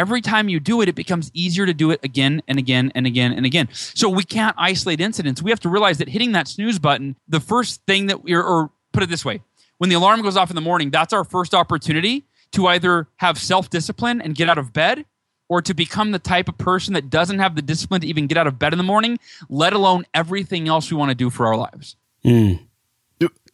every 0.00 0.22
time 0.22 0.48
you 0.48 0.58
do 0.58 0.80
it, 0.80 0.88
it 0.88 0.94
becomes 0.94 1.30
easier 1.34 1.66
to 1.66 1.74
do 1.74 1.90
it 1.90 2.00
again 2.02 2.42
and 2.48 2.58
again 2.58 2.90
and 2.94 3.06
again 3.06 3.32
and 3.34 3.44
again. 3.44 3.68
So 3.72 4.08
we 4.08 4.24
can't 4.24 4.56
isolate 4.58 4.98
incidents. 4.98 5.42
We 5.42 5.50
have 5.50 5.60
to 5.60 5.68
realize 5.68 5.98
that 5.98 6.08
hitting 6.08 6.32
that 6.32 6.48
snooze 6.48 6.78
button, 6.78 7.16
the 7.28 7.38
first 7.38 7.82
thing 7.86 8.06
that 8.06 8.24
we're, 8.24 8.42
or 8.42 8.70
put 8.94 9.02
it 9.02 9.10
this 9.10 9.26
way, 9.26 9.42
when 9.76 9.90
the 9.90 9.96
alarm 9.96 10.22
goes 10.22 10.38
off 10.38 10.50
in 10.50 10.54
the 10.56 10.62
morning, 10.62 10.90
that's 10.90 11.12
our 11.12 11.22
first 11.22 11.54
opportunity 11.54 12.24
to 12.52 12.66
either 12.66 13.08
have 13.16 13.38
self 13.38 13.68
discipline 13.68 14.22
and 14.22 14.34
get 14.34 14.48
out 14.48 14.56
of 14.56 14.72
bed 14.72 15.04
or 15.50 15.60
to 15.60 15.74
become 15.74 16.12
the 16.12 16.18
type 16.18 16.48
of 16.48 16.56
person 16.56 16.94
that 16.94 17.10
doesn't 17.10 17.38
have 17.38 17.54
the 17.54 17.62
discipline 17.62 18.00
to 18.00 18.06
even 18.06 18.26
get 18.26 18.38
out 18.38 18.46
of 18.46 18.58
bed 18.58 18.72
in 18.72 18.78
the 18.78 18.84
morning, 18.84 19.18
let 19.50 19.74
alone 19.74 20.06
everything 20.14 20.66
else 20.66 20.90
we 20.90 20.96
want 20.96 21.10
to 21.10 21.14
do 21.14 21.28
for 21.28 21.46
our 21.46 21.56
lives. 21.56 21.96
Mm. 22.24 22.60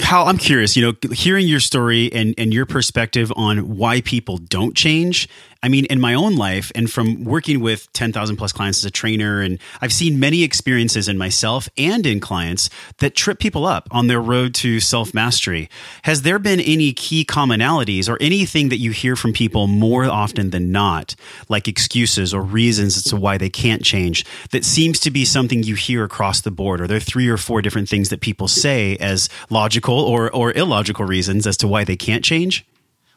Hal, 0.00 0.28
I'm 0.28 0.38
curious, 0.38 0.76
you 0.76 0.86
know, 0.86 1.12
hearing 1.12 1.48
your 1.48 1.58
story 1.58 2.12
and, 2.12 2.34
and 2.38 2.52
your 2.52 2.66
perspective 2.66 3.32
on 3.34 3.76
why 3.76 4.02
people 4.02 4.36
don't 4.36 4.76
change. 4.76 5.28
I 5.62 5.68
mean, 5.68 5.86
in 5.86 6.00
my 6.00 6.14
own 6.14 6.36
life 6.36 6.70
and 6.74 6.88
from 6.88 7.24
working 7.24 7.60
with 7.60 7.92
10,000 7.92 8.36
plus 8.36 8.52
clients 8.52 8.78
as 8.78 8.84
a 8.84 8.90
trainer, 8.90 9.40
and 9.40 9.58
I've 9.80 9.92
seen 9.92 10.20
many 10.20 10.44
experiences 10.44 11.08
in 11.08 11.18
myself 11.18 11.68
and 11.76 12.06
in 12.06 12.20
clients 12.20 12.70
that 12.98 13.16
trip 13.16 13.40
people 13.40 13.66
up 13.66 13.88
on 13.90 14.06
their 14.06 14.20
road 14.20 14.54
to 14.56 14.78
self 14.80 15.14
mastery. 15.14 15.68
Has 16.02 16.22
there 16.22 16.38
been 16.38 16.60
any 16.60 16.92
key 16.92 17.24
commonalities 17.24 18.08
or 18.08 18.16
anything 18.20 18.68
that 18.68 18.78
you 18.78 18.90
hear 18.92 19.16
from 19.16 19.32
people 19.32 19.66
more 19.66 20.04
often 20.04 20.50
than 20.50 20.70
not, 20.70 21.16
like 21.48 21.66
excuses 21.66 22.34
or 22.34 22.42
reasons 22.42 22.98
as 22.98 23.04
to 23.04 23.16
why 23.16 23.38
they 23.38 23.50
can't 23.50 23.82
change, 23.82 24.24
that 24.50 24.64
seems 24.64 25.00
to 25.00 25.10
be 25.10 25.24
something 25.24 25.62
you 25.62 25.74
hear 25.74 26.04
across 26.04 26.42
the 26.42 26.50
board? 26.50 26.80
Are 26.80 26.86
there 26.86 27.00
three 27.00 27.28
or 27.28 27.38
four 27.38 27.62
different 27.62 27.88
things 27.88 28.10
that 28.10 28.20
people 28.20 28.46
say 28.46 28.96
as 28.98 29.28
logical 29.50 29.85
or, 29.94 30.34
or 30.34 30.52
illogical 30.52 31.04
reasons 31.04 31.46
as 31.46 31.56
to 31.58 31.68
why 31.68 31.84
they 31.84 31.96
can't 31.96 32.24
change? 32.24 32.66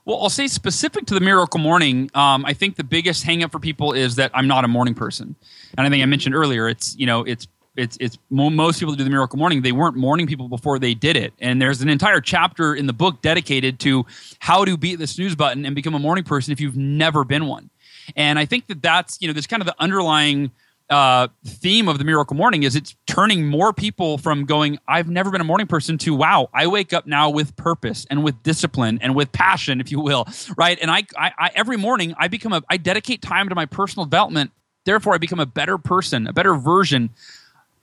Well, 0.06 0.22
I'll 0.22 0.30
say 0.30 0.48
specific 0.48 1.06
to 1.08 1.14
the 1.14 1.20
miracle 1.20 1.60
morning, 1.60 2.10
um, 2.16 2.46
I 2.46 2.54
think 2.54 2.78
the 2.78 2.84
biggest 2.84 3.26
hangup 3.26 3.52
for 3.52 3.60
people 3.60 3.94
is 3.94 4.16
that 4.16 4.32
I'm 4.34 4.48
not 4.48 4.66
a 4.66 4.68
morning 4.68 4.96
person. 4.96 5.36
And 5.78 5.86
I 5.86 5.90
think 5.90 6.02
I 6.02 6.06
mentioned 6.08 6.34
earlier, 6.34 6.68
it's, 6.68 6.96
you 6.98 7.06
know, 7.06 7.24
it's, 7.24 7.48
it's, 7.76 7.98
it's 8.00 8.18
most 8.30 8.80
people 8.80 8.96
do 8.96 9.04
the 9.04 9.10
miracle 9.10 9.38
morning, 9.38 9.62
they 9.62 9.72
weren't 9.72 9.96
morning 9.96 10.26
people 10.26 10.50
before 10.50 10.80
they 10.80 10.94
did 10.94 11.16
it. 11.16 11.34
And 11.40 11.62
there's 11.62 11.82
an 11.82 11.90
entire 11.90 12.22
chapter 12.22 12.74
in 12.74 12.88
the 12.88 12.94
book 12.94 13.22
dedicated 13.22 13.80
to 13.82 14.06
how 14.40 14.66
to 14.66 14.78
beat 14.78 14.96
the 14.96 15.08
snooze 15.08 15.36
button 15.36 15.66
and 15.66 15.76
become 15.76 15.94
a 15.94 16.00
morning 16.00 16.24
person 16.24 16.52
if 16.52 16.60
you've 16.60 16.78
never 16.78 17.24
been 17.24 17.46
one. 17.46 17.70
And 18.16 18.40
I 18.40 18.46
think 18.46 18.68
that 18.68 18.82
that's, 18.82 19.22
you 19.22 19.28
know, 19.28 19.34
there's 19.34 19.48
kind 19.48 19.62
of 19.62 19.68
the 19.68 19.76
underlying 19.80 20.52
uh, 20.90 21.28
theme 21.46 21.88
of 21.88 22.00
the 22.00 22.04
miracle 22.04 22.36
morning 22.36 22.64
is 22.64 22.76
it's 22.76 22.96
turning 23.06 23.46
more 23.48 23.72
people 23.72 24.18
from 24.18 24.46
going 24.46 24.80
i've 24.88 25.08
never 25.08 25.30
been 25.30 25.42
a 25.42 25.44
morning 25.46 25.68
person 25.68 25.98
to 26.00 26.16
wow 26.16 26.50
i 26.54 26.66
wake 26.66 26.94
up 26.94 27.06
now 27.06 27.30
with 27.30 27.56
purpose 27.56 28.08
and 28.10 28.24
with 28.24 28.42
discipline 28.42 28.98
and 29.02 29.16
with 29.16 29.32
passion 29.32 29.80
if 29.80 29.92
you 29.92 30.00
will 30.00 30.26
right? 30.58 30.80
And 30.82 30.90
i, 30.90 31.04
I, 31.16 31.32
I 31.38 31.52
every 31.54 31.78
morning 31.78 32.16
i 32.18 32.28
become 32.28 32.54
a 32.54 32.64
i 32.70 32.78
dedicate 32.78 33.22
time 33.22 33.50
to 33.50 33.56
my 33.56 33.66
personal 33.66 34.06
development. 34.06 34.52
Therefore 34.86 35.14
i 35.14 35.18
become 35.20 35.40
a 35.40 35.46
better 35.46 35.78
person 35.78 36.26
a 36.26 36.34
better 36.34 36.56
version 36.56 37.12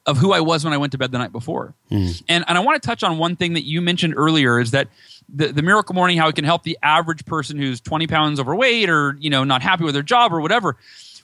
of 0.04 0.18
who 0.18 0.32
i 0.32 0.40
was 0.40 0.64
when 0.64 0.72
i 0.72 0.76
went 0.76 0.90
to 0.92 0.98
bed 0.98 1.12
the 1.12 1.18
night 1.18 1.32
before. 1.32 1.74
Mm. 1.90 2.22
and, 2.28 2.44
and 2.48 2.58
i 2.58 2.60
want 2.60 2.82
to 2.82 2.86
touch 2.86 3.04
on 3.04 3.18
one 3.18 3.36
thing 3.36 3.52
that 3.52 3.64
you 3.64 3.80
mentioned 3.80 4.14
earlier 4.16 4.58
is 4.58 4.72
that 4.72 4.88
the, 5.28 5.52
the 5.52 5.62
miracle 5.62 5.94
morning 5.94 6.18
how 6.18 6.28
it 6.28 6.34
can 6.34 6.44
help 6.44 6.64
the 6.64 6.78
average 6.82 7.24
person 7.24 7.56
who's 7.56 7.80
20 7.80 8.06
pounds 8.08 8.40
overweight 8.40 8.88
or 8.88 9.16
you 9.20 9.30
know 9.30 9.44
not 9.44 9.62
happy 9.62 9.84
with 9.84 9.94
their 9.94 10.02
job 10.02 10.32
or 10.32 10.40
whatever 10.40 10.76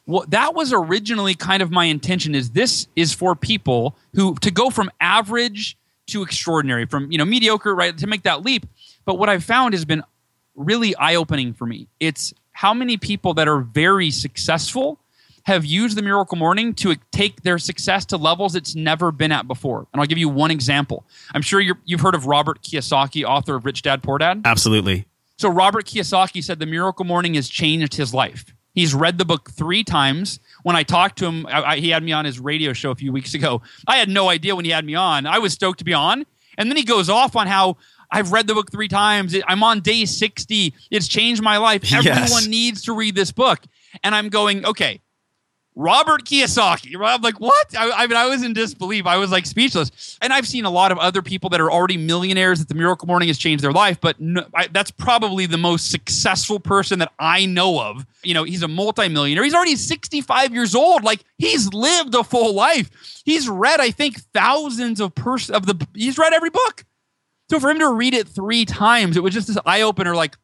well 0.07 0.25
that 0.29 0.55
was 0.55 0.73
originally 0.73 1.35
kind 1.35 1.63
of 1.63 1.71
my 1.71 1.85
intention 1.87 2.35
is 2.35 2.51
this 2.51 2.87
is 2.97 3.13
for 3.13 3.35
people 3.35 3.97
who 4.15 4.35
to 4.37 4.51
go 4.51 4.71
from 4.71 4.91
average 5.01 5.77
to 6.07 6.23
extraordinary 6.23 6.87
from 6.87 7.11
you 7.11 7.19
know 7.19 7.25
mediocre 7.25 7.75
right 7.75 7.97
to 7.99 8.07
make 8.07 8.23
that 8.25 8.43
leap. 8.45 8.67
But 9.05 9.19
what 9.19 9.29
i've 9.29 9.45
found 9.45 9.75
has 9.75 9.85
been 9.85 10.03
really 10.55 10.95
eye-opening 10.97 11.55
for 11.55 11.67
me. 11.67 11.89
It's 11.99 12.35
how 12.53 12.75
many 12.75 12.97
people 12.97 13.35
that 13.35 13.49
are 13.49 13.61
very 13.61 14.11
successful 14.11 14.99
have 15.45 15.65
used 15.65 15.97
the 15.97 16.03
miracle 16.03 16.37
morning 16.37 16.75
to 16.75 16.95
take 17.11 17.43
their 17.43 17.59
success 17.59 18.05
to 18.05 18.17
levels 18.17 18.55
it's 18.55 18.77
never 18.77 19.11
been 19.11 19.33
at 19.33 19.49
before. 19.49 19.87
And 19.93 20.01
i'll 20.01 20.07
give 20.07 20.19
you 20.19 20.29
one 20.29 20.51
example. 20.51 21.05
I'm 21.35 21.43
sure 21.43 21.61
you 21.61 21.75
have 21.91 22.01
heard 22.01 22.15
of 22.15 22.27
robert 22.27 22.63
kiyosaki 22.63 23.25
author 23.25 23.55
of 23.57 23.65
rich 23.65 23.83
dad 23.83 24.03
poor 24.03 24.19
dad? 24.19 24.43
Absolutely. 24.45 25.07
So 25.39 25.49
robert 25.49 25.87
kiyosaki 25.87 26.43
said 26.43 26.59
the 26.59 26.67
miracle 26.67 27.05
morning 27.05 27.35
has 27.35 27.49
changed 27.49 27.95
his 27.95 28.13
life 28.13 28.47
He's 28.73 28.95
read 28.95 29.19
the 29.19 29.25
book 29.25 29.51
three 29.51 29.85
times. 29.85 30.41
When 30.63 30.77
I 30.77 30.83
talked 30.83 31.19
to 31.19 31.27
him, 31.27 31.47
I, 31.47 31.63
I, 31.63 31.77
he 31.77 31.91
had 31.91 32.03
me 32.03 32.13
on 32.13 32.25
his 32.25 32.41
radio 32.41 32.73
show 32.73 32.91
a 32.91 32.95
few 32.95 33.13
weeks 33.13 33.35
ago. 33.35 33.63
I 33.87 33.97
had 33.97 34.09
no 34.09 34.29
idea 34.29 34.57
when 34.57 34.65
he 34.65 34.71
had 34.71 34.85
me 34.85 34.95
on. 34.95 35.27
I 35.27 35.39
was 35.39 35.53
stoked 35.53 35.79
to 35.81 35.85
be 35.85 35.95
on. 35.95 36.25
And 36.59 36.71
then 36.71 36.77
he 36.77 36.85
goes 36.85 37.09
off 37.09 37.37
on 37.37 37.47
how 37.47 37.77
I've 38.11 38.33
read 38.33 38.47
the 38.47 38.55
book 38.55 38.71
three 38.71 38.89
times. 38.89 39.35
I'm 39.47 39.63
on 39.63 39.81
day 39.81 40.05
60. 40.05 40.75
It's 40.91 41.09
changed 41.09 41.43
my 41.43 41.57
life. 41.57 41.93
Everyone 41.93 42.17
yes. 42.17 42.47
needs 42.47 42.83
to 42.83 42.93
read 42.93 43.15
this 43.15 43.33
book. 43.33 43.61
And 44.03 44.15
I'm 44.15 44.29
going, 44.29 44.65
okay, 44.67 45.01
Robert 45.75 46.25
Kiyosaki. 46.25 46.95
I'm 46.95 47.23
like, 47.23 47.41
what? 47.41 47.77
I, 47.77 47.91
I, 47.91 48.07
mean, 48.07 48.17
I 48.17 48.27
was 48.27 48.43
in 48.43 48.53
disbelief. 48.53 49.07
I 49.07 49.17
was 49.17 49.31
like 49.31 49.47
speechless. 49.47 50.19
And 50.21 50.33
I've 50.33 50.47
seen 50.47 50.65
a 50.67 50.71
lot 50.71 50.93
of 50.93 50.99
other 50.99 51.23
people 51.23 51.49
that 51.51 51.61
are 51.61 51.71
already 51.71 51.97
millionaires 51.97 52.59
that 52.59 52.69
the 52.69 52.75
Miracle 52.75 53.09
Morning 53.09 53.29
has 53.29 53.39
changed 53.39 53.65
their 53.65 53.73
life, 53.73 54.01
but 54.01 54.21
no, 54.21 54.45
I, 54.55 54.67
that's 54.67 54.91
probably 54.91 55.47
the 55.47 55.57
most 55.57 55.91
successful 55.91 56.61
person 56.61 56.99
that 56.99 57.13
I 57.19 57.47
know 57.47 57.81
of. 57.81 58.05
You 58.23 58.35
know, 58.35 58.45
he's 58.45 58.63
a 58.63 58.69
multimillionaire. 58.69 59.45
He's 59.45 59.55
already 59.55 59.77
65 59.77 60.53
years 60.53 60.75
old. 60.75 61.05
Like 61.05 61.25
he's 61.39 61.73
lived 61.73 62.15
a 62.15 62.23
full 62.23 62.55
life. 62.55 62.91
He's 63.25 63.49
read, 63.49 63.81
I 63.81 63.91
think, 63.91 64.21
thousands 64.35 65.01
of 65.01 65.15
pers- 65.15 65.51
of 65.51 65.67
the. 65.67 65.87
He's 65.95 66.19
read 66.19 66.35
every 66.35 66.51
book. 66.51 66.85
So 67.51 67.59
for 67.61 67.71
him 67.71 67.79
to 67.79 67.93
read 67.93 68.15
it 68.15 68.29
three 68.29 68.65
times, 68.65 69.17
it 69.17 69.23
was 69.23 69.33
just 69.33 69.47
this 69.47 69.59
eye 69.65 69.83
opener. 69.83 70.15
Like, 70.15 70.37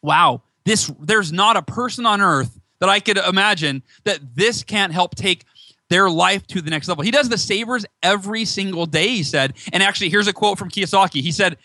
wow, 0.00 0.42
this. 0.64 0.92
There's 1.00 1.32
not 1.32 1.56
a 1.56 1.62
person 1.62 2.06
on 2.06 2.20
earth 2.20 2.59
that 2.80 2.88
I 2.88 3.00
could 3.00 3.18
imagine 3.18 3.82
that 4.04 4.34
this 4.34 4.62
can't 4.62 4.92
help 4.92 5.14
take 5.14 5.44
their 5.88 6.08
life 6.08 6.46
to 6.48 6.60
the 6.60 6.70
next 6.70 6.88
level. 6.88 7.04
He 7.04 7.10
does 7.10 7.28
the 7.28 7.38
savers 7.38 7.84
every 8.02 8.44
single 8.44 8.86
day, 8.86 9.08
he 9.08 9.22
said. 9.22 9.54
And 9.72 9.82
actually, 9.82 10.08
here's 10.08 10.28
a 10.28 10.32
quote 10.32 10.58
from 10.58 10.70
Kiyosaki. 10.70 11.20
He 11.20 11.32
said, 11.32 11.56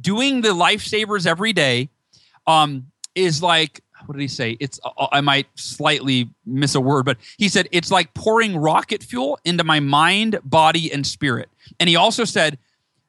Doing 0.00 0.40
the 0.40 0.50
lifesavers 0.50 1.26
every 1.26 1.52
day 1.52 1.90
um, 2.46 2.86
is 3.14 3.42
like, 3.42 3.82
what 4.06 4.14
did 4.14 4.22
he 4.22 4.28
say? 4.28 4.56
It's, 4.58 4.80
uh, 4.84 5.08
I 5.12 5.20
might 5.20 5.46
slightly 5.54 6.30
miss 6.46 6.74
a 6.74 6.80
word, 6.80 7.04
but 7.04 7.18
he 7.36 7.48
said, 7.48 7.68
it's 7.72 7.90
like 7.90 8.14
pouring 8.14 8.56
rocket 8.56 9.02
fuel 9.02 9.38
into 9.44 9.64
my 9.64 9.80
mind, 9.80 10.38
body, 10.44 10.92
and 10.92 11.06
spirit. 11.06 11.50
And 11.78 11.88
he 11.88 11.96
also 11.96 12.24
said, 12.24 12.58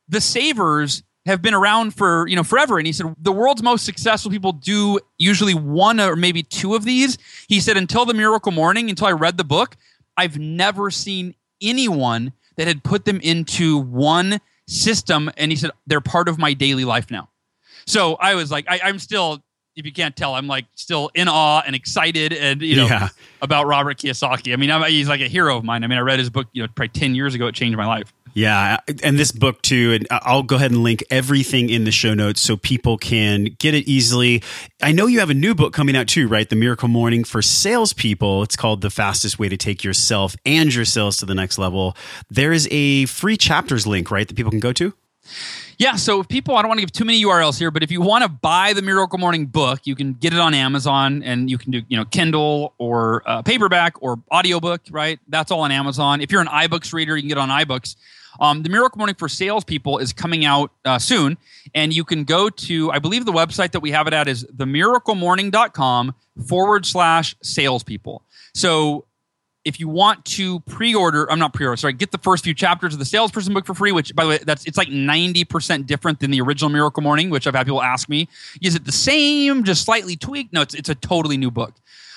the 0.10 0.21
savers 0.21 1.04
have 1.25 1.41
been 1.41 1.53
around 1.53 1.93
for 1.95 2.27
you 2.27 2.36
know 2.36 2.43
forever 2.43 2.77
and 2.77 2.86
he 2.88 2.91
said 2.93 3.13
the 3.19 3.31
world's 3.31 3.63
most 3.63 3.86
successful 3.86 4.29
people 4.29 4.51
do 4.51 4.99
usually 5.17 5.53
one 5.53 5.99
or 5.99 6.15
maybe 6.15 6.43
two 6.43 6.76
of 6.76 6.84
these 6.84 7.17
he 7.47 7.59
said 7.61 7.78
until 7.78 8.05
the 8.05 8.13
miracle 8.13 8.51
morning 8.51 8.89
until 8.89 9.07
i 9.07 9.11
read 9.11 9.38
the 9.38 9.43
book 9.43 9.78
I've 10.15 10.38
never 10.38 10.91
seen 10.91 11.34
anyone 11.59 12.34
that 12.57 12.67
had 12.67 12.84
put 12.84 13.05
them 13.05 13.19
into 13.21 13.80
one 13.80 14.39
system. 14.67 15.32
And 15.38 15.51
he 15.51 15.55
said, 15.55 15.71
they're 15.88 16.01
part 16.01 16.28
of 16.30 16.38
my 16.38 16.53
daily 16.53 16.86
life 16.86 17.09
now. 17.09 17.30
So 17.88 18.13
I 18.15 18.36
was 18.36 18.51
like, 18.51 18.65
I, 18.69 18.80
I'm 18.84 18.99
still, 18.99 19.43
if 19.76 19.88
you 19.88 19.91
can't 19.91 20.15
tell, 20.15 20.36
I'm 20.36 20.45
like 20.45 20.65
still 20.76 21.09
in 21.15 21.28
awe 21.28 21.63
and 21.65 21.76
excited 21.76 22.32
and, 22.32 22.61
you 22.61 22.76
know, 22.76 22.86
Yeah. 22.86 23.07
about 23.41 23.65
Robert 23.65 23.97
Kiyosaki. 23.97 24.53
I 24.53 24.55
mean, 24.55 24.69
I'm, 24.69 24.84
he's 24.84 25.09
like 25.09 25.21
a 25.21 25.28
hero 25.28 25.57
of 25.57 25.63
mine. 25.63 25.84
I 25.84 25.88
mean, 25.88 25.97
I 25.97 26.01
read 26.01 26.19
his 26.19 26.30
book, 26.30 26.45
you 26.53 26.61
know, 26.61 26.67
probably 26.76 26.89
10 26.89 27.15
years 27.15 27.34
ago. 27.34 27.47
It 27.47 27.55
changed 27.55 27.76
my 27.76 27.88
life. 27.88 28.13
Yeah, 28.36 28.77
and 29.03 29.19
this 29.19 29.31
book 29.31 29.61
too, 29.61 29.93
and 29.93 30.07
I'll 30.09 30.41
go 30.41 30.55
ahead 30.55 30.71
and 30.71 30.81
link 30.81 31.03
everything 31.11 31.69
in 31.69 31.84
the 31.84 31.91
show 31.91 32.15
notes 32.15 32.41
so 32.41 32.57
people 32.57 32.97
can 32.97 33.55
get 33.59 33.75
it 33.75 33.88
easily. 33.88 34.41
I 34.81 34.91
know 34.91 35.05
you 35.05 35.19
have 35.19 35.29
a 35.29 35.36
new 35.36 35.53
book 35.53 35.71
coming 35.71 35.95
out 35.95 36.07
too, 36.07 36.27
right? 36.27 36.49
The 36.49 36.55
Miracle 36.55 36.88
Morning 36.88 37.23
for 37.23 37.43
Salespeople. 37.43 38.41
It's 38.41 38.55
called 38.55 38.81
The 38.81 38.89
Fastest 38.89 39.38
Way 39.38 39.49
to 39.49 39.57
Take 39.57 39.84
Yourself 39.84 40.36
and 40.45 40.73
Your 40.73 40.86
Sales 40.86 41.17
to 41.17 41.27
the 41.27 41.36
Next 41.36 41.59
Level. 41.59 41.95
There 42.31 42.51
is 42.51 42.67
a 42.71 43.05
free 43.05 43.38
chapters 43.38 43.86
link, 43.86 44.09
right, 44.09 44.27
that 44.27 44.36
people 44.36 44.51
can 44.51 44.59
go 44.59 44.73
to? 44.73 44.93
Yeah, 45.77 45.95
so 45.95 46.19
if 46.19 46.27
people, 46.27 46.55
I 46.55 46.61
don't 46.61 46.69
want 46.69 46.79
to 46.79 46.86
give 46.86 46.91
too 46.91 47.05
many 47.05 47.23
URLs 47.23 47.57
here, 47.57 47.71
but 47.71 47.84
if 47.84 47.91
you 47.91 48.01
want 48.01 48.23
to 48.23 48.29
buy 48.29 48.73
the 48.73 48.81
Miracle 48.81 49.17
Morning 49.17 49.45
book, 49.45 49.81
you 49.86 49.95
can 49.95 50.13
get 50.13 50.34
it 50.34 50.39
on 50.39 50.53
Amazon 50.53 51.23
and 51.23 51.49
you 51.49 51.57
can 51.57 51.71
do, 51.71 51.81
you 51.88 51.97
know, 51.97 52.05
Kindle 52.05 52.73
or 52.77 53.23
uh, 53.25 53.41
paperback 53.41 54.01
or 54.01 54.19
audiobook, 54.31 54.81
right? 54.91 55.19
That's 55.27 55.51
all 55.51 55.61
on 55.61 55.71
Amazon. 55.71 56.21
If 56.21 56.31
you're 56.31 56.41
an 56.41 56.47
iBooks 56.47 56.93
reader, 56.93 57.15
you 57.15 57.23
can 57.23 57.29
get 57.29 57.38
on 57.38 57.49
iBooks. 57.49 57.95
Um, 58.39 58.63
the 58.63 58.69
Miracle 58.69 58.97
Morning 58.97 59.15
for 59.15 59.29
Salespeople 59.29 59.97
is 59.99 60.13
coming 60.13 60.45
out 60.45 60.71
uh, 60.86 60.99
soon, 60.99 61.38
and 61.73 61.93
you 61.93 62.03
can 62.03 62.23
go 62.23 62.49
to, 62.49 62.91
I 62.91 62.99
believe 62.99 63.25
the 63.25 63.31
website 63.31 63.71
that 63.71 63.81
we 63.81 63.91
have 63.91 64.07
it 64.07 64.13
at 64.13 64.27
is 64.27 64.45
themiraclemorning.com 64.45 66.15
forward 66.47 66.86
slash 66.86 67.36
salespeople. 67.41 68.23
So 68.53 69.05
if 69.65 69.79
you 69.79 69.88
want 69.88 70.25
to 70.25 70.59
pre-order, 70.61 71.29
I'm 71.31 71.39
not 71.39 71.53
pre-order, 71.53 71.77
sorry, 71.77 71.93
get 71.93 72.11
the 72.11 72.17
first 72.17 72.43
few 72.43 72.53
chapters 72.53 72.93
of 72.93 72.99
the 72.99 73.05
salesperson 73.05 73.53
book 73.53 73.65
for 73.65 73.73
free, 73.73 73.91
which 73.91 74.13
by 74.15 74.23
the 74.23 74.29
way, 74.29 74.39
that's 74.39 74.65
it's 74.65 74.77
like 74.77 74.89
90% 74.89 75.86
different 75.86 76.19
than 76.19 76.31
the 76.31 76.41
original 76.41 76.69
Miracle 76.69 77.01
Morning, 77.01 77.29
which 77.29 77.47
I've 77.47 77.55
had 77.55 77.65
people 77.65 77.81
ask 77.81 78.09
me, 78.09 78.27
is 78.61 78.75
it 78.75 78.86
the 78.86 78.91
same, 78.91 79.63
just 79.63 79.86
slightly 79.86 80.15
tweaked? 80.15 80.53
No, 80.53 80.61
it's 80.61 80.73
it's 80.73 80.89
a 80.89 80.95
totally 80.95 81.38
new 81.38 81.51
book. 81.51 81.75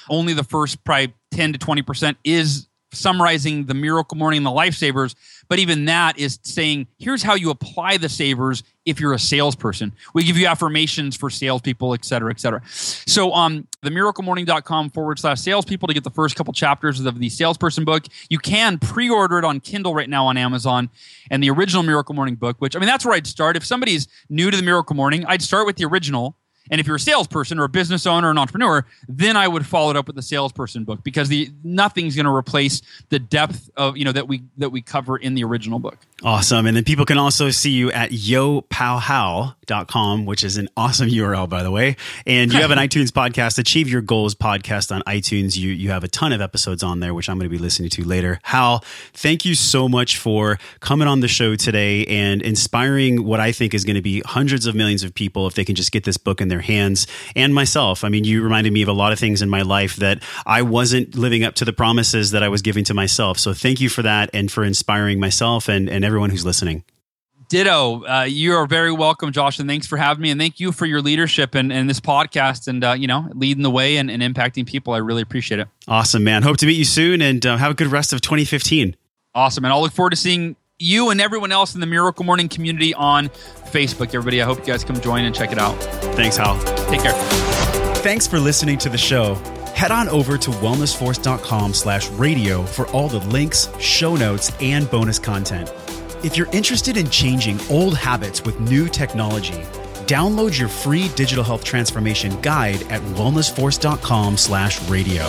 Only 0.09 0.33
the 0.33 0.45
first 0.45 0.83
probably 0.85 1.15
10 1.33 1.53
to 1.53 1.59
20% 1.59 2.17
is 2.25 2.69
summarizing 2.93 3.67
the 3.67 3.75
Miracle 3.75 4.17
Morning 4.17 4.39
and 4.39 4.47
the 4.47 4.51
lifesavers, 4.51 5.15
but 5.49 5.59
even 5.59 5.85
that 5.87 6.19
is 6.19 6.39
saying, 6.43 6.87
here's 6.99 7.23
how 7.23 7.35
you 7.35 7.51
apply 7.51 7.97
the 7.97 8.09
savers 8.09 8.63
if 8.85 9.01
you're 9.01 9.15
a 9.15 9.19
salesperson. 9.19 9.93
We 10.15 10.23
give 10.25 10.37
you 10.37 10.47
affirmations 10.47 11.17
for 11.17 11.29
salespeople, 11.29 11.95
et 11.95 12.05
cetera, 12.05 12.31
et 12.31 12.41
cetera. 12.41 12.63
So 12.67 13.33
um 13.33 13.67
themiraclemorning.com 13.85 14.91
forward 14.91 15.19
slash 15.19 15.41
salespeople 15.41 15.89
to 15.89 15.95
get 15.95 16.05
the 16.05 16.11
first 16.11 16.37
couple 16.37 16.53
chapters 16.53 17.01
of 17.01 17.19
the 17.19 17.29
salesperson 17.29 17.85
book. 17.85 18.05
You 18.29 18.39
can 18.39 18.79
pre-order 18.79 19.39
it 19.39 19.45
on 19.45 19.61
Kindle 19.61 19.95
right 19.95 20.09
now 20.09 20.27
on 20.27 20.37
Amazon 20.37 20.91
and 21.31 21.43
the 21.43 21.51
original 21.51 21.83
Miracle 21.83 22.15
Morning 22.15 22.35
book, 22.35 22.57
which 22.61 22.77
I 22.77 22.79
mean 22.79 22.89
that's 22.89 23.05
where 23.05 23.15
I'd 23.15 23.27
start. 23.27 23.57
If 23.57 23.65
somebody's 23.65 24.09
new 24.29 24.51
to 24.51 24.57
the 24.57 24.63
Miracle 24.63 24.97
Morning, 24.97 25.25
I'd 25.27 25.43
start 25.43 25.67
with 25.67 25.77
the 25.77 25.85
original. 25.85 26.37
And 26.71 26.81
if 26.81 26.87
you're 26.87 26.97
a 26.97 27.01
salesperson 27.01 27.59
or 27.59 27.65
a 27.65 27.69
business 27.69 28.07
owner 28.07 28.29
or 28.29 28.31
an 28.31 28.39
entrepreneur, 28.39 28.87
then 29.09 29.37
I 29.37 29.49
would 29.49 29.67
follow 29.67 29.91
it 29.91 29.97
up 29.97 30.07
with 30.07 30.17
the 30.17 30.23
salesperson 30.23 30.85
book 30.85 31.05
because 31.05 31.29
the 31.29 31.51
nothing's 31.63 32.17
going 32.17 32.25
to 32.27 32.35
replace 32.35 32.83
the 33.09 33.19
depth 33.19 33.71
of 33.77 33.97
you 33.97 34.05
know 34.05 34.13
that 34.13 34.29
we 34.29 34.43
that 34.59 34.69
we 34.71 34.83
cover 34.83 35.17
in 35.17 35.35
the 35.35 35.45
original 35.45 35.79
book. 35.79 35.99
Awesome. 36.23 36.67
And 36.67 36.75
then 36.75 36.85
people 36.85 37.05
can 37.05 37.19
also 37.19 37.51
see 37.51 37.73
you 37.73 37.93
at 37.93 38.11
yopalhal.com, 38.11 40.25
which 40.25 40.45
is 40.45 40.57
an 40.57 40.71
awesome 40.75 41.11
URL, 41.11 41.47
by 41.47 41.63
the 41.63 41.71
way. 41.71 41.97
And 42.27 42.51
you 42.51 42.59
have 42.61 42.71
an 42.71 42.79
iTunes 42.79 43.09
podcast, 43.09 43.59
Achieve 43.59 43.91
Your 43.91 44.01
Goals 44.01 44.35
podcast 44.35 44.91
on 44.95 45.03
iTunes. 45.03 45.59
You, 45.59 45.69
you 45.71 45.91
have 45.91 46.05
a 46.05 46.09
ton 46.09 46.33
of 46.33 46.41
episodes 46.41 46.83
on 46.83 47.01
there, 47.01 47.13
which 47.13 47.29
I'm 47.29 47.39
going 47.39 47.51
to 47.51 47.55
be 47.55 47.63
listening 47.63 47.91
to 47.91 48.03
later. 48.03 48.41
Hal, 48.45 48.83
thank 49.13 49.45
you 49.45 49.55
so 49.55 49.91
much 49.91 50.17
for 50.17 50.59
coming 50.81 51.07
on 51.07 51.21
the 51.21 51.29
show 51.29 51.55
today 51.55 52.07
and 52.07 52.41
inspiring 52.41 53.25
what 53.25 53.41
I 53.41 53.53
think 53.53 53.75
is 53.75 53.85
going 53.85 53.97
to 53.97 54.03
be 54.03 54.23
hundreds 54.25 54.67
of 54.67 54.75
millions 54.75 55.03
of 55.03 55.15
people 55.15 55.47
if 55.47 55.53
they 55.53 55.67
can 55.67 55.75
just 55.75 55.93
get 55.93 56.05
this 56.05 56.17
book 56.17 56.41
in 56.41 56.49
their 56.57 56.63
hands 56.63 57.07
and 57.35 57.55
myself. 57.55 58.05
I 58.05 58.09
mean, 58.09 58.25
you 58.25 58.43
reminded 58.43 58.73
me 58.73 58.83
of 58.83 58.89
a 58.89 58.93
lot 58.93 59.13
of 59.13 59.19
things 59.19 59.43
in 59.43 59.51
my 59.51 59.63
life 59.63 59.97
that 59.97 60.23
I 60.47 60.63
wasn't 60.63 61.15
living 61.15 61.45
up 61.45 61.55
to 61.57 61.65
the 61.65 61.73
promises 61.73 62.31
that 62.31 62.43
I 62.43 62.49
was 62.49 62.63
giving 62.63 62.85
to 62.85 62.95
myself. 62.95 63.39
So 63.39 63.53
thank 63.53 63.81
you 63.81 63.89
for 63.89 64.03
that 64.03 64.31
and 64.33 64.51
for 64.51 64.65
inspiring 64.65 65.21
myself 65.21 65.69
and, 65.69 65.89
and 65.89 66.05
everyone 66.05 66.31
who's 66.31 66.45
listening. 66.45 66.85
Ditto. 67.49 68.05
Uh, 68.05 68.23
you 68.23 68.55
are 68.55 68.67
very 68.67 68.91
welcome, 68.91 69.31
Josh, 69.31 69.61
and 69.61 69.69
thanks 69.69 69.87
for 69.87 69.97
having 69.97 70.23
me. 70.23 70.31
And 70.31 70.41
thank 70.41 70.59
you 70.59 70.73
for 70.73 70.85
your 70.85 71.01
leadership 71.01 71.55
and, 71.55 71.73
and 71.73 71.89
this 71.89 72.01
podcast 72.01 72.67
and, 72.67 72.83
uh, 72.83 72.93
you 72.93 73.07
know, 73.07 73.29
leading 73.35 73.63
the 73.63 73.71
way 73.71 73.99
and, 73.99 74.11
and 74.11 74.21
impacting 74.21 74.67
people. 74.67 74.95
I 74.95 74.99
really 74.99 75.23
appreciate 75.23 75.61
it. 75.61 75.69
Awesome, 75.87 76.25
man. 76.25 76.43
Hope 76.43 76.57
to 76.57 76.67
meet 76.67 76.77
you 76.77 76.85
soon 76.85 77.23
and 77.23 77.45
uh, 77.47 77.57
have 77.57 77.71
a 77.71 77.75
good 77.75 77.87
rest 77.89 78.13
of 78.13 78.21
2015. 78.21 78.97
Awesome. 79.35 79.65
And 79.65 79.73
I'll 79.73 79.81
look 79.81 79.93
forward 79.93 80.11
to 80.11 80.17
seeing 80.17 80.57
you 80.79 81.11
and 81.11 81.21
everyone 81.21 81.53
else 81.53 81.75
in 81.75 81.81
the 81.81 81.87
Miracle 81.87 82.25
Morning 82.25 82.49
community 82.49 82.93
on 82.95 83.29
Facebook. 83.29 84.09
Everybody, 84.09 84.43
I 84.43 84.45
hope 84.45 84.59
you 84.59 84.65
guys 84.65 84.85
come 84.85 85.01
join 85.01 85.25
and 85.25 85.35
check 85.35 85.53
it 85.53 85.59
out. 85.59 85.75
Thanks, 86.15 86.37
Hal. 86.37 86.59
Take 86.89 87.03
care. 87.03 87.15
Thanks 87.97 88.27
for 88.27 88.39
listening 88.39 88.79
to 88.79 88.89
the 88.89 88.99
show. 88.99 89.35
Head 89.75 89.91
on 89.91 90.09
over 90.09 90.39
to 90.39 90.51
wellnessforce.com 90.51 91.75
slash 91.75 92.09
radio 92.11 92.63
for 92.63 92.87
all 92.89 93.09
the 93.09 93.21
links, 93.29 93.69
show 93.79 94.17
notes, 94.17 94.53
and 94.61 94.91
bonus 94.91 95.19
content. 95.19 95.73
If 96.25 96.37
you're 96.37 96.51
interested 96.53 96.97
in 96.97 97.11
changing 97.11 97.61
old 97.71 97.97
habits 97.97 98.43
with 98.43 98.59
new 98.61 98.89
technology, 98.89 99.63
download 100.07 100.59
your 100.59 100.69
free 100.69 101.09
digital 101.09 101.45
health 101.45 101.65
transformation 101.65 102.41
guide 102.41 102.83
at 102.91 103.03
wellnessforce.com 103.03 104.37
slash 104.37 104.81
radio. 104.89 105.25